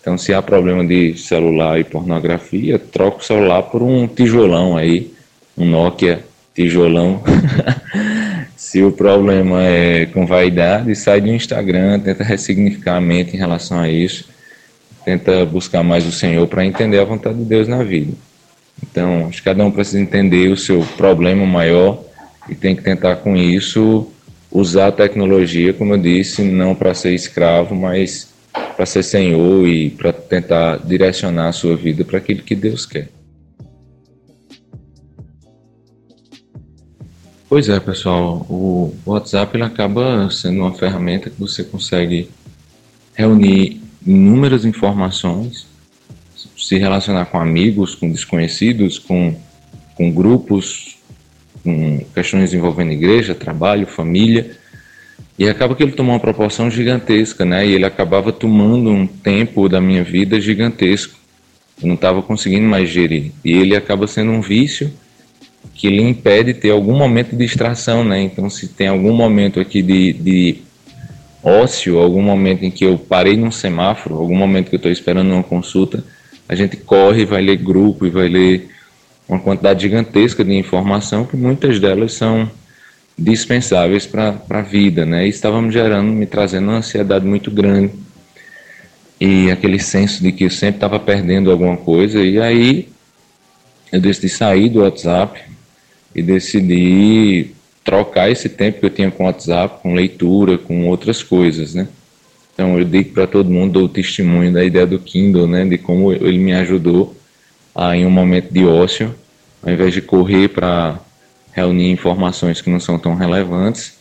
Então, 0.01 0.19
se 0.19 0.35
há 0.35 0.43
problema 0.43 0.85
de 0.85 1.17
celular 1.17 1.79
e 1.79 1.85
pornografia, 1.85 2.79
troca 2.79 3.19
o 3.19 3.25
celular 3.25 3.63
por 3.63 3.83
um 3.83 4.07
tijolão 4.09 4.77
aí, 4.77 5.13
um 5.57 5.65
Nokia 5.65 6.25
tijolão. 6.55 7.23
Se 8.57 8.83
o 8.83 8.93
problema 8.93 9.63
é 9.63 10.07
com 10.07 10.27
vaidade, 10.27 10.95
sai 10.95 11.21
do 11.21 11.29
Instagram, 11.29 12.01
tenta 12.01 12.25
ressignificar 12.25 12.97
a 12.97 13.01
mente 13.01 13.35
em 13.35 13.39
relação 13.39 13.79
a 13.79 13.89
isso, 13.89 14.29
tenta 15.05 15.45
buscar 15.45 15.83
mais 15.83 16.07
o 16.07 16.13
Senhor 16.13 16.47
para 16.47 16.65
entender 16.65 16.99
a 16.99 17.05
vontade 17.05 17.39
de 17.39 17.45
Deus 17.45 17.69
na 17.69 17.83
vida. 17.83 18.13
Então, 18.83 19.27
acho 19.29 19.39
que 19.39 19.45
cada 19.45 19.65
um 19.65 19.71
precisa 19.71 20.01
entender 20.01 20.49
o 20.49 20.57
seu 20.57 20.81
problema 20.97 21.45
maior 21.45 22.03
e 22.49 22.55
tem 22.55 22.75
que 22.75 22.83
tentar 22.83 23.17
com 23.17 23.37
isso 23.37 24.11
usar 24.53 24.89
a 24.89 24.93
tecnologia, 24.93 25.73
como 25.73 25.95
eu 25.95 25.99
disse, 25.99 26.43
não 26.43 26.75
para 26.75 26.95
ser 26.95 27.15
escravo, 27.15 27.75
mas 27.75 28.33
para 28.77 28.85
ser 28.85 29.03
senhor 29.03 29.67
e 29.67 29.91
para 29.91 30.13
tentar 30.13 30.77
direcionar 30.79 31.49
a 31.49 31.53
sua 31.53 31.77
vida 31.77 32.05
para 32.05 32.19
aquilo 32.19 32.43
que 32.43 32.55
Deus 32.55 32.85
quer. 32.85 33.09
Pois 37.49 37.69
é, 37.69 37.79
pessoal, 37.79 38.47
o 38.49 38.95
WhatsApp 39.05 39.57
ele 39.57 39.65
acaba 39.65 40.31
sendo 40.31 40.61
uma 40.61 40.73
ferramenta 40.73 41.29
que 41.29 41.39
você 41.39 41.63
consegue 41.63 42.31
reunir 43.15 43.81
inúmeras 44.07 44.65
informações, 44.65 45.67
se 46.57 46.79
relacionar 46.79 47.27
com 47.27 47.39
amigos, 47.39 47.95
com 47.95 48.11
desconhecidos, 48.11 48.99
com, 48.99 49.37
com 49.95 50.11
grupos, 50.11 50.92
com 51.63 51.99
questões 52.15 52.53
envolvendo 52.53 52.93
igreja, 52.93 53.35
trabalho, 53.35 53.87
família. 53.87 54.51
E 55.39 55.49
acaba 55.49 55.75
que 55.75 55.83
ele 55.83 55.93
tomou 55.93 56.15
uma 56.15 56.21
proporção 56.21 56.71
gigantesca, 56.71 57.45
né? 57.45 57.67
E 57.67 57.73
ele 57.73 57.85
acabava 57.85 58.33
tomando 58.33 58.91
um 58.91 59.07
tempo 59.07 59.69
da 59.69 59.81
minha 59.81 60.05
vida 60.05 60.41
gigantesco. 60.41 61.19
Eu 61.81 61.89
não 61.89 61.95
estava 61.95 62.23
conseguindo 62.23 62.67
mais 62.67 62.89
gerir. 62.89 63.33
E 63.45 63.53
ele 63.53 63.75
acaba 63.75 64.07
sendo 64.07 64.31
um 64.31 64.41
vício 64.41 64.93
que 65.75 65.89
lhe 65.89 66.03
impede 66.03 66.55
ter 66.55 66.71
algum 66.71 66.97
momento 66.97 67.31
de 67.31 67.37
distração, 67.37 68.05
né? 68.05 68.21
Então, 68.21 68.51
se 68.51 68.69
tem 68.69 68.89
algum 68.89 69.13
momento 69.13 69.59
aqui 69.59 69.81
de, 69.81 70.13
de 70.13 70.57
ócio, 71.43 71.99
algum 71.99 72.23
momento 72.23 72.65
em 72.65 72.71
que 72.71 72.85
eu 72.85 72.99
parei 72.99 73.37
num 73.37 73.51
semáforo, 73.51 74.17
algum 74.17 74.37
momento 74.37 74.69
que 74.69 74.77
eu 74.77 74.79
estou 74.79 74.93
esperando 74.93 75.33
uma 75.33 75.43
consulta, 75.43 76.05
a 76.49 76.55
gente 76.55 76.77
corre, 76.77 77.25
vai 77.25 77.43
ler 77.43 77.57
grupo 77.57 78.07
e 78.07 78.11
vai 78.11 78.29
ler 78.29 78.69
uma 79.33 79.41
quantidade 79.41 79.83
gigantesca 79.83 80.45
de 80.45 80.53
informação 80.53 81.25
que 81.25 81.37
muitas 81.37 81.81
delas 81.81 82.13
são 82.13 82.51
dispensáveis 83.19 84.07
para 84.07 84.39
a 84.49 84.63
vida, 84.63 85.07
né? 85.07 85.27
E 85.27 85.29
estava 85.31 85.61
me 85.61 85.71
gerando, 85.71 86.11
me 86.13 86.27
trazendo 86.27 86.69
uma 86.69 86.79
ansiedade 86.79 87.27
muito 87.27 87.51
grande 87.51 87.93
e 89.21 89.51
aquele 89.51 89.79
senso 89.79 90.23
de 90.23 90.33
que 90.33 90.45
eu 90.45 90.51
sempre 90.51 90.77
estava 90.77 90.99
perdendo 90.99 91.51
alguma 91.51 91.77
coisa. 91.77 92.21
E 92.23 92.41
aí 92.41 92.89
eu 93.93 94.01
decidi 94.01 94.29
sair 94.29 94.69
do 94.69 94.81
WhatsApp 94.81 95.41
e 96.15 96.23
decidi 96.23 97.53
trocar 97.85 98.31
esse 98.31 98.49
tempo 98.49 98.81
que 98.81 98.87
eu 98.87 98.91
tinha 98.91 99.11
com 99.11 99.23
o 99.23 99.27
WhatsApp, 99.27 99.81
com 99.83 99.95
leitura, 99.95 100.59
com 100.59 100.89
outras 100.89 101.23
coisas, 101.23 101.75
né? 101.75 101.89
Então 102.53 102.79
eu 102.79 102.85
digo 102.85 103.13
para 103.13 103.27
todo 103.27 103.51
mundo, 103.51 103.75
dou 103.75 103.85
o 103.85 103.89
testemunho 103.89 104.53
da 104.53 104.65
ideia 104.65 104.87
do 104.87 104.99
Kindle, 104.99 105.47
né? 105.47 105.65
De 105.65 105.79
como 105.79 106.13
ele 106.13 106.39
me 106.39 106.53
ajudou 106.53 107.17
em 107.95 108.05
um 108.05 108.11
momento 108.11 108.53
de 108.53 108.65
ócio, 108.65 109.15
ao 109.63 109.73
invés 109.73 109.95
de 109.95 110.03
correr 110.03 110.49
para 110.49 110.99
reunir 111.53 111.91
informações 111.91 112.61
que 112.61 112.71
não 112.71 112.81
são 112.81 112.99
tão 112.99 113.15
relevantes, 113.15 113.99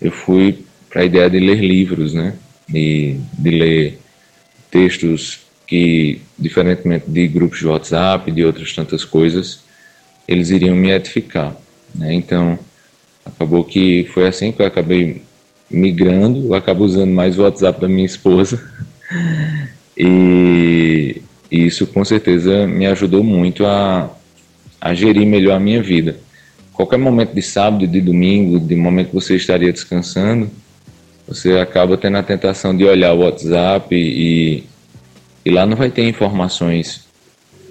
eu 0.00 0.12
fui 0.12 0.64
para 0.88 1.02
a 1.02 1.04
ideia 1.04 1.28
de 1.28 1.40
ler 1.40 1.60
livros, 1.60 2.12
né? 2.12 2.34
E 2.72 3.18
de 3.38 3.50
ler 3.50 3.98
textos 4.70 5.40
que, 5.66 6.20
diferentemente 6.38 7.04
de 7.08 7.26
grupos 7.26 7.58
de 7.58 7.66
WhatsApp, 7.66 8.30
de 8.30 8.44
outras 8.44 8.74
tantas 8.74 9.04
coisas, 9.04 9.60
eles 10.28 10.50
iriam 10.50 10.76
me 10.76 10.90
edificar, 10.90 11.56
né? 11.94 12.12
Então, 12.12 12.58
acabou 13.24 13.64
que 13.64 14.08
foi 14.12 14.26
assim 14.26 14.52
que 14.52 14.60
eu 14.62 14.66
acabei 14.66 15.22
migrando, 15.70 16.46
eu 16.46 16.54
acabo 16.54 16.84
usando 16.84 17.10
mais 17.10 17.38
o 17.38 17.42
WhatsApp 17.42 17.80
da 17.80 17.88
minha 17.88 18.04
esposa, 18.04 18.62
e 19.96 21.22
isso 21.50 21.86
com 21.86 22.04
certeza 22.04 22.66
me 22.66 22.86
ajudou 22.86 23.22
muito 23.22 23.64
a, 23.64 24.10
a 24.82 24.92
gerir 24.92 25.26
melhor 25.26 25.56
a 25.56 25.60
minha 25.60 25.82
vida 25.82 26.16
qualquer 26.72 26.98
momento 26.98 27.34
de 27.34 27.42
sábado, 27.42 27.86
de 27.86 28.00
domingo, 28.00 28.58
de 28.58 28.74
momento 28.74 29.08
que 29.08 29.14
você 29.14 29.36
estaria 29.36 29.72
descansando, 29.72 30.50
você 31.28 31.58
acaba 31.58 31.96
tendo 31.96 32.18
a 32.18 32.22
tentação 32.22 32.76
de 32.76 32.84
olhar 32.84 33.12
o 33.12 33.20
WhatsApp 33.20 33.94
e, 33.94 34.64
e 35.44 35.50
lá 35.50 35.64
não 35.64 35.76
vai 35.76 35.90
ter 35.90 36.08
informações 36.08 37.04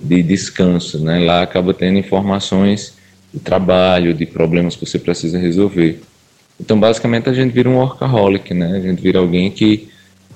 de 0.01 0.23
descanso, 0.23 1.03
né? 1.03 1.19
Lá 1.19 1.41
acaba 1.41 1.73
tendo 1.73 1.99
informações 1.99 2.95
de 3.33 3.39
trabalho, 3.39 4.13
de 4.13 4.25
problemas 4.25 4.75
que 4.75 4.85
você 4.85 4.97
precisa 4.97 5.37
resolver. 5.37 6.01
Então, 6.59 6.79
basicamente, 6.79 7.29
a 7.29 7.33
gente 7.33 7.51
vira 7.51 7.69
um 7.69 7.77
workaholic, 7.77 8.53
né? 8.53 8.77
A 8.77 8.79
gente 8.79 9.01
vira 9.01 9.19
alguém 9.19 9.51
que 9.51 9.89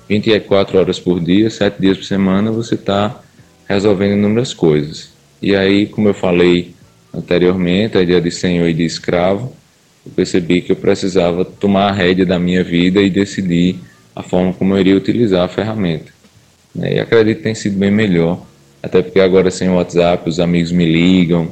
24 0.08 0.78
horas 0.78 1.00
por 1.00 1.18
dia, 1.20 1.50
7 1.50 1.80
dias 1.80 1.96
por 1.96 2.04
semana, 2.04 2.52
você 2.52 2.74
está 2.74 3.20
resolvendo 3.68 4.12
inúmeras 4.12 4.52
coisas. 4.52 5.15
E 5.40 5.54
aí, 5.54 5.86
como 5.86 6.08
eu 6.08 6.14
falei 6.14 6.74
anteriormente, 7.12 7.96
a 7.96 8.02
ideia 8.02 8.20
de 8.20 8.30
senhor 8.30 8.68
e 8.68 8.74
de 8.74 8.84
escravo, 8.84 9.52
eu 10.04 10.12
percebi 10.12 10.60
que 10.60 10.72
eu 10.72 10.76
precisava 10.76 11.44
tomar 11.44 11.88
a 11.88 11.92
rédea 11.92 12.24
da 12.24 12.38
minha 12.38 12.62
vida 12.62 13.00
e 13.00 13.10
decidir 13.10 13.76
a 14.14 14.22
forma 14.22 14.52
como 14.52 14.74
eu 14.74 14.80
iria 14.80 14.96
utilizar 14.96 15.44
a 15.44 15.48
ferramenta. 15.48 16.12
Né? 16.74 16.94
E 16.94 17.00
acredito 17.00 17.38
que 17.38 17.42
tem 17.42 17.54
sido 17.54 17.78
bem 17.78 17.90
melhor, 17.90 18.44
até 18.82 19.02
porque 19.02 19.20
agora 19.20 19.50
sem 19.50 19.68
o 19.68 19.74
WhatsApp 19.74 20.28
os 20.28 20.38
amigos 20.38 20.72
me 20.72 20.86
ligam, 20.86 21.50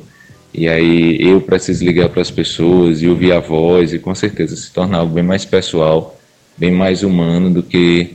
e 0.52 0.68
aí 0.68 1.18
eu 1.20 1.40
preciso 1.40 1.84
ligar 1.84 2.08
para 2.08 2.22
as 2.22 2.30
pessoas 2.30 3.02
e 3.02 3.08
ouvir 3.08 3.32
a 3.32 3.40
voz, 3.40 3.92
e 3.92 3.98
com 3.98 4.14
certeza 4.14 4.54
se 4.54 4.72
torna 4.72 4.98
algo 4.98 5.12
bem 5.12 5.24
mais 5.24 5.44
pessoal, 5.44 6.18
bem 6.56 6.70
mais 6.70 7.02
humano 7.02 7.50
do 7.50 7.62
que 7.62 8.14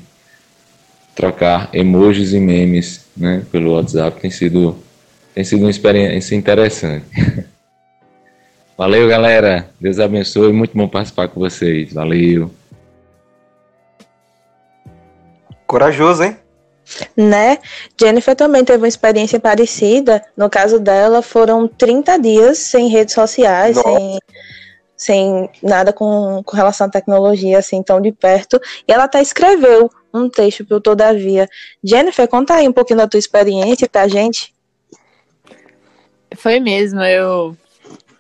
trocar 1.16 1.70
emojis 1.74 2.34
e 2.34 2.40
memes 2.40 3.06
né, 3.16 3.44
pelo 3.52 3.74
WhatsApp 3.74 4.22
tem 4.22 4.32
sido 4.32 4.78
tem 5.34 5.44
sido 5.44 5.62
uma 5.62 5.72
experiência 5.72 6.36
interessante. 6.36 7.06
Valeu, 8.78 9.10
galera. 9.10 9.70
Deus 9.80 10.00
abençoe. 10.00 10.54
Muito 10.54 10.78
bom 10.78 10.88
participar 10.88 11.28
com 11.28 11.40
vocês. 11.42 11.92
Valeu. 11.92 12.50
Corajoso, 15.68 16.24
hein? 16.24 16.38
Né? 17.16 17.60
Jennifer 18.00 18.36
também 18.36 18.64
teve 18.64 18.80
uma 18.80 18.88
experiência 18.88 19.40
parecida. 19.40 20.24
No 20.36 20.50
caso 20.50 20.80
dela, 20.80 21.22
foram 21.22 21.68
30 21.68 22.18
dias 22.20 22.58
sem 22.58 22.88
redes 22.88 23.14
sociais, 23.14 23.78
sem, 23.78 24.20
sem 24.96 25.50
nada 25.62 25.94
com, 25.94 26.42
com 26.44 26.56
relação 26.56 26.88
à 26.88 26.90
tecnologia 26.90 27.60
assim 27.60 27.84
tão 27.84 28.02
de 28.02 28.12
perto. 28.12 28.60
E 28.88 28.92
ela 28.92 29.04
até 29.04 29.22
escreveu 29.22 29.92
um 30.14 30.30
texto 30.30 30.66
para 30.66 30.78
o 30.78 30.82
Todavia. 30.82 31.48
Jennifer, 31.84 32.28
conta 32.28 32.56
aí 32.56 32.68
um 32.68 32.74
pouquinho 32.74 32.98
da 33.00 33.08
tua 33.08 33.20
experiência 33.20 33.88
pra 33.88 34.08
gente. 34.08 34.54
Foi 36.36 36.60
mesmo, 36.60 37.02
eu. 37.02 37.56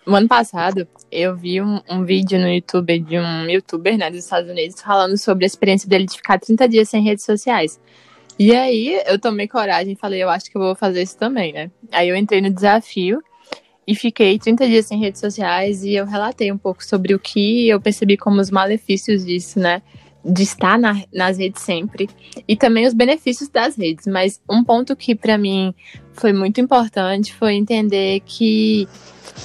No 0.06 0.16
ano 0.16 0.28
passado, 0.28 0.88
eu 1.12 1.36
vi 1.36 1.62
um, 1.62 1.80
um, 1.90 2.04
vídeo 2.04 2.40
no 2.40 2.48
YouTube 2.48 3.00
de 3.00 3.20
um 3.20 3.48
youtuber, 3.48 3.98
né, 3.98 4.10
dos 4.10 4.24
Estados 4.24 4.50
Unidos, 4.50 4.82
falando 4.82 5.18
sobre 5.18 5.46
a 5.46 5.48
experiência 5.48 5.88
dele 5.88 6.06
de 6.06 6.16
ficar 6.16 6.40
30 6.40 6.68
dias 6.68 6.90
sem 6.90 7.04
redes 7.04 7.24
sociais. 7.24 7.80
E 8.40 8.56
aí 8.56 9.02
eu 9.06 9.20
tomei 9.20 9.48
coragem 9.48 9.94
e 9.94 9.96
falei, 9.96 10.24
eu 10.24 10.30
acho 10.30 10.50
que 10.50 10.58
eu 10.58 10.62
vou 10.62 10.74
fazer 10.74 11.04
isso 11.04 11.18
também, 11.18 11.54
né? 11.54 11.70
Aí 11.92 12.10
eu 12.10 12.16
entrei 12.16 12.42
no 12.42 12.50
desafio 12.50 13.22
e 13.86 13.94
fiquei 13.94 14.40
30 14.40 14.66
dias 14.66 14.86
sem 14.86 14.98
redes 14.98 15.20
sociais 15.20 15.84
e 15.84 15.94
eu 15.94 16.06
relatei 16.06 16.52
um 16.52 16.58
pouco 16.58 16.84
sobre 16.84 17.14
o 17.14 17.20
que 17.20 17.68
eu 17.68 17.82
percebi 17.82 18.16
como 18.16 18.40
os 18.40 18.50
malefícios 18.50 19.26
disso, 19.26 19.60
né? 19.60 19.82
De 20.24 20.44
estar 20.44 20.78
na, 20.78 21.02
nas 21.14 21.38
redes 21.38 21.62
sempre 21.62 22.10
e 22.48 22.56
também 22.56 22.86
os 22.86 22.94
benefícios 22.94 23.50
das 23.50 23.78
redes. 23.78 24.06
Mas 24.06 24.42
um 24.50 24.64
ponto 24.64 24.96
que 24.96 25.16
para 25.16 25.38
mim 25.38 25.74
foi 26.14 26.34
muito 26.34 26.60
importante 26.60 27.34
foi 27.34 27.54
entender 27.54 28.22
que 28.26 28.88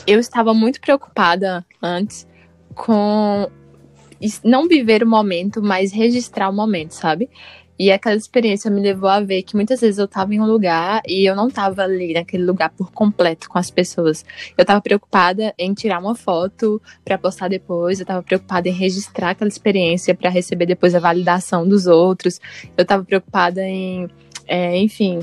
eu 0.07 0.19
estava 0.19 0.53
muito 0.53 0.81
preocupada 0.81 1.65
antes 1.81 2.27
com 2.75 3.49
não 4.43 4.67
viver 4.67 5.03
o 5.03 5.07
momento, 5.07 5.63
mas 5.63 5.93
registrar 5.93 6.49
o 6.49 6.53
momento, 6.53 6.93
sabe? 6.93 7.29
E 7.79 7.91
aquela 7.91 8.17
experiência 8.17 8.71
me 8.71 8.81
levou 8.81 9.09
a 9.09 9.21
ver 9.21 9.43
que 9.43 9.57
muitas 9.57 9.81
vezes 9.81 9.99
eu 9.99 10.05
estava 10.05 10.35
em 10.35 10.41
um 10.41 10.47
lugar 10.47 11.03
e 11.09 11.29
eu 11.29 11.35
não 11.35 11.49
estava 11.49 11.83
ali 11.83 12.15
naquele 12.15 12.45
lugar 12.45 12.71
por 12.71 12.93
completo 12.93 13.49
com 13.49 13.59
as 13.59 13.71
pessoas. 13.71 14.25
Eu 14.57 14.63
estava 14.63 14.81
preocupada 14.81 15.53
em 15.59 15.75
tirar 15.75 15.99
uma 15.99 16.15
foto 16.15 16.81
para 17.05 17.19
postar 17.19 17.49
depois, 17.49 17.99
eu 17.99 18.05
estava 18.05 18.23
preocupada 18.23 18.69
em 18.69 18.73
registrar 18.73 19.31
aquela 19.31 19.49
experiência 19.49 20.15
para 20.15 20.31
receber 20.31 20.67
depois 20.67 20.95
a 20.95 21.01
validação 21.01 21.69
dos 21.69 21.87
outros. 21.87 22.41
Eu 22.77 22.83
estava 22.83 23.05
preocupada 23.05 23.63
em, 23.63 24.09
é, 24.47 24.77
enfim, 24.79 25.21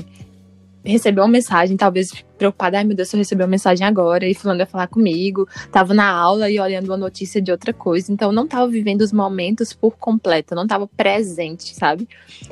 recebeu 0.84 1.24
uma 1.24 1.30
mensagem, 1.30 1.76
talvez 1.76 2.12
preocupada, 2.36 2.78
ai 2.78 2.84
meu 2.84 2.96
Deus, 2.96 3.08
se 3.08 3.16
eu 3.16 3.18
receber 3.18 3.44
uma 3.44 3.50
mensagem 3.50 3.86
agora 3.86 4.26
e 4.26 4.34
fulano 4.34 4.58
vai 4.58 4.66
falar 4.66 4.88
comigo, 4.88 5.48
tava 5.70 5.94
na 5.94 6.10
aula 6.10 6.50
e 6.50 6.58
olhando 6.58 6.86
uma 6.86 6.96
notícia 6.96 7.40
de 7.40 7.52
outra 7.52 7.72
coisa, 7.72 8.12
então 8.12 8.32
não 8.32 8.46
tava 8.46 8.66
vivendo 8.68 9.02
os 9.02 9.12
momentos 9.12 9.72
por 9.72 9.96
completo, 9.96 10.54
não 10.54 10.66
tava 10.66 10.88
presente, 10.88 11.74
sabe? 11.74 12.08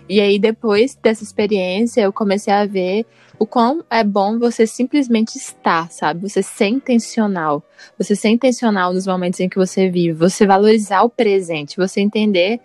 E 0.08 0.20
aí 0.20 0.38
depois 0.38 0.96
dessa 1.02 1.24
experiência 1.24 2.02
eu 2.02 2.12
comecei 2.12 2.52
a 2.52 2.66
ver 2.66 3.04
o 3.38 3.46
quão 3.46 3.82
é 3.90 4.04
bom 4.04 4.38
você 4.38 4.66
simplesmente 4.66 5.36
estar, 5.36 5.90
sabe? 5.90 6.28
Você 6.28 6.42
ser 6.42 6.66
intencional, 6.66 7.62
você 7.98 8.14
ser 8.14 8.28
intencional 8.28 8.92
nos 8.92 9.06
momentos 9.06 9.40
em 9.40 9.48
que 9.48 9.56
você 9.56 9.88
vive, 9.88 10.12
você 10.12 10.46
valorizar 10.46 11.02
o 11.02 11.08
presente, 11.08 11.76
você 11.76 12.00
entender 12.00 12.60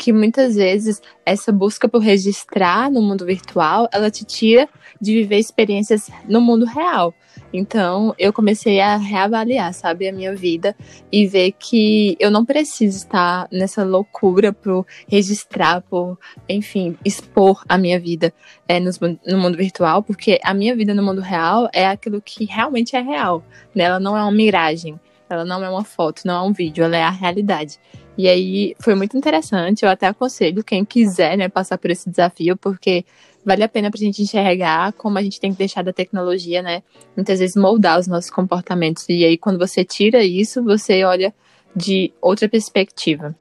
que 0.00 0.14
muitas 0.14 0.54
vezes 0.56 1.02
essa 1.26 1.52
busca 1.52 1.86
por 1.86 2.00
registrar 2.00 2.90
no 2.90 3.02
mundo 3.02 3.26
virtual, 3.26 3.86
ela 3.92 4.10
te 4.10 4.24
tira 4.24 4.66
de 4.98 5.12
viver 5.12 5.36
experiências 5.36 6.10
no 6.26 6.40
mundo 6.40 6.64
real. 6.64 7.14
Então, 7.52 8.14
eu 8.18 8.32
comecei 8.32 8.80
a 8.80 8.96
reavaliar, 8.96 9.74
sabe, 9.74 10.08
a 10.08 10.12
minha 10.12 10.34
vida 10.34 10.74
e 11.12 11.26
ver 11.26 11.52
que 11.52 12.16
eu 12.18 12.30
não 12.30 12.46
preciso 12.46 12.96
estar 12.96 13.46
nessa 13.52 13.84
loucura 13.84 14.54
por 14.54 14.86
registrar, 15.06 15.82
por, 15.82 16.18
enfim, 16.48 16.96
expor 17.04 17.62
a 17.68 17.76
minha 17.76 18.00
vida 18.00 18.32
é, 18.66 18.80
no, 18.80 18.90
no 19.26 19.36
mundo 19.36 19.58
virtual, 19.58 20.02
porque 20.02 20.40
a 20.42 20.54
minha 20.54 20.74
vida 20.74 20.94
no 20.94 21.02
mundo 21.02 21.20
real 21.20 21.68
é 21.74 21.86
aquilo 21.86 22.22
que 22.22 22.46
realmente 22.46 22.96
é 22.96 23.02
real, 23.02 23.44
né? 23.74 23.84
Ela 23.84 24.00
não 24.00 24.16
é 24.16 24.22
uma 24.22 24.32
miragem, 24.32 24.98
ela 25.28 25.44
não 25.44 25.62
é 25.62 25.68
uma 25.68 25.84
foto, 25.84 26.22
não 26.24 26.34
é 26.34 26.48
um 26.48 26.52
vídeo, 26.52 26.82
ela 26.82 26.96
é 26.96 27.02
a 27.02 27.10
realidade. 27.10 27.78
E 28.16 28.28
aí 28.28 28.74
foi 28.80 28.94
muito 28.94 29.16
interessante. 29.16 29.84
Eu 29.84 29.90
até 29.90 30.06
aconselho 30.06 30.64
quem 30.64 30.84
quiser 30.84 31.36
né, 31.36 31.48
passar 31.48 31.78
por 31.78 31.90
esse 31.90 32.10
desafio, 32.10 32.56
porque 32.56 33.04
vale 33.44 33.62
a 33.62 33.68
pena 33.68 33.90
para 33.90 33.98
a 33.98 34.04
gente 34.04 34.22
enxergar 34.22 34.92
como 34.92 35.18
a 35.18 35.22
gente 35.22 35.40
tem 35.40 35.52
que 35.52 35.58
deixar 35.58 35.82
da 35.82 35.92
tecnologia, 35.92 36.62
né? 36.62 36.82
Muitas 37.16 37.38
vezes 37.38 37.56
moldar 37.56 37.98
os 37.98 38.06
nossos 38.06 38.30
comportamentos. 38.30 39.08
E 39.08 39.24
aí, 39.24 39.38
quando 39.38 39.58
você 39.58 39.84
tira 39.84 40.22
isso, 40.22 40.62
você 40.62 41.04
olha 41.04 41.32
de 41.74 42.12
outra 42.20 42.48
perspectiva. 42.48 43.34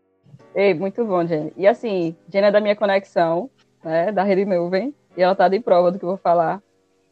Ei, 0.55 0.74
muito 0.74 1.03
bom, 1.05 1.26
Jenny. 1.26 1.53
E 1.57 1.67
assim, 1.67 2.15
Jenny 2.32 2.47
é 2.47 2.51
da 2.51 2.61
minha 2.61 2.76
conexão, 2.76 3.49
né, 3.84 4.11
da 4.11 4.24
rede 4.24 4.45
nuvem, 4.45 4.93
e 5.15 5.22
ela 5.22 5.36
tá 5.36 5.47
de 5.47 5.59
prova 5.59 5.91
do 5.91 5.99
que 5.99 6.05
eu 6.05 6.09
vou 6.09 6.17
falar. 6.17 6.61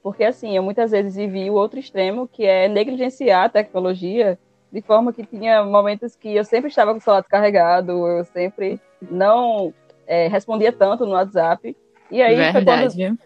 Porque 0.01 0.23
assim, 0.23 0.55
eu 0.55 0.63
muitas 0.63 0.91
vezes 0.91 1.15
vivi 1.15 1.49
o 1.49 1.53
outro 1.53 1.79
extremo, 1.79 2.27
que 2.27 2.45
é 2.45 2.67
negligenciar 2.67 3.45
a 3.45 3.49
tecnologia 3.49 4.39
de 4.77 4.81
forma 4.83 5.11
que 5.11 5.25
tinha 5.25 5.63
momentos 5.63 6.15
que 6.15 6.35
eu 6.35 6.45
sempre 6.45 6.69
estava 6.69 6.91
com 6.91 6.99
o 6.99 7.01
celular 7.01 7.21
descarregado, 7.21 7.91
eu 8.07 8.23
sempre 8.25 8.79
não 9.09 9.73
é, 10.05 10.27
respondia 10.27 10.71
tanto 10.71 11.03
no 11.03 11.13
WhatsApp. 11.13 11.75
E 12.11 12.21
aí 12.21 12.35
Verdade. 12.35 12.93
foi 12.93 13.17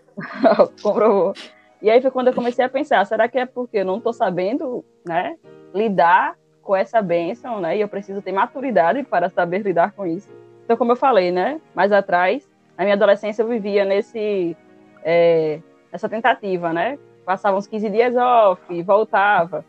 quando... 0.56 0.72
Comprovou. 0.82 1.34
E 1.82 1.90
aí 1.90 2.02
foi 2.02 2.10
quando 2.10 2.28
eu 2.28 2.34
comecei 2.34 2.64
a 2.64 2.70
pensar, 2.70 3.06
será 3.06 3.28
que 3.28 3.38
é 3.38 3.46
porque 3.46 3.80
eu 3.80 3.86
não 3.86 3.98
estou 3.98 4.14
sabendo 4.14 4.86
né, 5.06 5.36
lidar 5.76 6.38
com 6.62 6.74
essa 6.74 7.02
bênção, 7.02 7.60
né? 7.60 7.76
E 7.76 7.82
eu 7.82 7.90
preciso 7.90 8.22
ter 8.22 8.32
maturidade 8.32 9.04
para 9.04 9.28
saber 9.28 9.58
lidar 9.58 9.92
com 9.92 10.06
isso. 10.06 10.34
Então, 10.64 10.78
como 10.78 10.94
eu 10.94 10.96
falei, 10.96 11.34
né? 11.34 11.60
Mais 11.76 11.92
atrás, 11.92 12.50
na 12.78 12.86
minha 12.86 12.96
adolescência 12.96 13.42
eu 13.42 13.48
vivia 13.50 13.84
nesse... 13.84 14.56
É, 15.04 15.60
essa 15.92 16.08
tentativa, 16.08 16.72
né? 16.72 16.98
Passava 17.26 17.58
uns 17.58 17.68
15 17.68 17.90
dias 17.90 18.16
off, 18.16 18.82
voltava. 18.84 19.66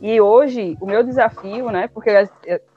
E 0.00 0.20
hoje, 0.20 0.76
o 0.80 0.86
meu 0.86 1.02
desafio, 1.02 1.70
né, 1.70 1.88
porque 1.88 2.10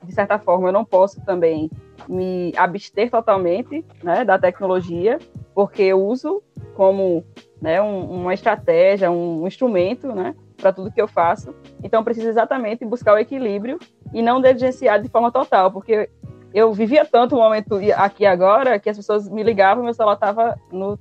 de 0.03 0.13
certa 0.13 0.39
forma 0.39 0.69
eu 0.69 0.73
não 0.73 0.85
posso 0.85 1.19
também 1.25 1.69
me 2.07 2.53
abster 2.55 3.11
totalmente 3.11 3.85
né, 4.01 4.23
da 4.23 4.39
tecnologia, 4.39 5.19
porque 5.53 5.83
eu 5.83 6.01
uso 6.01 6.41
como 6.75 7.25
né, 7.61 7.81
um, 7.81 8.21
uma 8.21 8.33
estratégia, 8.33 9.11
um, 9.11 9.43
um 9.43 9.47
instrumento 9.47 10.07
né, 10.07 10.33
para 10.57 10.71
tudo 10.71 10.91
que 10.91 11.01
eu 11.01 11.07
faço. 11.07 11.53
Então, 11.83 11.99
eu 11.99 12.03
preciso 12.03 12.29
exatamente 12.29 12.85
buscar 12.85 13.13
o 13.13 13.17
equilíbrio 13.17 13.77
e 14.13 14.21
não 14.21 14.39
negligenciar 14.39 15.01
de 15.01 15.09
forma 15.09 15.31
total, 15.31 15.71
porque 15.71 16.09
eu 16.53 16.73
vivia 16.73 17.05
tanto 17.05 17.35
o 17.35 17.39
momento 17.39 17.79
aqui 17.95 18.25
agora 18.25 18.79
que 18.79 18.89
as 18.89 18.97
pessoas 18.97 19.29
me 19.29 19.43
ligavam, 19.43 19.83
meu 19.83 19.93
celular 19.93 20.15
estava 20.15 20.57
no, 20.71 20.97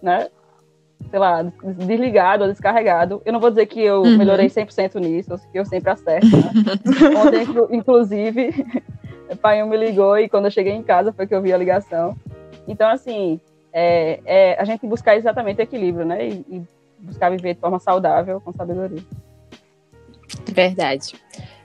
né, 0.00 0.28
sei 1.10 1.18
lá, 1.18 1.42
desligado 1.86 2.44
ou 2.44 2.50
descarregado. 2.50 3.22
Eu 3.24 3.32
não 3.32 3.40
vou 3.40 3.50
dizer 3.50 3.66
que 3.66 3.80
eu 3.80 4.02
uhum. 4.02 4.16
melhorei 4.16 4.46
100% 4.46 5.00
nisso, 5.00 5.38
que 5.50 5.58
eu 5.58 5.64
sempre 5.64 5.90
acerto. 5.90 6.26
Né? 6.26 6.42
Ontem, 7.16 7.76
inclusive, 7.76 8.66
o 9.30 9.36
pai 9.38 9.62
me 9.64 9.76
ligou 9.76 10.18
e 10.18 10.28
quando 10.28 10.46
eu 10.46 10.50
cheguei 10.50 10.72
em 10.72 10.82
casa 10.82 11.12
foi 11.12 11.26
que 11.26 11.34
eu 11.34 11.42
vi 11.42 11.52
a 11.52 11.56
ligação. 11.56 12.16
Então, 12.66 12.88
assim, 12.88 13.40
é, 13.72 14.20
é 14.24 14.60
a 14.60 14.64
gente 14.64 14.86
buscar 14.86 15.16
exatamente 15.16 15.60
o 15.60 15.62
equilíbrio, 15.62 16.04
né? 16.04 16.28
E, 16.28 16.32
e 16.48 16.62
buscar 16.98 17.30
viver 17.30 17.54
de 17.54 17.60
forma 17.60 17.78
saudável, 17.78 18.40
com 18.40 18.52
sabedoria. 18.52 19.02
Verdade. 20.52 21.14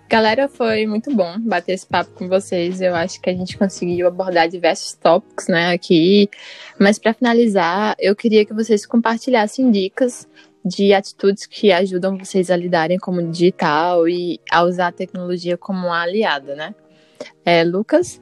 Galera, 0.10 0.48
foi 0.48 0.86
muito 0.86 1.14
bom 1.14 1.38
bater 1.38 1.74
esse 1.74 1.86
papo 1.86 2.12
com 2.12 2.30
vocês. 2.30 2.80
Eu 2.80 2.96
acho 2.96 3.20
que 3.20 3.30
a 3.30 3.34
gente 3.34 3.58
conseguiu 3.58 4.08
abordar 4.08 4.48
diversos 4.48 4.94
tópicos, 4.94 5.50
né, 5.50 5.74
aqui. 5.74 6.30
Mas 6.80 6.98
para 6.98 7.14
finalizar, 7.14 7.94
eu 8.00 8.16
queria 8.16 8.46
que 8.46 8.54
vocês 8.54 8.86
compartilhassem 8.86 9.70
dicas 9.70 10.26
de 10.64 10.94
atitudes 10.94 11.46
que 11.46 11.74
ajudam 11.74 12.18
vocês 12.18 12.50
a 12.50 12.56
lidarem 12.56 12.98
como 12.98 13.22
digital 13.22 14.08
e 14.08 14.40
a 14.50 14.64
usar 14.64 14.88
a 14.88 14.92
tecnologia 14.94 15.58
como 15.58 15.88
uma 15.88 16.02
aliada, 16.04 16.56
né? 16.56 16.74
É, 17.44 17.66
Lucas? 17.66 18.22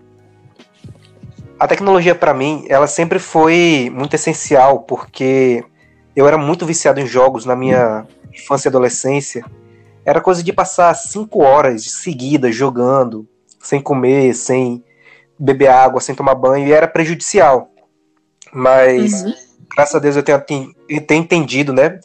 A 1.59 1.67
tecnologia 1.67 2.15
para 2.15 2.33
mim, 2.33 2.65
ela 2.67 2.87
sempre 2.87 3.19
foi 3.19 3.91
muito 3.93 4.15
essencial 4.15 4.79
porque 4.79 5.63
eu 6.15 6.27
era 6.27 6.37
muito 6.37 6.65
viciado 6.65 6.99
em 6.99 7.05
jogos 7.05 7.45
na 7.45 7.55
minha 7.55 8.07
infância 8.33 8.67
e 8.67 8.69
adolescência 8.69 9.45
era 10.05 10.21
coisa 10.21 10.43
de 10.43 10.53
passar 10.53 10.93
cinco 10.93 11.41
horas 11.41 11.83
seguidas 11.83 12.55
jogando, 12.55 13.27
sem 13.59 13.81
comer, 13.81 14.35
sem 14.35 14.83
beber 15.37 15.67
água, 15.67 15.99
sem 15.99 16.13
tomar 16.13 16.35
banho, 16.35 16.67
e 16.67 16.71
era 16.71 16.87
prejudicial. 16.87 17.71
Mas, 18.53 19.23
uhum. 19.23 19.33
graças 19.75 19.95
a 19.95 19.99
Deus, 19.99 20.15
eu 20.15 20.23
tenho, 20.23 20.73
eu 20.87 21.01
tenho 21.01 21.23
entendido, 21.23 21.73
né, 21.73 21.99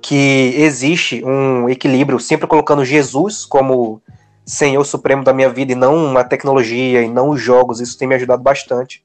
que 0.00 0.54
existe 0.56 1.22
um 1.24 1.68
equilíbrio, 1.68 2.18
sempre 2.18 2.46
colocando 2.46 2.84
Jesus 2.84 3.44
como 3.44 4.02
Senhor 4.44 4.84
Supremo 4.84 5.22
da 5.22 5.32
minha 5.32 5.48
vida 5.48 5.72
e 5.72 5.76
não 5.76 6.16
a 6.16 6.24
tecnologia 6.24 7.02
e 7.02 7.08
não 7.08 7.28
os 7.28 7.40
jogos, 7.40 7.80
isso 7.80 7.96
tem 7.96 8.08
me 8.08 8.14
ajudado 8.14 8.42
bastante. 8.42 9.04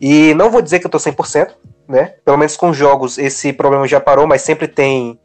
E 0.00 0.34
não 0.34 0.50
vou 0.50 0.62
dizer 0.62 0.80
que 0.80 0.86
eu 0.86 0.90
tô 0.90 0.98
100%, 0.98 1.50
né? 1.86 2.14
Pelo 2.24 2.36
menos 2.36 2.56
com 2.56 2.72
jogos 2.72 3.18
esse 3.18 3.52
problema 3.52 3.86
já 3.86 4.00
parou, 4.00 4.26
mas 4.26 4.42
sempre 4.42 4.66
tem 4.66 5.18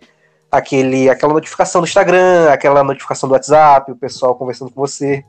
aquele, 0.54 1.10
aquela 1.10 1.34
notificação 1.34 1.82
do 1.82 1.88
Instagram, 1.88 2.50
aquela 2.52 2.84
notificação 2.84 3.28
do 3.28 3.34
WhatsApp, 3.34 3.92
o 3.92 3.96
pessoal 3.96 4.36
conversando 4.36 4.70
com 4.70 4.80
você. 4.80 5.26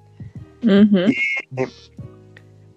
Uhum. 0.62 1.06
E, 1.08 1.68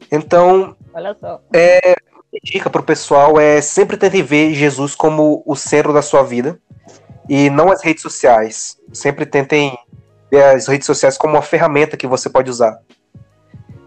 então, 0.10 0.74
Olha 0.94 1.14
só. 1.20 1.42
É, 1.54 1.96
dica 2.42 2.70
pro 2.70 2.82
pessoal 2.82 3.38
é 3.38 3.60
sempre 3.60 3.98
tente 3.98 4.22
ver 4.22 4.54
Jesus 4.54 4.96
como 4.96 5.44
o 5.46 5.56
centro 5.58 5.92
da 5.92 6.02
sua 6.02 6.24
vida 6.24 6.58
e 7.28 7.50
não 7.50 7.70
as 7.70 7.84
redes 7.84 8.02
sociais. 8.02 8.78
Sempre 8.94 9.26
tentem 9.26 9.78
ver 10.32 10.44
as 10.44 10.68
redes 10.68 10.86
sociais 10.86 11.18
como 11.18 11.34
uma 11.34 11.42
ferramenta 11.42 11.98
que 11.98 12.08
você 12.08 12.30
pode 12.30 12.50
usar 12.50 12.80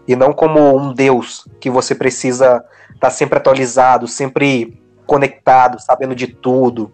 e 0.07 0.15
não 0.15 0.33
como 0.33 0.77
um 0.77 0.93
Deus 0.93 1.47
que 1.59 1.69
você 1.69 1.95
precisa 1.95 2.63
estar 2.93 2.99
tá 2.99 3.09
sempre 3.09 3.39
atualizado, 3.39 4.07
sempre 4.07 4.79
conectado, 5.07 5.81
sabendo 5.81 6.13
de 6.13 6.27
tudo 6.27 6.93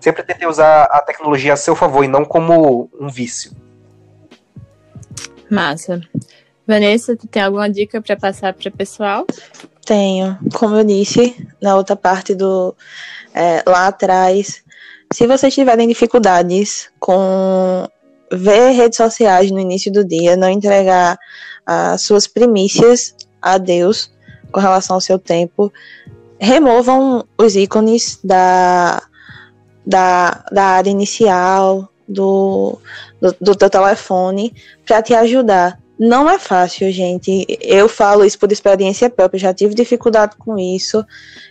sempre 0.00 0.22
tentei 0.22 0.48
usar 0.48 0.84
a 0.84 1.00
tecnologia 1.00 1.52
a 1.52 1.56
seu 1.56 1.76
favor 1.76 2.04
e 2.04 2.08
não 2.08 2.24
como 2.24 2.90
um 2.98 3.08
vício. 3.08 3.52
Massa. 5.50 6.00
Vanessa, 6.66 7.16
tu 7.16 7.26
tem 7.26 7.42
alguma 7.42 7.68
dica 7.68 8.00
para 8.00 8.16
passar 8.16 8.54
para 8.54 8.68
o 8.68 8.72
pessoal? 8.72 9.26
Tenho. 9.84 10.38
Como 10.54 10.76
eu 10.76 10.84
disse 10.84 11.48
na 11.60 11.74
outra 11.74 11.96
parte 11.96 12.34
do 12.34 12.74
é, 13.34 13.62
lá 13.66 13.88
atrás, 13.88 14.62
se 15.12 15.26
vocês 15.26 15.52
tiverem 15.52 15.88
dificuldades 15.88 16.88
com 17.00 17.88
ver 18.32 18.70
redes 18.70 18.96
sociais 18.96 19.50
no 19.50 19.58
início 19.58 19.92
do 19.92 20.04
dia, 20.04 20.36
não 20.36 20.48
entregar 20.48 21.18
as 21.66 22.02
suas 22.02 22.28
primícias 22.28 23.16
a 23.42 23.58
Deus 23.58 24.12
com 24.52 24.60
relação 24.60 24.94
ao 24.94 25.00
seu 25.00 25.18
tempo, 25.18 25.72
removam 26.38 27.24
os 27.36 27.56
ícones 27.56 28.20
da 28.22 29.02
da, 29.90 30.44
da 30.52 30.64
área 30.64 30.88
inicial 30.88 31.90
do, 32.08 32.78
do, 33.20 33.36
do 33.40 33.56
teu 33.56 33.68
telefone 33.68 34.54
para 34.86 35.02
te 35.02 35.12
ajudar. 35.14 35.78
Não 35.98 36.30
é 36.30 36.38
fácil, 36.38 36.90
gente. 36.92 37.44
Eu 37.60 37.88
falo 37.88 38.24
isso 38.24 38.38
por 38.38 38.50
experiência 38.50 39.10
própria, 39.10 39.40
já 39.40 39.52
tive 39.52 39.74
dificuldade 39.74 40.36
com 40.38 40.56
isso. 40.56 41.04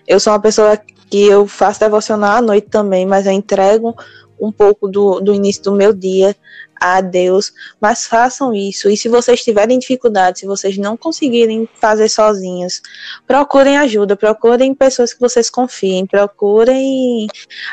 Eu 0.08 0.20
sou 0.20 0.34
uma 0.34 0.40
pessoa 0.40 0.80
que 1.10 1.26
eu 1.26 1.46
faço 1.48 1.82
devocional 1.82 2.38
à 2.38 2.42
noite 2.42 2.68
também, 2.70 3.06
mas 3.06 3.26
eu 3.26 3.34
entrego 3.34 3.96
um 4.40 4.52
pouco 4.52 4.88
do, 4.88 5.20
do 5.20 5.34
início 5.34 5.64
do 5.64 5.74
meu 5.74 5.94
dia 5.94 6.36
a 6.80 7.02
Deus, 7.02 7.52
mas 7.80 8.06
façam 8.06 8.54
isso. 8.54 8.90
E 8.90 8.96
se 8.96 9.10
vocês 9.10 9.44
tiverem 9.44 9.78
dificuldade, 9.78 10.40
se 10.40 10.46
vocês 10.46 10.78
não 10.78 10.96
conseguirem 10.96 11.68
fazer 11.76 12.08
sozinhos, 12.10 12.82
procurem 13.28 13.78
ajuda, 13.78 14.16
procurem 14.16 14.74
pessoas 14.74 15.14
que 15.14 15.20
vocês 15.20 15.50
confiem, 15.50 16.06
procurem 16.06 17.28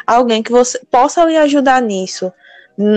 alguém 0.06 0.42
que 0.42 0.50
você 0.50 0.80
possa 0.90 1.24
lhe 1.24 1.36
ajudar 1.36 1.80
nisso. 1.80 2.32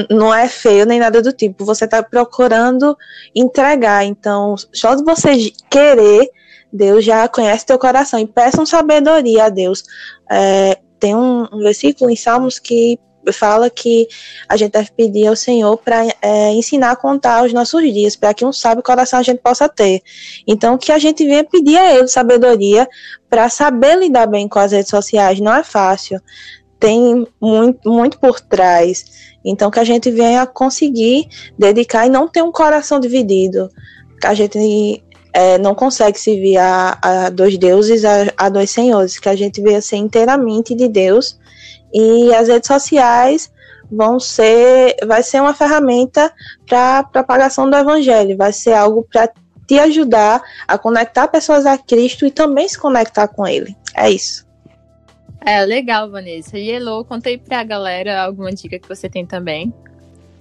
não 0.09 0.33
é 0.33 0.47
feio 0.49 0.85
nem 0.85 0.99
nada 0.99 1.21
do 1.21 1.31
tipo. 1.31 1.63
Você 1.63 1.85
está 1.85 2.03
procurando 2.03 2.97
entregar. 3.33 4.03
Então, 4.03 4.55
só 4.73 4.95
de 4.95 5.03
você 5.03 5.51
querer, 5.69 6.29
Deus 6.71 7.05
já 7.05 7.27
conhece 7.27 7.65
teu 7.65 7.79
coração. 7.79 8.19
E 8.19 8.27
peçam 8.27 8.65
sabedoria 8.65 9.45
a 9.45 9.49
Deus. 9.49 9.83
É, 10.29 10.77
tem 10.99 11.15
um, 11.15 11.47
um 11.51 11.59
versículo 11.59 12.11
em 12.11 12.15
Salmos 12.15 12.59
que 12.59 12.99
fala 13.31 13.69
que 13.69 14.07
a 14.47 14.55
gente 14.57 14.71
deve 14.71 14.91
pedir 14.95 15.27
ao 15.27 15.35
Senhor 15.35 15.77
para 15.77 16.05
é, 16.21 16.51
ensinar 16.53 16.91
a 16.91 16.95
contar 16.95 17.45
os 17.45 17.53
nossos 17.53 17.81
dias, 17.81 18.15
para 18.15 18.33
que 18.33 18.45
um 18.45 18.53
sábio 18.53 18.83
coração 18.83 19.19
a 19.19 19.23
gente 19.23 19.39
possa 19.39 19.67
ter. 19.67 20.01
Então, 20.47 20.77
que 20.77 20.91
a 20.91 20.99
gente 20.99 21.25
venha 21.25 21.43
pedir 21.43 21.77
a 21.77 21.95
Ele 21.95 22.07
sabedoria 22.07 22.87
para 23.29 23.49
saber 23.49 23.97
lidar 23.97 24.27
bem 24.27 24.47
com 24.47 24.59
as 24.59 24.71
redes 24.71 24.89
sociais. 24.89 25.39
Não 25.39 25.53
é 25.53 25.63
fácil, 25.63 26.21
tem 26.79 27.27
muito, 27.41 27.89
muito 27.89 28.19
por 28.19 28.39
trás. 28.39 29.05
Então, 29.43 29.71
que 29.71 29.79
a 29.79 29.83
gente 29.83 30.11
venha 30.11 30.45
conseguir 30.45 31.27
dedicar 31.57 32.05
e 32.05 32.09
não 32.09 32.27
ter 32.27 32.41
um 32.41 32.51
coração 32.51 32.99
dividido. 32.99 33.69
Que 34.19 34.27
a 34.27 34.33
gente 34.33 35.03
é, 35.33 35.57
não 35.57 35.73
consegue 35.73 36.19
servir 36.19 36.57
a, 36.57 36.97
a 37.01 37.29
dois 37.29 37.57
deuses, 37.57 38.03
a, 38.03 38.33
a 38.37 38.49
dois 38.49 38.71
senhores. 38.71 39.17
Que 39.17 39.29
a 39.29 39.35
gente 39.35 39.61
venha 39.61 39.81
ser 39.81 39.97
inteiramente 39.97 40.75
de 40.75 40.87
Deus 40.87 41.38
e 41.93 42.33
as 42.33 42.47
redes 42.47 42.67
sociais 42.67 43.51
vão 43.91 44.19
ser, 44.19 44.95
vai 45.05 45.23
ser 45.23 45.41
uma 45.41 45.53
ferramenta 45.53 46.31
para 46.67 47.03
propagação 47.03 47.69
do 47.69 47.75
evangelho, 47.75 48.37
vai 48.37 48.53
ser 48.53 48.73
algo 48.73 49.07
para 49.11 49.31
te 49.65 49.79
ajudar 49.79 50.41
a 50.67 50.77
conectar 50.77 51.27
pessoas 51.27 51.65
a 51.65 51.77
Cristo 51.77 52.25
e 52.25 52.31
também 52.31 52.67
se 52.67 52.77
conectar 52.77 53.27
com 53.27 53.45
Ele. 53.47 53.75
É 53.95 54.09
isso. 54.09 54.47
É 55.45 55.63
legal, 55.65 56.09
Vanessa. 56.09 56.57
E 56.57 56.71
Elo, 56.71 57.05
contei 57.05 57.37
para 57.37 57.59
a 57.59 57.63
galera 57.63 58.23
alguma 58.23 58.51
dica 58.51 58.77
que 58.77 58.87
você 58.87 59.09
tem 59.09 59.25
também. 59.25 59.73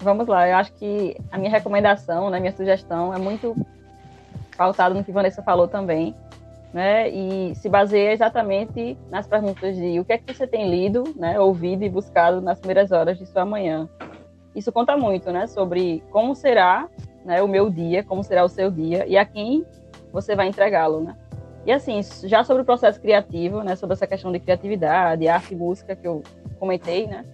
Vamos 0.01 0.27
lá, 0.27 0.49
eu 0.49 0.57
acho 0.57 0.73
que 0.75 1.17
a 1.31 1.39
minha 1.39 1.51
recomendação, 1.51 2.31
né, 2.31 2.39
minha 2.39 2.57
sugestão 2.57 3.13
é 3.13 3.19
muito 3.19 3.57
pautada 4.57 4.95
no 4.95 5.05
que 5.05 5.13
Vanessa 5.13 5.43
falou 5.43 5.67
também 5.67 6.15
né? 6.79 7.11
E 7.11 7.57
se 7.57 7.69
baseia 7.69 8.13
exatamente 8.13 8.97
nas 9.11 9.27
perguntas 9.27 9.75
de 9.75 9.99
o 9.99 10.05
que 10.05 10.13
é 10.13 10.19
que 10.19 10.33
você 10.33 10.47
tem 10.47 10.71
lido, 10.71 11.03
né, 11.17 11.39
ouvido 11.41 11.83
e 11.83 11.89
buscado 11.89 12.41
nas 12.41 12.61
primeiras 12.61 12.93
horas 12.93 13.19
de 13.19 13.27
sua 13.27 13.45
manhã. 13.45 13.89
Isso 14.55 14.71
conta 14.71 14.97
muito, 14.97 15.33
né, 15.33 15.49
sobre 15.49 16.05
como 16.13 16.37
será, 16.37 16.89
né, 17.25 17.43
o 17.43 17.49
meu 17.49 17.69
dia, 17.69 18.05
como 18.05 18.23
será 18.23 18.45
o 18.45 18.49
seu 18.49 18.71
dia 18.71 19.05
e 19.09 19.19
a 19.19 19.25
quem 19.25 19.67
você 20.13 20.37
vai 20.37 20.47
entregá-lo, 20.47 21.01
né? 21.01 21.17
E 21.67 21.73
assim, 21.73 22.01
já 22.23 22.45
sobre 22.45 22.63
o 22.63 22.65
processo 22.65 23.01
criativo, 23.01 23.65
né, 23.65 23.75
sobre 23.75 23.95
essa 23.95 24.07
questão 24.07 24.31
de 24.31 24.39
criatividade, 24.39 25.27
arte 25.27 25.55
e 25.55 25.57
música 25.57 25.97
que 25.97 26.07
eu 26.07 26.23
comentei, 26.61 27.09
né, 27.09 27.25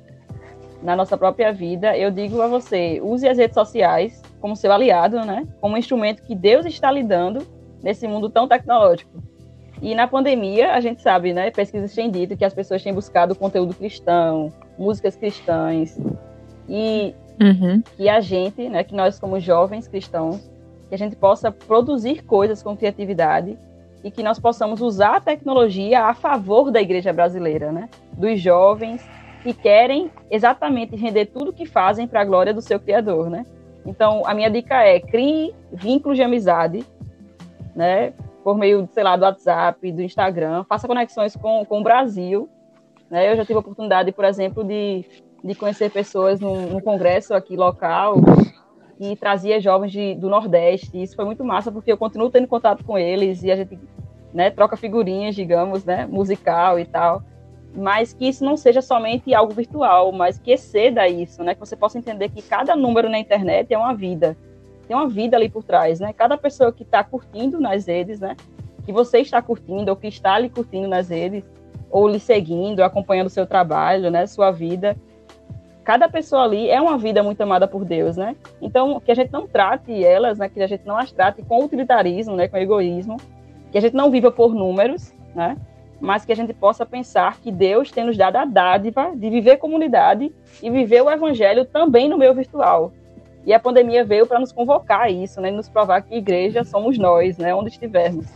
na 0.83 0.97
nossa 0.97 1.19
própria 1.19 1.53
vida, 1.53 1.95
eu 1.99 2.11
digo 2.11 2.41
a 2.41 2.49
você, 2.49 2.99
use 3.03 3.29
as 3.29 3.37
redes 3.37 3.55
sociais 3.55 4.23
como 4.41 4.57
seu 4.57 4.73
aliado, 4.73 5.23
né, 5.23 5.47
como 5.61 5.75
um 5.75 5.79
instrumento 5.79 6.23
que 6.23 6.35
Deus 6.35 6.65
está 6.65 6.91
lhe 6.91 7.03
dando 7.03 7.47
nesse 7.83 8.09
mundo 8.09 8.31
tão 8.31 8.49
tecnológico. 8.49 9.34
E 9.85 9.95
na 9.95 10.09
pandemia, 10.09 10.73
a 10.73 10.81
gente 10.81 11.03
sabe, 11.03 11.35
né, 11.35 11.51
pesquisas 11.51 11.95
têm 11.95 12.11
dito 12.11 12.35
que 12.39 12.45
as 12.47 12.55
pessoas 12.55 12.83
têm 12.83 12.95
buscado 12.95 13.35
conteúdo 13.35 13.75
cristão, 13.75 14.51
músicas 14.79 15.15
cristãs, 15.15 16.01
e 16.67 17.15
uhum. 17.39 17.83
que 17.95 18.09
a 18.09 18.19
gente, 18.19 18.67
né, 18.71 18.83
que 18.83 18.95
nós 18.95 19.19
como 19.19 19.39
jovens 19.39 19.87
cristãos, 19.87 20.51
que 20.89 20.95
a 20.95 20.99
gente 20.99 21.15
possa 21.15 21.53
produzir 21.53 22.25
coisas 22.25 22.63
com 22.63 22.75
criatividade 22.75 23.59
e 24.03 24.11
que 24.11 24.23
nós 24.23 24.39
possamos 24.39 24.81
usar 24.81 25.17
a 25.17 25.21
tecnologia 25.21 26.05
a 26.05 26.15
favor 26.15 26.71
da 26.71 26.81
igreja 26.81 27.13
brasileira, 27.13 27.71
né, 27.71 27.91
dos 28.15 28.41
jovens 28.41 29.07
que 29.43 29.53
querem 29.53 30.11
exatamente 30.31 30.97
render 30.97 31.27
tudo 31.27 31.53
que 31.53 31.67
fazem 31.67 32.09
para 32.09 32.23
a 32.23 32.25
glória 32.25 32.55
do 32.55 32.63
seu 32.63 32.81
Criador, 32.81 33.29
né. 33.29 33.45
Então, 33.85 34.23
a 34.25 34.33
minha 34.33 34.49
dica 34.49 34.83
é 34.83 34.99
crie 34.99 35.55
vínculos 35.71 36.17
de 36.17 36.23
amizade 36.23 36.87
né? 37.75 38.13
Por 38.45 38.59
meio, 38.59 38.87
sei 38.93 39.03
lá, 39.03 39.17
do 39.17 39.25
WhatsApp, 39.25 39.91
do 39.91 40.03
Instagram, 40.03 40.65
faça 40.65 40.87
conexões 40.87 41.35
com, 41.35 41.65
com 41.65 41.81
o 41.81 41.83
Brasil. 41.83 42.47
Né? 43.11 43.33
Eu 43.33 43.37
já 43.37 43.43
tive 43.43 43.57
a 43.57 43.61
oportunidade, 43.61 44.13
por 44.13 44.27
exemplo, 44.27 44.63
de, 44.63 45.03
de 45.43 45.55
conhecer 45.55 45.91
pessoas 45.91 46.39
num, 46.39 46.67
num 46.67 46.81
congresso 46.81 47.33
aqui 47.33 47.57
local 47.57 48.17
que 48.99 49.17
trazia 49.17 49.59
jovens 49.61 49.93
de, 49.93 50.15
do 50.15 50.29
Nordeste. 50.29 50.91
E 50.95 51.03
isso 51.03 51.17
foi 51.17 51.25
muito 51.25 51.43
massa, 51.43 51.73
porque 51.73 51.91
eu 51.91 51.97
continuo 51.97 52.31
tendo 52.31 52.47
contato 52.47 52.85
com 52.85 52.99
eles 52.99 53.43
e 53.43 53.51
a 53.51 53.57
gente 53.57 53.79
né, 54.33 54.51
troca 54.51 54.77
figurinhas, 54.77 55.35
digamos, 55.35 55.85
né, 55.85 56.07
musical 56.07 56.79
e 56.79 56.85
tal. 56.85 57.23
Mas 57.75 58.13
que 58.13 58.29
isso 58.29 58.45
não 58.45 58.59
seja 58.59 58.83
somente 58.83 59.35
algo 59.35 59.55
virtual, 59.55 60.13
mas 60.13 60.39
que 60.39 60.53
exceda 60.53 61.09
isso, 61.09 61.43
né? 61.43 61.55
Que 61.55 61.61
você 61.61 61.75
possa 61.75 61.99
entender 61.99 62.29
que 62.29 62.41
cada 62.41 62.77
número 62.77 63.09
na 63.09 63.19
internet 63.19 63.73
é 63.73 63.79
uma 63.79 63.95
vida 63.95 64.37
tem 64.87 64.97
uma 64.97 65.09
vida 65.09 65.37
ali 65.37 65.49
por 65.49 65.65
trás, 65.65 66.01
né? 66.01 66.13
Cada 66.13 66.37
pessoa 66.37 66.73
que 66.73 66.83
está 66.83 67.03
curtindo 67.03 67.61
nas 67.61 67.87
redes, 67.87 68.21
né? 68.21 68.37
Que 68.85 68.93
você 68.93 69.19
está 69.19 69.41
curtindo 69.41 69.91
ou 69.91 69.97
que 69.97 70.07
está 70.07 70.35
ali 70.35 70.49
curtindo 70.49 70.87
nas 70.87 71.09
redes, 71.09 71.45
ou 71.91 72.09
lhe 72.09 72.19
seguindo, 72.19 72.83
acompanhando 72.83 73.29
o 73.29 73.31
seu 73.31 73.47
trabalho, 73.47 74.11
né? 74.11 74.27
Sua 74.27 74.51
vida. 74.51 74.97
Cada 75.85 76.09
pessoa 76.09 76.43
ali 76.45 76.71
é 76.71 76.81
uma 76.81 76.97
vida 76.97 77.23
muito 77.23 77.41
amada 77.41 77.69
por 77.69 77.85
Deus, 77.85 78.17
né? 78.17 78.35
Então, 78.61 79.01
que 79.01 79.13
a 79.13 79.15
gente 79.15 79.33
não 79.33 79.47
trate 79.47 80.03
elas, 80.03 80.39
né? 80.39 80.49
Que 80.49 80.63
a 80.63 80.67
gente 80.67 80.85
não 80.87 80.97
as 80.97 81.13
trate 81.13 81.43
com 81.43 81.65
utilitarismo, 81.65 82.35
né? 82.35 82.49
Com 82.49 82.57
egoísmo. 82.57 83.17
Que 83.71 83.79
a 83.79 83.81
gente 83.81 83.95
não 83.95 84.11
viva 84.11 84.31
por 84.31 84.55
números, 84.55 85.15
né? 85.35 85.57
Mas 86.01 86.25
que 86.25 86.33
a 86.33 86.37
gente 86.37 86.53
possa 86.53 86.85
pensar 86.85 87.39
que 87.39 87.53
Deus 87.53 87.91
tem 87.91 88.05
nos 88.05 88.17
dado 88.17 88.37
a 88.37 88.45
dádiva 88.45 89.13
de 89.15 89.31
viver 89.31 89.59
comunidade 89.59 90.33
e 90.63 90.71
viver 90.71 91.03
o 91.03 91.11
evangelho 91.11 91.65
também 91.65 92.09
no 92.09 92.19
meio 92.19 92.35
virtual, 92.35 92.93
e 93.47 93.53
a 93.53 93.61
pandemia 93.61 94.05
veio 94.05 94.27
para 94.27 94.41
nos 94.41 94.53
convocar 94.53 95.03
a 95.03 95.11
isso, 95.11 95.41
né? 95.41 95.51
Nos 95.51 95.69
provar 95.69 96.03
que 96.03 96.15
igreja 96.15 96.65
somos 96.65 96.99
nós, 96.99 97.37
né? 97.37 97.55
Onde 97.55 97.69
estivermos. 97.69 98.27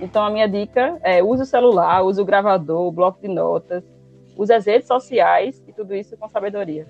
Então, 0.00 0.22
a 0.24 0.30
minha 0.30 0.48
dica 0.48 0.98
é 1.02 1.22
use 1.22 1.42
o 1.42 1.46
celular, 1.46 2.02
use 2.02 2.20
o 2.20 2.24
gravador, 2.24 2.86
o 2.86 2.92
bloco 2.92 3.20
de 3.20 3.28
notas, 3.28 3.84
use 4.36 4.52
as 4.52 4.66
redes 4.66 4.86
sociais 4.86 5.62
e 5.66 5.72
tudo 5.72 5.94
isso 5.94 6.16
com 6.16 6.28
sabedoria. 6.28 6.86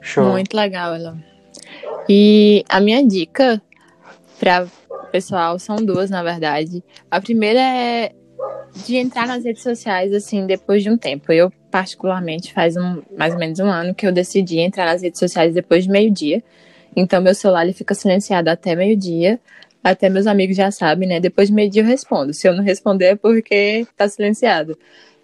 Show. 0.00 0.24
Muito 0.24 0.54
legal, 0.54 0.94
Ela. 0.94 1.16
E 2.08 2.64
a 2.68 2.80
minha 2.80 3.06
dica 3.06 3.60
para 4.38 4.64
o 4.90 5.06
pessoal 5.10 5.58
são 5.58 5.76
duas, 5.76 6.10
na 6.10 6.22
verdade. 6.22 6.82
A 7.10 7.20
primeira 7.20 7.60
é 7.60 8.12
de 8.84 8.96
entrar 8.96 9.26
nas 9.26 9.44
redes 9.44 9.62
sociais, 9.62 10.12
assim, 10.12 10.46
depois 10.46 10.82
de 10.82 10.90
um 10.90 10.96
tempo. 10.96 11.32
Eu, 11.32 11.52
particularmente, 11.70 12.52
faz 12.52 12.76
um, 12.76 13.02
mais 13.16 13.32
ou 13.32 13.38
menos 13.38 13.58
um 13.60 13.68
ano 13.68 13.94
que 13.94 14.06
eu 14.06 14.12
decidi 14.12 14.58
entrar 14.58 14.86
nas 14.86 15.02
redes 15.02 15.18
sociais 15.18 15.54
depois 15.54 15.84
de 15.84 15.90
meio-dia. 15.90 16.42
Então, 16.96 17.20
meu 17.20 17.34
celular 17.34 17.64
ele 17.64 17.72
fica 17.72 17.94
silenciado 17.94 18.50
até 18.50 18.74
meio-dia. 18.74 19.40
Até 19.82 20.08
meus 20.08 20.26
amigos 20.26 20.56
já 20.56 20.70
sabem, 20.70 21.08
né? 21.08 21.20
Depois 21.20 21.48
de 21.48 21.54
meio-dia 21.54 21.82
eu 21.82 21.86
respondo. 21.86 22.32
Se 22.32 22.48
eu 22.48 22.54
não 22.54 22.64
responder 22.64 23.04
é 23.04 23.16
porque 23.16 23.86
tá 23.96 24.08
silenciado. 24.08 24.78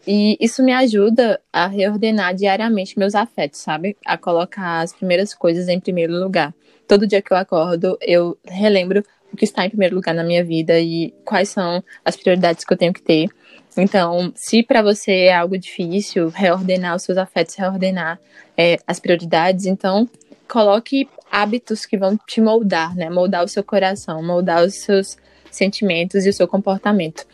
E 0.07 0.37
isso 0.41 0.63
me 0.63 0.73
ajuda 0.73 1.41
a 1.53 1.67
reordenar 1.67 2.35
diariamente 2.35 2.99
meus 2.99 3.15
afetos, 3.15 3.61
sabe? 3.61 3.97
A 4.05 4.17
colocar 4.17 4.81
as 4.81 4.93
primeiras 4.93 5.35
coisas 5.35 5.69
em 5.69 5.79
primeiro 5.79 6.13
lugar. 6.15 6.55
Todo 6.89 7.07
dia 7.07 7.23
que 7.23 7.33
eu 7.33 7.37
acordo, 7.37 7.99
eu 8.01 8.37
relembro 8.45 9.05
o 9.33 9.37
que 9.37 9.45
está 9.45 9.65
em 9.65 9.71
primeiro 9.71 9.95
lugar 9.95 10.15
na 10.15 10.25
minha 10.25 10.45
vida 10.45 10.79
e 10.79 11.15
quais 11.25 11.49
são 11.49 11.83
as 12.05 12.17
prioridades 12.17 12.65
que 12.65 12.73
eu 12.73 12.77
tenho 12.77 12.93
que 12.93 13.03
ter. 13.03 13.29
Então, 13.77 14.33
se 14.35 14.63
para 14.63 14.83
você 14.83 15.13
é 15.13 15.35
algo 15.35 15.57
difícil 15.57 16.29
reordenar 16.29 16.97
os 16.97 17.03
seus 17.03 17.17
afetos, 17.17 17.55
reordenar 17.55 18.19
é, 18.57 18.79
as 18.87 18.99
prioridades, 18.99 19.67
então 19.67 20.09
coloque 20.49 21.09
hábitos 21.31 21.87
que 21.87 21.97
vão 21.97 22.19
te 22.27 22.41
moldar, 22.41 22.95
né? 22.97 23.09
Moldar 23.09 23.45
o 23.45 23.49
seu 23.49 23.63
coração, 23.63 24.23
moldar 24.23 24.65
os 24.65 24.75
seus 24.75 25.17
sentimentos 25.51 26.27
e 26.27 26.29
o 26.29 26.33
seu 26.33 26.49
comportamento. 26.49 27.25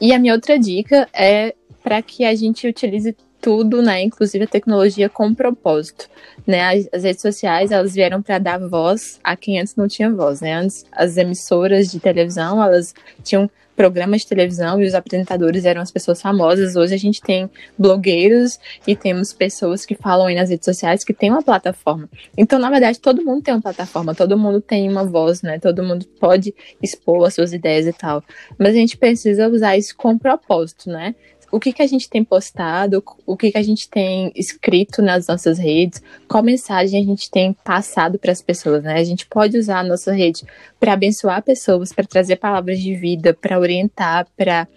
E 0.00 0.12
a 0.12 0.18
minha 0.18 0.34
outra 0.34 0.58
dica 0.58 1.08
é 1.12 1.54
para 1.82 2.00
que 2.02 2.24
a 2.24 2.34
gente 2.34 2.66
utilize 2.68 3.16
tudo, 3.40 3.82
né, 3.82 4.02
inclusive 4.02 4.44
a 4.44 4.48
tecnologia 4.48 5.08
com 5.08 5.34
propósito, 5.34 6.08
né? 6.46 6.86
As, 6.92 7.02
redes 7.02 7.22
sociais, 7.22 7.70
elas 7.70 7.94
vieram 7.94 8.20
para 8.22 8.38
dar 8.38 8.58
voz 8.58 9.18
a 9.24 9.36
quem 9.36 9.60
antes 9.60 9.76
não 9.76 9.88
tinha 9.88 10.10
voz, 10.10 10.40
né? 10.40 10.54
Antes 10.54 10.84
as 10.92 11.16
emissoras 11.16 11.90
de 11.90 11.98
televisão, 11.98 12.62
elas 12.62 12.94
tinham 13.22 13.50
programas 13.80 14.20
de 14.20 14.26
televisão 14.26 14.82
e 14.82 14.86
os 14.86 14.94
apresentadores 14.94 15.64
eram 15.64 15.80
as 15.80 15.90
pessoas 15.90 16.20
famosas. 16.20 16.76
Hoje 16.76 16.94
a 16.94 16.98
gente 16.98 17.18
tem 17.22 17.48
blogueiros 17.78 18.58
e 18.86 18.94
temos 18.94 19.32
pessoas 19.32 19.86
que 19.86 19.94
falam 19.94 20.26
aí 20.26 20.34
nas 20.34 20.50
redes 20.50 20.66
sociais 20.66 21.02
que 21.02 21.14
tem 21.14 21.30
uma 21.30 21.42
plataforma. 21.42 22.06
Então, 22.36 22.58
na 22.58 22.68
verdade, 22.68 23.00
todo 23.00 23.24
mundo 23.24 23.42
tem 23.42 23.54
uma 23.54 23.62
plataforma, 23.62 24.14
todo 24.14 24.36
mundo 24.36 24.60
tem 24.60 24.86
uma 24.86 25.04
voz, 25.04 25.40
né? 25.40 25.58
Todo 25.58 25.82
mundo 25.82 26.04
pode 26.20 26.54
expor 26.82 27.26
as 27.26 27.32
suas 27.32 27.54
ideias 27.54 27.86
e 27.86 27.92
tal. 27.94 28.22
Mas 28.58 28.68
a 28.68 28.78
gente 28.78 28.98
precisa 28.98 29.48
usar 29.48 29.78
isso 29.78 29.96
com 29.96 30.18
propósito, 30.18 30.90
né? 30.90 31.14
O 31.50 31.58
que, 31.58 31.72
que 31.72 31.82
a 31.82 31.86
gente 31.86 32.08
tem 32.08 32.22
postado, 32.22 33.02
o 33.26 33.36
que, 33.36 33.50
que 33.50 33.58
a 33.58 33.62
gente 33.62 33.88
tem 33.88 34.32
escrito 34.34 35.02
nas 35.02 35.26
nossas 35.26 35.58
redes, 35.58 36.02
qual 36.28 36.42
mensagem 36.42 37.00
a 37.00 37.04
gente 37.04 37.30
tem 37.30 37.52
passado 37.52 38.18
para 38.18 38.32
as 38.32 38.40
pessoas, 38.40 38.82
né? 38.82 38.94
A 38.94 39.04
gente 39.04 39.26
pode 39.26 39.58
usar 39.58 39.80
a 39.80 39.84
nossa 39.84 40.12
rede 40.12 40.44
para 40.78 40.92
abençoar 40.92 41.42
pessoas, 41.42 41.92
para 41.92 42.06
trazer 42.06 42.36
palavras 42.36 42.78
de 42.78 42.94
vida, 42.94 43.34
para 43.34 43.58
orientar, 43.58 44.26
para 44.36 44.68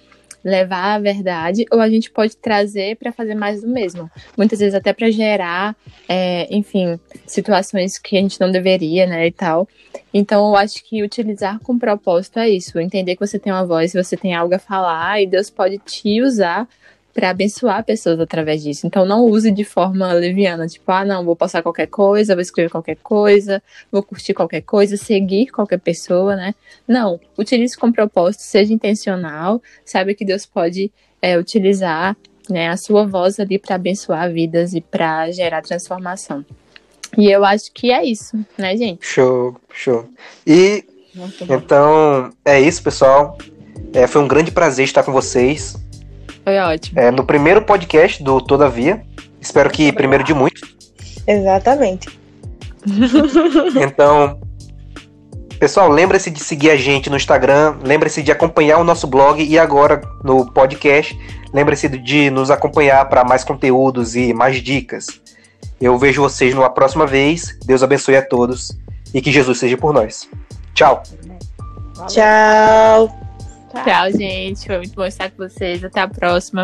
levar 0.43 0.95
a 0.95 0.99
verdade, 0.99 1.65
ou 1.71 1.79
a 1.79 1.89
gente 1.89 2.11
pode 2.11 2.35
trazer 2.35 2.97
para 2.97 3.11
fazer 3.11 3.35
mais 3.35 3.61
do 3.61 3.67
mesmo. 3.67 4.09
Muitas 4.37 4.59
vezes 4.59 4.75
até 4.75 4.91
para 4.91 5.09
gerar, 5.09 5.75
é, 6.07 6.47
enfim, 6.53 6.99
situações 7.25 7.97
que 7.97 8.17
a 8.17 8.21
gente 8.21 8.39
não 8.39 8.51
deveria, 8.51 9.07
né, 9.07 9.27
e 9.27 9.31
tal. 9.31 9.67
Então, 10.13 10.49
eu 10.49 10.55
acho 10.55 10.83
que 10.83 11.01
utilizar 11.01 11.59
com 11.59 11.79
propósito 11.79 12.39
é 12.39 12.49
isso, 12.49 12.79
entender 12.79 13.15
que 13.15 13.25
você 13.25 13.39
tem 13.39 13.51
uma 13.51 13.65
voz, 13.65 13.93
você 13.93 14.15
tem 14.15 14.33
algo 14.33 14.53
a 14.53 14.59
falar 14.59 15.21
e 15.21 15.25
Deus 15.25 15.49
pode 15.49 15.79
te 15.79 16.21
usar 16.21 16.67
para 17.13 17.29
abençoar 17.29 17.83
pessoas 17.83 18.19
através 18.19 18.63
disso. 18.63 18.87
Então 18.87 19.05
não 19.05 19.25
use 19.25 19.51
de 19.51 19.63
forma 19.63 20.11
leviana, 20.13 20.67
tipo, 20.67 20.91
ah, 20.91 21.05
não, 21.05 21.23
vou 21.23 21.35
postar 21.35 21.61
qualquer 21.61 21.87
coisa, 21.87 22.33
vou 22.33 22.41
escrever 22.41 22.69
qualquer 22.69 22.97
coisa, 22.97 23.61
vou 23.91 24.01
curtir 24.01 24.33
qualquer 24.33 24.61
coisa, 24.61 24.97
seguir 24.97 25.47
qualquer 25.47 25.79
pessoa, 25.79 26.35
né? 26.35 26.55
Não, 26.87 27.19
utilize 27.37 27.77
com 27.77 27.91
propósito, 27.91 28.41
seja 28.41 28.73
intencional, 28.73 29.61
saiba 29.85 30.13
que 30.13 30.25
Deus 30.25 30.45
pode 30.45 30.91
é, 31.21 31.37
utilizar 31.37 32.17
né, 32.49 32.69
a 32.69 32.77
sua 32.77 33.05
voz 33.05 33.39
ali 33.39 33.57
para 33.57 33.75
abençoar 33.75 34.31
vidas 34.31 34.73
e 34.73 34.81
para 34.81 35.31
gerar 35.31 35.61
transformação. 35.61 36.43
E 37.17 37.29
eu 37.29 37.45
acho 37.45 37.71
que 37.71 37.91
é 37.91 38.03
isso, 38.03 38.35
né, 38.57 38.75
gente? 38.75 39.05
Show, 39.05 39.55
show. 39.71 40.09
E 40.45 40.83
então 41.41 42.31
é 42.43 42.59
isso, 42.59 42.81
pessoal. 42.81 43.37
É, 43.93 44.07
foi 44.07 44.21
um 44.21 44.27
grande 44.27 44.51
prazer 44.51 44.85
estar 44.85 45.03
com 45.03 45.11
vocês. 45.11 45.75
Foi 46.43 46.57
ótimo. 46.59 46.99
É, 46.99 47.11
no 47.11 47.23
primeiro 47.23 47.61
podcast 47.61 48.21
do 48.21 48.41
Todavia. 48.41 49.01
Espero 49.39 49.69
que 49.69 49.91
primeiro 49.91 50.23
de 50.23 50.33
muitos. 50.33 50.61
Exatamente. 51.27 52.07
então, 53.81 54.39
pessoal, 55.59 55.89
lembre-se 55.89 56.29
de 56.29 56.39
seguir 56.41 56.69
a 56.69 56.75
gente 56.75 57.09
no 57.09 57.15
Instagram, 57.15 57.77
lembre-se 57.83 58.21
de 58.21 58.31
acompanhar 58.31 58.77
o 58.77 58.83
nosso 58.83 59.07
blog 59.07 59.41
e 59.41 59.57
agora 59.57 60.01
no 60.23 60.45
podcast, 60.51 61.17
lembre-se 61.53 61.87
de 61.87 62.29
nos 62.29 62.51
acompanhar 62.51 63.07
para 63.07 63.23
mais 63.23 63.43
conteúdos 63.43 64.15
e 64.15 64.33
mais 64.33 64.57
dicas. 64.57 65.07
Eu 65.79 65.97
vejo 65.97 66.21
vocês 66.21 66.53
numa 66.53 66.69
próxima 66.69 67.05
vez. 67.05 67.57
Deus 67.65 67.83
abençoe 67.83 68.15
a 68.15 68.21
todos 68.21 68.71
e 69.13 69.21
que 69.21 69.31
Jesus 69.31 69.59
seja 69.59 69.77
por 69.77 69.93
nós. 69.93 70.29
Tchau. 70.73 71.03
Tchau. 72.07 73.22
Tchau, 73.73 74.11
gente. 74.11 74.65
Foi 74.65 74.77
muito 74.77 74.93
bom 74.93 75.05
estar 75.05 75.31
com 75.31 75.37
vocês. 75.37 75.83
Até 75.83 76.01
a 76.01 76.07
próxima. 76.07 76.63